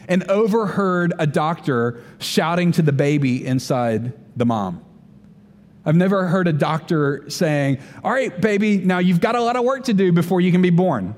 and 0.08 0.30
overheard 0.30 1.13
a 1.20 1.28
doctor 1.28 2.04
shouting 2.20 2.72
to 2.74 2.82
the 2.82 2.91
baby 2.91 3.46
inside 3.46 4.13
the 4.38 4.46
mom. 4.46 4.84
I've 5.86 5.96
never 5.96 6.28
heard 6.28 6.48
a 6.48 6.54
doctor 6.54 7.30
saying, 7.30 7.80
All 8.04 8.12
right, 8.12 8.39
baby, 8.41 8.78
now 8.78 9.00
you've 9.00 9.22
got 9.22 9.36
a 9.36 9.41
lot 9.41 9.56
of 9.56 9.63
work 9.63 9.86
to 9.86 9.93
do 9.93 10.12
before 10.12 10.41
you 10.41 10.52
can 10.52 10.62
be 10.62 10.70
born. 10.70 11.15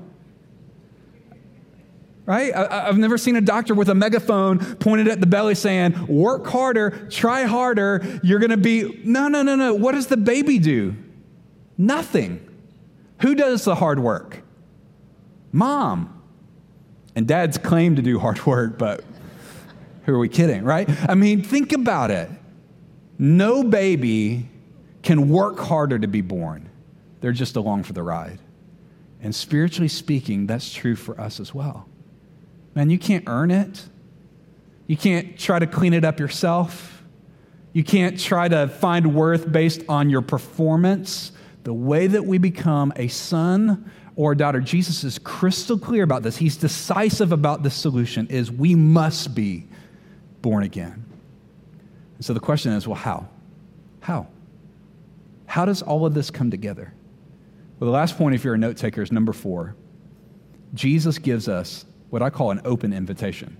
Right? 2.24 2.54
I, 2.54 2.86
have 2.86 2.96
never 2.96 3.18
seen 3.18 3.34
a 3.34 3.40
doctor 3.40 3.74
with 3.74 3.88
a 3.88 3.94
megaphone 3.96 4.60
pointed 4.76 5.08
at 5.08 5.18
the 5.18 5.26
belly 5.26 5.56
saying, 5.56 6.06
Work 6.06 6.46
harder, 6.46 7.08
try 7.10 7.42
harder, 7.42 8.20
you're 8.22 8.38
going 8.38 8.50
to 8.50 8.56
be. 8.56 9.00
No, 9.04 9.26
no, 9.26 9.42
no, 9.42 9.56
no. 9.56 9.74
What 9.74 9.92
does 9.92 10.06
the 10.06 10.16
baby 10.16 10.60
do? 10.60 10.94
Nothing. 11.76 12.46
Who 13.22 13.34
does 13.34 13.64
the 13.64 13.74
hard 13.74 13.98
work? 13.98 14.42
Mom. 15.50 16.19
And 17.14 17.26
dads 17.26 17.58
claim 17.58 17.96
to 17.96 18.02
do 18.02 18.18
hard 18.18 18.44
work, 18.46 18.78
but 18.78 19.04
who 20.04 20.14
are 20.14 20.18
we 20.18 20.28
kidding, 20.28 20.64
right? 20.64 20.88
I 21.08 21.14
mean, 21.14 21.42
think 21.42 21.72
about 21.72 22.10
it. 22.10 22.30
No 23.18 23.62
baby 23.62 24.48
can 25.02 25.28
work 25.28 25.58
harder 25.58 25.98
to 25.98 26.08
be 26.08 26.20
born, 26.20 26.68
they're 27.20 27.32
just 27.32 27.56
along 27.56 27.84
for 27.84 27.92
the 27.92 28.02
ride. 28.02 28.38
And 29.22 29.34
spiritually 29.34 29.88
speaking, 29.88 30.46
that's 30.46 30.72
true 30.72 30.96
for 30.96 31.20
us 31.20 31.40
as 31.40 31.54
well. 31.54 31.86
Man, 32.74 32.88
you 32.88 32.98
can't 32.98 33.24
earn 33.26 33.50
it. 33.50 33.86
You 34.86 34.96
can't 34.96 35.38
try 35.38 35.58
to 35.58 35.66
clean 35.66 35.92
it 35.92 36.04
up 36.04 36.18
yourself. 36.18 37.04
You 37.72 37.84
can't 37.84 38.18
try 38.18 38.48
to 38.48 38.68
find 38.68 39.14
worth 39.14 39.50
based 39.50 39.82
on 39.88 40.10
your 40.10 40.22
performance. 40.22 41.32
The 41.64 41.74
way 41.74 42.06
that 42.06 42.24
we 42.24 42.38
become 42.38 42.92
a 42.96 43.08
son 43.08 43.90
or 44.16 44.34
daughter, 44.34 44.60
Jesus 44.60 45.04
is 45.04 45.18
crystal 45.18 45.78
clear 45.78 46.02
about 46.02 46.22
this. 46.22 46.36
He's 46.36 46.56
decisive 46.56 47.32
about 47.32 47.62
this 47.62 47.74
solution 47.74 48.26
is 48.28 48.50
we 48.50 48.74
must 48.74 49.34
be 49.34 49.66
born 50.42 50.62
again. 50.62 51.04
And 52.16 52.24
so 52.24 52.32
the 52.32 52.40
question 52.40 52.72
is, 52.72 52.86
well, 52.86 52.96
how? 52.96 53.28
How? 54.00 54.26
How 55.46 55.64
does 55.64 55.82
all 55.82 56.06
of 56.06 56.14
this 56.14 56.30
come 56.30 56.50
together? 56.50 56.92
Well, 57.78 57.86
the 57.86 57.96
last 57.96 58.18
point, 58.18 58.34
if 58.34 58.44
you're 58.44 58.54
a 58.54 58.58
note 58.58 58.76
taker, 58.76 59.02
is 59.02 59.10
number 59.10 59.32
four. 59.32 59.74
Jesus 60.74 61.18
gives 61.18 61.48
us 61.48 61.84
what 62.10 62.22
I 62.22 62.30
call 62.30 62.50
an 62.50 62.60
open 62.64 62.92
invitation. 62.92 63.56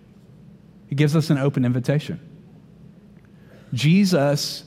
He 0.88 0.94
gives 0.94 1.16
us 1.16 1.30
an 1.30 1.38
open 1.38 1.64
invitation. 1.64 2.20
Jesus, 3.72 4.64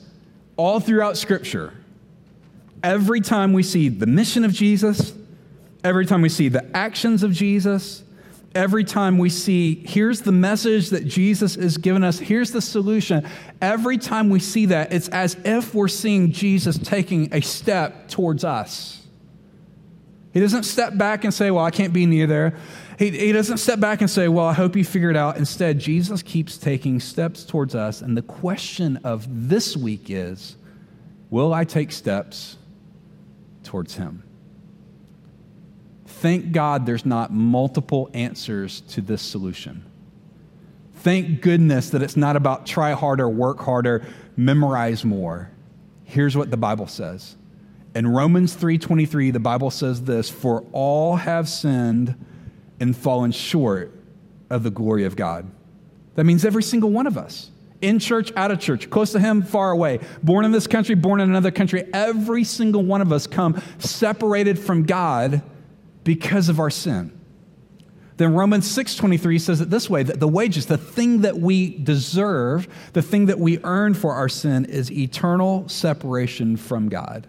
all 0.56 0.80
throughout 0.80 1.16
Scripture, 1.16 1.72
every 2.82 3.20
time 3.20 3.52
we 3.52 3.62
see 3.62 3.88
the 3.88 4.06
mission 4.06 4.44
of 4.44 4.52
Jesus, 4.52 5.12
every 5.84 6.06
time 6.06 6.22
we 6.22 6.30
see 6.30 6.48
the 6.48 6.74
actions 6.74 7.22
of 7.22 7.32
Jesus, 7.32 8.02
every 8.54 8.84
time 8.84 9.18
we 9.18 9.28
see, 9.28 9.74
here's 9.86 10.22
the 10.22 10.32
message 10.32 10.90
that 10.90 11.06
Jesus 11.06 11.56
is 11.56 11.76
giving 11.76 12.02
us, 12.02 12.18
here's 12.18 12.50
the 12.50 12.62
solution, 12.62 13.28
every 13.60 13.98
time 13.98 14.30
we 14.30 14.40
see 14.40 14.66
that, 14.66 14.92
it's 14.92 15.08
as 15.10 15.36
if 15.44 15.74
we're 15.74 15.88
seeing 15.88 16.32
Jesus 16.32 16.78
taking 16.78 17.32
a 17.34 17.42
step 17.42 18.08
towards 18.08 18.42
us. 18.42 19.02
He 20.32 20.40
doesn't 20.40 20.64
step 20.64 20.98
back 20.98 21.22
and 21.22 21.32
say, 21.32 21.52
Well, 21.52 21.64
I 21.64 21.70
can't 21.70 21.92
be 21.92 22.06
near 22.06 22.26
there. 22.26 22.56
He, 22.98 23.10
he 23.10 23.32
doesn't 23.32 23.58
step 23.58 23.78
back 23.78 24.00
and 24.00 24.10
say, 24.10 24.26
Well, 24.26 24.46
I 24.46 24.52
hope 24.52 24.74
you 24.74 24.84
figure 24.84 25.10
it 25.10 25.16
out. 25.16 25.36
Instead, 25.36 25.78
Jesus 25.78 26.22
keeps 26.22 26.58
taking 26.58 26.98
steps 26.98 27.44
towards 27.44 27.76
us. 27.76 28.02
And 28.02 28.16
the 28.16 28.22
question 28.22 28.96
of 29.04 29.48
this 29.48 29.76
week 29.76 30.06
is 30.08 30.56
Will 31.30 31.54
I 31.54 31.62
take 31.62 31.92
steps 31.92 32.56
towards 33.62 33.94
him? 33.94 34.23
Thank 36.24 36.52
God 36.52 36.86
there's 36.86 37.04
not 37.04 37.34
multiple 37.34 38.08
answers 38.14 38.80
to 38.88 39.02
this 39.02 39.20
solution. 39.20 39.84
Thank 40.94 41.42
goodness 41.42 41.90
that 41.90 42.00
it's 42.00 42.16
not 42.16 42.34
about 42.34 42.64
try 42.64 42.92
harder, 42.92 43.28
work 43.28 43.60
harder, 43.60 44.06
memorize 44.34 45.04
more. 45.04 45.50
Here's 46.04 46.34
what 46.34 46.50
the 46.50 46.56
Bible 46.56 46.86
says 46.86 47.36
In 47.94 48.06
Romans 48.08 48.54
3:23, 48.54 49.32
the 49.32 49.38
Bible 49.38 49.70
says 49.70 50.04
this, 50.04 50.30
"For 50.30 50.64
all 50.72 51.16
have 51.16 51.46
sinned 51.46 52.14
and 52.80 52.96
fallen 52.96 53.30
short 53.30 53.92
of 54.48 54.62
the 54.62 54.70
glory 54.70 55.04
of 55.04 55.16
God." 55.16 55.44
That 56.14 56.24
means 56.24 56.46
every 56.46 56.62
single 56.62 56.90
one 56.90 57.06
of 57.06 57.18
us. 57.18 57.50
In 57.82 57.98
church, 57.98 58.32
out 58.34 58.50
of 58.50 58.60
church, 58.60 58.88
close 58.88 59.12
to 59.12 59.20
him, 59.20 59.42
far 59.42 59.72
away, 59.72 60.00
born 60.22 60.46
in 60.46 60.52
this 60.52 60.66
country, 60.66 60.94
born 60.94 61.20
in 61.20 61.28
another 61.28 61.50
country, 61.50 61.84
every 61.92 62.44
single 62.44 62.82
one 62.82 63.02
of 63.02 63.12
us 63.12 63.26
come 63.26 63.60
separated 63.76 64.58
from 64.58 64.84
God 64.84 65.42
because 66.04 66.48
of 66.48 66.60
our 66.60 66.70
sin. 66.70 67.18
Then 68.16 68.34
Romans 68.34 68.70
6:23 68.70 69.38
says 69.40 69.60
it 69.60 69.70
this 69.70 69.90
way 69.90 70.02
that 70.04 70.20
the 70.20 70.28
wages, 70.28 70.66
the 70.66 70.78
thing 70.78 71.22
that 71.22 71.40
we 71.40 71.76
deserve, 71.78 72.68
the 72.92 73.02
thing 73.02 73.26
that 73.26 73.40
we 73.40 73.58
earn 73.64 73.94
for 73.94 74.14
our 74.14 74.28
sin 74.28 74.64
is 74.66 74.90
eternal 74.92 75.68
separation 75.68 76.56
from 76.56 76.88
God. 76.88 77.26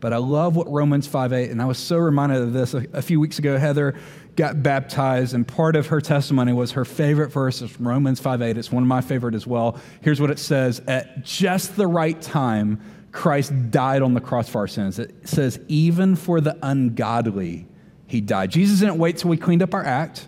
But 0.00 0.12
I 0.12 0.16
love 0.16 0.56
what 0.56 0.68
Romans 0.70 1.06
5:8 1.06 1.50
and 1.50 1.62
I 1.62 1.66
was 1.66 1.78
so 1.78 1.98
reminded 1.98 2.42
of 2.42 2.52
this 2.52 2.74
a, 2.74 2.84
a 2.92 3.02
few 3.02 3.20
weeks 3.20 3.38
ago 3.38 3.58
Heather 3.58 3.94
got 4.34 4.62
baptized 4.62 5.34
and 5.34 5.46
part 5.46 5.76
of 5.76 5.88
her 5.88 6.00
testimony 6.00 6.52
was 6.52 6.72
her 6.72 6.84
favorite 6.84 7.30
verse 7.30 7.62
is 7.62 7.78
Romans 7.78 8.20
5:8. 8.20 8.56
It's 8.56 8.72
one 8.72 8.82
of 8.82 8.88
my 8.88 9.02
favorite 9.02 9.34
as 9.36 9.46
well. 9.46 9.78
Here's 10.00 10.20
what 10.20 10.30
it 10.30 10.38
says, 10.38 10.80
at 10.88 11.24
just 11.24 11.76
the 11.76 11.86
right 11.86 12.20
time 12.20 12.80
Christ 13.12 13.70
died 13.70 14.02
on 14.02 14.14
the 14.14 14.20
cross 14.20 14.48
for 14.48 14.58
our 14.58 14.68
sins. 14.68 14.98
It 14.98 15.28
says 15.28 15.58
even 15.68 16.16
for 16.16 16.40
the 16.40 16.56
ungodly 16.62 17.66
he 18.06 18.20
died. 18.20 18.50
Jesus 18.50 18.80
didn't 18.80 18.98
wait 18.98 19.18
till 19.18 19.30
we 19.30 19.36
cleaned 19.36 19.62
up 19.62 19.74
our 19.74 19.84
act. 19.84 20.26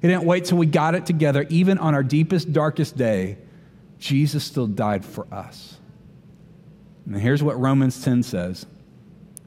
He 0.00 0.08
didn't 0.08 0.24
wait 0.24 0.44
till 0.44 0.58
we 0.58 0.66
got 0.66 0.94
it 0.94 1.06
together. 1.06 1.46
Even 1.48 1.78
on 1.78 1.94
our 1.94 2.02
deepest, 2.02 2.52
darkest 2.52 2.96
day, 2.96 3.38
Jesus 3.98 4.44
still 4.44 4.66
died 4.66 5.04
for 5.04 5.26
us. 5.32 5.78
And 7.06 7.16
here's 7.16 7.42
what 7.42 7.58
Romans 7.58 8.02
10 8.02 8.22
says 8.22 8.66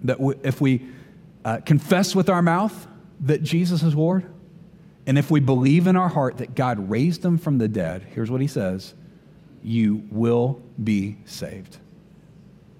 that 0.03 0.17
if 0.43 0.61
we 0.61 0.85
uh, 1.43 1.59
confess 1.65 2.15
with 2.15 2.29
our 2.29 2.41
mouth 2.41 2.87
that 3.21 3.41
Jesus 3.41 3.83
is 3.83 3.95
Lord, 3.95 4.25
and 5.05 5.17
if 5.17 5.31
we 5.31 5.39
believe 5.39 5.87
in 5.87 5.95
our 5.95 6.09
heart 6.09 6.37
that 6.37 6.53
God 6.53 6.89
raised 6.89 7.23
him 7.23 7.37
from 7.37 7.57
the 7.57 7.67
dead, 7.67 8.05
here's 8.13 8.29
what 8.29 8.41
he 8.41 8.47
says 8.47 8.93
you 9.63 10.03
will 10.11 10.61
be 10.83 11.17
saved. 11.25 11.77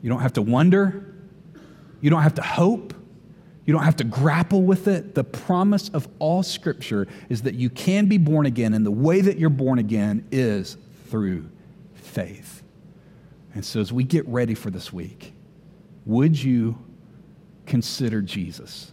You 0.02 0.10
don't 0.10 0.22
have 0.22 0.34
to 0.34 0.42
wonder, 0.42 1.14
you 2.02 2.10
don't 2.10 2.22
have 2.22 2.36
to 2.36 2.42
hope, 2.42 2.94
you 3.66 3.74
don't 3.74 3.84
have 3.84 3.98
to 3.98 4.04
grapple 4.04 4.62
with 4.62 4.88
it. 4.88 5.14
The 5.14 5.24
promise 5.24 5.90
of 5.90 6.08
all 6.20 6.42
Scripture 6.42 7.08
is 7.30 7.42
that 7.42 7.56
you 7.56 7.70
can 7.70 8.08
be 8.08 8.18
born 8.18 8.46
again, 8.46 8.74
and 8.74 8.86
the 8.86 8.92
way 8.92 9.22
that 9.22 9.38
you're 9.38 9.50
born 9.50 9.80
again 9.80 10.26
is 10.32 10.78
through 11.10 11.50
faith. 11.96 12.64
And 13.54 13.66
so, 13.66 13.82
as 13.82 13.92
we 13.92 14.04
get 14.04 14.28
ready 14.28 14.54
for 14.54 14.70
this 14.70 14.94
week, 14.94 15.34
would 16.06 16.42
you 16.42 16.78
consider 17.66 18.22
Jesus, 18.22 18.92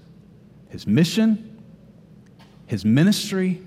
his 0.70 0.86
mission, 0.86 1.62
his 2.66 2.84
ministry, 2.84 3.62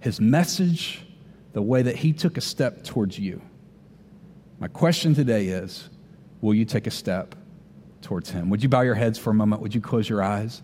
his 0.00 0.20
message, 0.20 1.04
the 1.52 1.62
way 1.62 1.82
that 1.82 1.96
he 1.96 2.12
took 2.12 2.36
a 2.36 2.40
step 2.40 2.84
towards 2.84 3.18
you? 3.18 3.40
My 4.60 4.68
question 4.68 5.14
today 5.14 5.46
is 5.46 5.88
will 6.40 6.54
you 6.54 6.64
take 6.64 6.86
a 6.86 6.90
step 6.90 7.34
towards 8.02 8.30
Him. 8.30 8.50
Would 8.50 8.62
you 8.62 8.68
bow 8.68 8.82
your 8.82 8.94
heads 8.94 9.18
for 9.18 9.30
a 9.30 9.34
moment? 9.34 9.62
Would 9.62 9.74
you 9.74 9.80
close 9.80 10.08
your 10.08 10.22
eyes? 10.22 10.62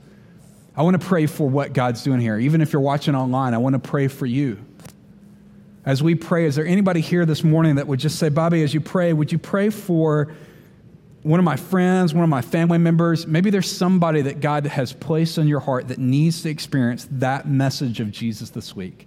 I 0.77 0.83
want 0.83 1.01
to 1.01 1.07
pray 1.07 1.27
for 1.27 1.49
what 1.49 1.73
God's 1.73 2.03
doing 2.03 2.21
here. 2.21 2.39
Even 2.39 2.61
if 2.61 2.73
you're 2.73 2.83
watching 2.83 3.15
online, 3.15 3.55
I 3.55 3.59
want 3.59 3.75
to 3.75 3.79
pray 3.79 4.09
for 4.09 4.27
you. 4.27 4.59
As 5.85 6.03
we 6.03 6.15
pray, 6.15 6.47
is 6.47 6.57
there 6.57 6.67
anybody 6.67 7.01
here 7.01 7.27
this 7.27 7.45
morning 7.45 7.77
that 7.77 7.87
would 7.87 8.01
just 8.01 8.19
say, 8.19 8.29
Bobby, 8.29 8.63
as 8.63 8.73
you 8.73 8.81
pray, 8.81 9.13
would 9.13 9.31
you 9.31 9.39
pray 9.39 9.71
for 9.71 10.33
one 11.23 11.39
of 11.39 11.45
my 11.45 11.57
friends, 11.57 12.15
one 12.15 12.25
of 12.25 12.31
my 12.31 12.41
family 12.41 12.79
members? 12.79 13.27
Maybe 13.27 13.51
there's 13.51 13.71
somebody 13.71 14.23
that 14.23 14.41
God 14.41 14.67
has 14.67 14.93
placed 14.93 15.39
in 15.39 15.47
your 15.47 15.61
heart 15.61 15.89
that 15.89 15.99
needs 15.99 16.43
to 16.43 16.49
experience 16.49 17.07
that 17.11 17.47
message 17.47 18.01
of 18.01 18.11
Jesus 18.11 18.51
this 18.51 18.75
week. 18.75 19.07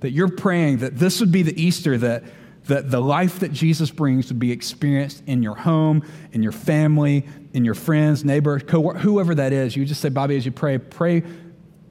That 0.00 0.10
you're 0.10 0.30
praying 0.30 0.78
that 0.78 0.98
this 0.98 1.20
would 1.20 1.30
be 1.30 1.42
the 1.42 1.60
Easter 1.62 1.98
that 1.98 2.24
that 2.68 2.90
the 2.90 3.00
life 3.00 3.40
that 3.40 3.52
Jesus 3.52 3.90
brings 3.90 4.28
would 4.28 4.38
be 4.38 4.52
experienced 4.52 5.22
in 5.26 5.42
your 5.42 5.56
home, 5.56 6.02
in 6.32 6.42
your 6.42 6.52
family, 6.52 7.26
in 7.52 7.64
your 7.64 7.74
friends, 7.74 8.24
neighbor, 8.24 8.58
whoever 8.58 9.34
that 9.34 9.52
is. 9.52 9.74
You 9.74 9.84
just 9.84 10.00
say, 10.00 10.10
Bobby, 10.10 10.36
as 10.36 10.44
you 10.44 10.52
pray, 10.52 10.78
pray, 10.78 11.22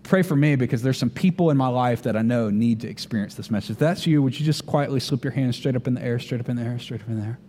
pray 0.04 0.22
for 0.22 0.36
me 0.36 0.56
because 0.56 0.84
there's 0.84 0.98
some 0.98 1.10
people 1.10 1.50
in 1.50 1.58
my 1.58 1.68
life 1.68 2.04
that 2.04 2.16
I 2.16 2.22
know 2.22 2.50
need 2.50 2.82
to 2.82 2.88
experience 2.88 3.34
this 3.34 3.50
message. 3.52 3.72
If 3.72 3.78
that's 3.80 4.06
you, 4.08 4.22
would 4.22 4.40
you 4.40 4.46
just 4.46 4.66
quietly 4.66 5.00
slip 5.00 5.24
your 5.24 5.34
hand 5.34 5.54
straight 5.56 5.76
up 5.76 5.88
in 5.88 5.96
the 5.96 6.04
air, 6.04 6.20
straight 6.20 6.42
up 6.42 6.50
in 6.50 6.56
the 6.56 6.64
air, 6.64 6.80
straight 6.80 7.02
up 7.02 7.10
in 7.10 7.20
the 7.20 7.26
air? 7.26 7.40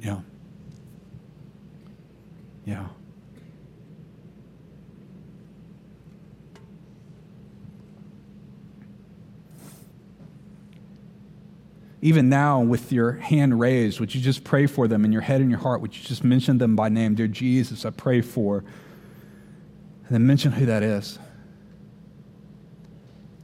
Yeah. 0.00 0.20
Yeah. 2.66 2.88
Even 12.00 12.28
now 12.28 12.60
with 12.60 12.92
your 12.92 13.12
hand 13.12 13.58
raised, 13.58 13.98
would 13.98 14.14
you 14.14 14.20
just 14.20 14.44
pray 14.44 14.66
for 14.66 14.86
them 14.86 15.04
in 15.04 15.12
your 15.12 15.22
head 15.22 15.40
and 15.40 15.50
your 15.50 15.58
heart? 15.58 15.80
Would 15.80 15.96
you 15.96 16.02
just 16.02 16.22
mention 16.22 16.58
them 16.58 16.76
by 16.76 16.88
name? 16.88 17.14
Dear 17.14 17.26
Jesus, 17.26 17.84
I 17.84 17.90
pray 17.90 18.20
for. 18.20 18.58
And 18.58 20.10
then 20.10 20.26
mention 20.26 20.52
who 20.52 20.66
that 20.66 20.82
is. 20.82 21.18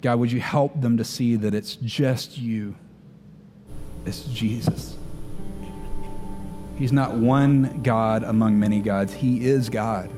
God, 0.02 0.18
would 0.20 0.30
you 0.30 0.40
help 0.40 0.80
them 0.80 0.98
to 0.98 1.04
see 1.04 1.36
that 1.36 1.54
it's 1.54 1.76
just 1.76 2.38
you? 2.38 2.76
It's 4.06 4.22
Jesus. 4.24 4.96
He's 6.76 6.92
not 6.92 7.14
one 7.14 7.80
God 7.82 8.22
among 8.22 8.58
many 8.58 8.80
gods, 8.80 9.12
He 9.12 9.46
is 9.46 9.68
God. 9.68 10.10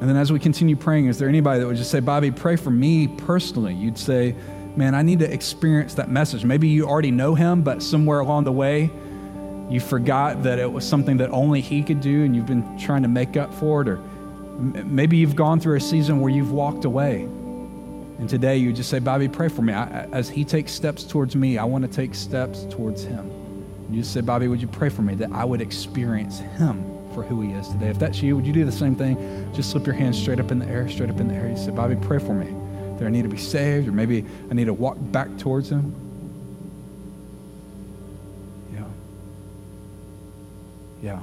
And 0.00 0.08
then 0.08 0.16
as 0.16 0.32
we 0.32 0.38
continue 0.38 0.76
praying, 0.76 1.06
is 1.06 1.18
there 1.18 1.28
anybody 1.28 1.60
that 1.60 1.66
would 1.66 1.76
just 1.76 1.90
say, 1.90 2.00
Bobby, 2.00 2.30
pray 2.30 2.56
for 2.56 2.70
me 2.70 3.06
personally? 3.06 3.74
You'd 3.74 3.98
say, 3.98 4.34
man, 4.76 4.94
I 4.94 5.02
need 5.02 5.18
to 5.20 5.32
experience 5.32 5.94
that 5.94 6.10
message. 6.10 6.44
Maybe 6.44 6.68
you 6.68 6.86
already 6.86 7.10
know 7.10 7.34
him, 7.34 7.62
but 7.62 7.82
somewhere 7.82 8.20
along 8.20 8.44
the 8.44 8.52
way, 8.52 8.90
you 9.68 9.80
forgot 9.80 10.42
that 10.42 10.58
it 10.58 10.70
was 10.70 10.86
something 10.86 11.18
that 11.18 11.30
only 11.30 11.60
he 11.60 11.82
could 11.82 12.00
do 12.00 12.24
and 12.24 12.34
you've 12.34 12.46
been 12.46 12.78
trying 12.78 13.02
to 13.02 13.08
make 13.08 13.36
up 13.36 13.54
for 13.54 13.82
it. 13.82 13.88
Or 13.88 13.96
maybe 14.58 15.16
you've 15.16 15.36
gone 15.36 15.60
through 15.60 15.76
a 15.76 15.80
season 15.80 16.20
where 16.20 16.30
you've 16.30 16.52
walked 16.52 16.84
away. 16.84 17.22
And 17.22 18.28
today 18.28 18.56
you 18.56 18.72
just 18.72 18.90
say, 18.90 18.98
Bobby, 18.98 19.28
pray 19.28 19.48
for 19.48 19.62
me. 19.62 19.72
I, 19.72 20.06
as 20.12 20.28
he 20.28 20.44
takes 20.44 20.72
steps 20.72 21.04
towards 21.04 21.36
me, 21.36 21.56
I 21.56 21.64
want 21.64 21.84
to 21.84 21.90
take 21.90 22.14
steps 22.14 22.64
towards 22.70 23.04
him. 23.04 23.30
And 23.86 23.94
you 23.94 24.02
just 24.02 24.12
say, 24.12 24.20
Bobby, 24.20 24.48
would 24.48 24.60
you 24.60 24.68
pray 24.68 24.88
for 24.88 25.02
me 25.02 25.14
that 25.14 25.32
I 25.32 25.44
would 25.44 25.60
experience 25.60 26.40
him 26.40 26.84
for 27.14 27.22
who 27.22 27.40
he 27.40 27.52
is 27.52 27.68
today? 27.68 27.88
If 27.88 27.98
that's 27.98 28.20
you, 28.20 28.36
would 28.36 28.46
you 28.46 28.52
do 28.52 28.64
the 28.64 28.72
same 28.72 28.94
thing? 28.94 29.52
Just 29.54 29.70
slip 29.70 29.86
your 29.86 29.94
hand 29.94 30.14
straight 30.14 30.40
up 30.40 30.50
in 30.50 30.58
the 30.58 30.66
air, 30.66 30.88
straight 30.88 31.10
up 31.10 31.20
in 31.20 31.28
the 31.28 31.34
air. 31.34 31.48
You 31.48 31.56
say, 31.56 31.70
Bobby, 31.70 31.96
pray 31.96 32.18
for 32.18 32.34
me 32.34 32.59
that 33.00 33.06
I 33.06 33.08
need 33.08 33.22
to 33.22 33.28
be 33.30 33.38
saved, 33.38 33.88
or 33.88 33.92
maybe 33.92 34.26
I 34.50 34.54
need 34.54 34.66
to 34.66 34.74
walk 34.74 34.98
back 35.00 35.38
towards 35.38 35.70
Him. 35.70 35.94
Yeah. 38.74 38.84
Yeah. 41.02 41.22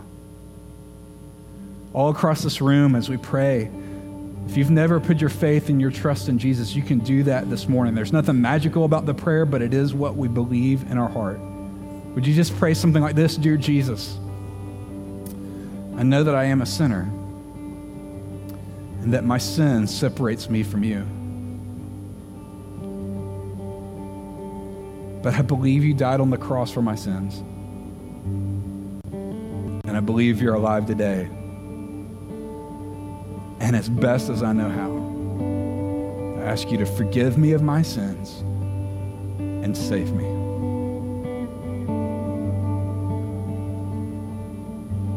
All 1.94 2.10
across 2.10 2.42
this 2.42 2.62
room 2.62 2.96
as 2.96 3.10
we 3.10 3.18
pray, 3.18 3.70
if 4.48 4.58
you've 4.58 4.72
never 4.72 5.00
put 5.00 5.22
your 5.22 5.30
faith 5.30 5.70
and 5.70 5.80
your 5.80 5.92
trust 5.92 6.30
in 6.30 6.40
Jesus, 6.40 6.76
you 6.76 6.82
can 6.82 6.98
do 6.98 7.22
that 7.24 7.48
this 7.48 7.70
morning. 7.70 7.94
There's 7.94 8.14
nothing 8.14 8.42
magical 8.42 8.84
about 8.84 9.06
the 9.06 9.14
prayer, 9.14 9.46
but 9.46 9.62
it 9.62 9.76
is 9.76 9.94
what 9.94 10.16
we 10.16 10.28
believe 10.28 10.90
in 10.90 10.98
our 10.98 11.10
heart. 11.10 11.40
Would 12.16 12.26
you 12.26 12.34
just 12.34 12.56
pray 12.58 12.74
something 12.74 13.04
like 13.04 13.16
this 13.16 13.38
Dear 13.38 13.56
Jesus, 13.56 14.18
I 15.96 16.02
know 16.02 16.24
that 16.24 16.34
I 16.34 16.46
am 16.46 16.64
a 16.64 16.66
sinner 16.66 17.02
and 19.04 19.14
that 19.14 19.24
my 19.24 19.38
sin 19.38 19.86
separates 19.86 20.50
me 20.50 20.64
from 20.64 20.84
you. 20.84 21.06
But 25.28 25.36
I 25.36 25.42
believe 25.42 25.84
you 25.84 25.94
died 25.94 26.22
on 26.22 26.30
the 26.30 26.38
cross 26.38 26.72
for 26.72 26.82
my 26.82 26.96
sins. 26.96 27.40
And 29.12 29.98
I 29.98 30.00
believe 30.00 30.42
you're 30.42 30.56
alive 30.56 30.86
today. 30.86 31.26
And 33.60 33.76
as 33.76 33.90
best 33.90 34.30
as 34.30 34.42
I 34.42 34.54
know 34.54 34.70
how, 34.70 36.40
I 36.42 36.46
ask 36.50 36.72
you 36.72 36.78
to 36.78 36.86
forgive 36.86 37.38
me 37.38 37.52
of 37.52 37.62
my 37.62 37.82
sins 37.82 38.40
and 39.38 39.76
save 39.76 40.14
me. 40.14 40.24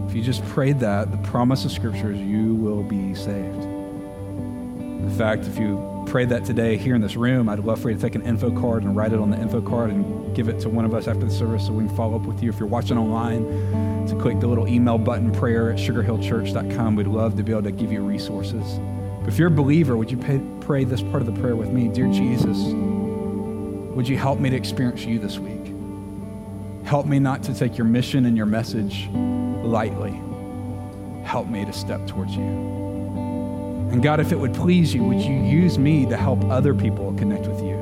If 0.09 0.17
you 0.17 0.23
just 0.23 0.45
prayed 0.47 0.81
that, 0.81 1.13
the 1.13 1.19
promise 1.19 1.65
of 1.65 1.71
Scripture 1.71 2.11
is 2.11 2.19
you 2.19 2.57
will 2.57 2.83
be 2.83 3.15
saved. 3.15 3.63
In 3.63 5.15
fact, 5.17 5.45
if 5.45 5.57
you 5.57 5.90
prayed 6.07 6.29
that 6.31 6.45
today 6.45 6.77
here 6.77 6.95
in 6.95 7.01
this 7.01 7.17
room, 7.17 7.49
I'd 7.49 7.61
love 7.61 7.81
for 7.81 7.91
you 7.91 7.97
to 7.97 8.03
take 8.03 8.15
an 8.15 8.23
info 8.23 8.51
card 8.51 8.83
and 8.83 8.97
write 8.97 9.13
it 9.13 9.19
on 9.19 9.31
the 9.31 9.41
info 9.41 9.61
card 9.61 9.91
and 9.91 10.35
give 10.35 10.49
it 10.49 10.61
to 10.61 10.69
one 10.69 10.85
of 10.85 10.95
us 10.95 11.07
after 11.07 11.25
the 11.25 11.31
service 11.31 11.67
so 11.67 11.73
we 11.73 11.87
can 11.87 11.97
follow 11.97 12.17
up 12.17 12.23
with 12.23 12.43
you. 12.43 12.51
If 12.51 12.59
you're 12.59 12.69
watching 12.69 12.99
online, 12.99 13.45
to 14.11 14.17
click 14.17 14.41
the 14.41 14.47
little 14.47 14.69
email 14.69 14.99
button 14.99 15.31
prayer 15.33 15.71
at 15.71 15.79
sugarhillchurch.com. 15.79 16.97
We'd 16.97 17.07
love 17.07 17.37
to 17.37 17.43
be 17.43 17.53
able 17.53 17.63
to 17.63 17.71
give 17.71 17.93
you 17.93 18.03
resources. 18.03 18.79
But 19.21 19.29
if 19.29 19.39
you're 19.39 19.49
a 19.49 19.53
believer, 19.53 19.97
would 19.97 20.11
you 20.11 20.17
pay, 20.17 20.41
pray 20.61 20.85
this 20.85 21.03
part 21.03 21.17
of 21.17 21.27
the 21.27 21.41
prayer 21.41 21.57
with 21.57 21.71
me? 21.71 21.89
Dear 21.89 22.11
Jesus, 22.11 22.59
would 23.95 24.09
you 24.09 24.17
help 24.17 24.41
me 24.41 24.51
to 24.51 24.57
experience 24.57 25.05
you 25.05 25.19
this 25.19 25.39
week? 25.39 25.73
Help 26.87 27.07
me 27.07 27.19
not 27.19 27.43
to 27.45 27.55
take 27.55 27.79
your 27.79 27.87
mission 27.87 28.27
and 28.27 28.37
your 28.37 28.47
message 28.47 29.09
lightly. 29.63 30.21
Help 31.25 31.47
me 31.49 31.65
to 31.65 31.73
step 31.73 32.07
towards 32.07 32.35
you. 32.35 32.90
And 33.91 34.03
God, 34.03 34.21
if 34.21 34.31
it 34.31 34.39
would 34.39 34.55
please 34.55 34.95
you, 34.95 35.03
would 35.03 35.21
you 35.21 35.35
use 35.35 35.79
me 35.79 36.07
to 36.07 36.17
help 36.17 36.45
other 36.45 36.75
people 36.75 37.13
connect 37.15 37.49
with 37.49 37.61
you? 37.61 37.75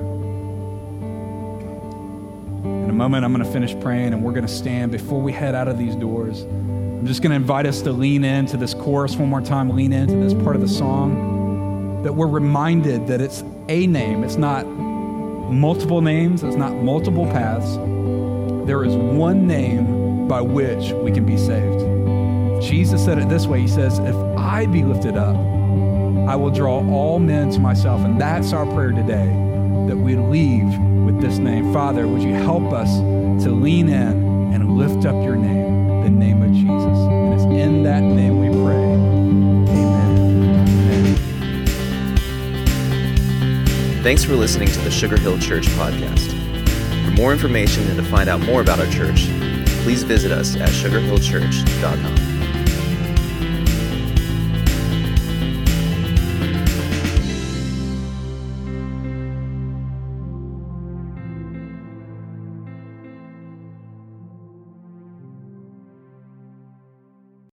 In 2.64 2.88
a 2.88 2.94
moment, 2.94 3.26
I'm 3.26 3.32
going 3.34 3.44
to 3.44 3.52
finish 3.52 3.78
praying 3.78 4.14
and 4.14 4.24
we're 4.24 4.32
going 4.32 4.46
to 4.46 4.52
stand 4.52 4.90
before 4.90 5.20
we 5.20 5.32
head 5.32 5.54
out 5.54 5.68
of 5.68 5.76
these 5.76 5.94
doors. 5.94 6.42
I'm 6.42 7.06
just 7.06 7.20
going 7.20 7.30
to 7.30 7.36
invite 7.36 7.66
us 7.66 7.82
to 7.82 7.92
lean 7.92 8.24
into 8.24 8.56
this 8.56 8.72
chorus 8.72 9.16
one 9.16 9.28
more 9.28 9.42
time, 9.42 9.68
lean 9.68 9.92
into 9.92 10.16
this 10.16 10.32
part 10.32 10.56
of 10.56 10.62
the 10.62 10.68
song, 10.68 12.02
that 12.02 12.14
we're 12.14 12.26
reminded 12.26 13.06
that 13.08 13.20
it's 13.20 13.44
a 13.68 13.86
name. 13.86 14.24
It's 14.24 14.36
not 14.36 14.66
multiple 14.66 16.00
names, 16.00 16.42
it's 16.42 16.56
not 16.56 16.74
multiple 16.74 17.26
paths. 17.26 17.76
There 18.66 18.82
is 18.82 18.94
one 18.94 19.46
name 19.46 20.26
by 20.26 20.40
which 20.40 20.92
we 20.92 21.12
can 21.12 21.26
be 21.26 21.36
saved. 21.36 22.62
Jesus 22.62 23.04
said 23.04 23.18
it 23.18 23.28
this 23.28 23.46
way 23.46 23.60
He 23.60 23.68
says, 23.68 23.98
If 23.98 24.16
I 24.38 24.66
be 24.66 24.82
lifted 24.82 25.16
up, 25.16 25.36
I 26.28 26.36
will 26.36 26.50
draw 26.50 26.78
all 26.88 27.18
men 27.18 27.50
to 27.50 27.60
myself. 27.60 28.02
And 28.02 28.20
that's 28.20 28.52
our 28.52 28.66
prayer 28.66 28.92
today, 28.92 29.26
that 29.88 29.96
we 29.96 30.14
leave 30.16 30.78
with 31.04 31.20
this 31.20 31.38
name. 31.38 31.72
Father, 31.72 32.06
would 32.06 32.22
you 32.22 32.34
help 32.34 32.72
us 32.72 32.98
to 33.44 33.50
lean 33.50 33.88
in 33.88 34.52
and 34.52 34.76
lift 34.76 35.06
up 35.06 35.14
your 35.24 35.36
name? 35.36 35.78
the 36.10 36.10
name 36.18 36.42
of 36.42 36.52
Jesus. 36.52 36.70
And 36.72 37.34
it's 37.34 37.44
in 37.44 37.82
that 37.82 38.02
name 38.02 38.38
we 38.38 38.48
pray. 38.48 38.94
Amen. 39.76 41.16
Thanks 44.02 44.24
for 44.24 44.34
listening 44.34 44.68
to 44.68 44.80
the 44.80 44.90
Sugar 44.90 45.18
Hill 45.18 45.38
Church 45.38 45.66
podcast. 45.68 46.32
For 47.04 47.10
more 47.12 47.32
information 47.32 47.86
and 47.88 47.96
to 47.98 48.04
find 48.04 48.28
out 48.28 48.40
more 48.40 48.60
about 48.60 48.80
our 48.80 48.90
church, 48.90 49.28
please 49.82 50.02
visit 50.02 50.32
us 50.32 50.56
at 50.56 50.70
sugarhillchurch.com. 50.70 52.27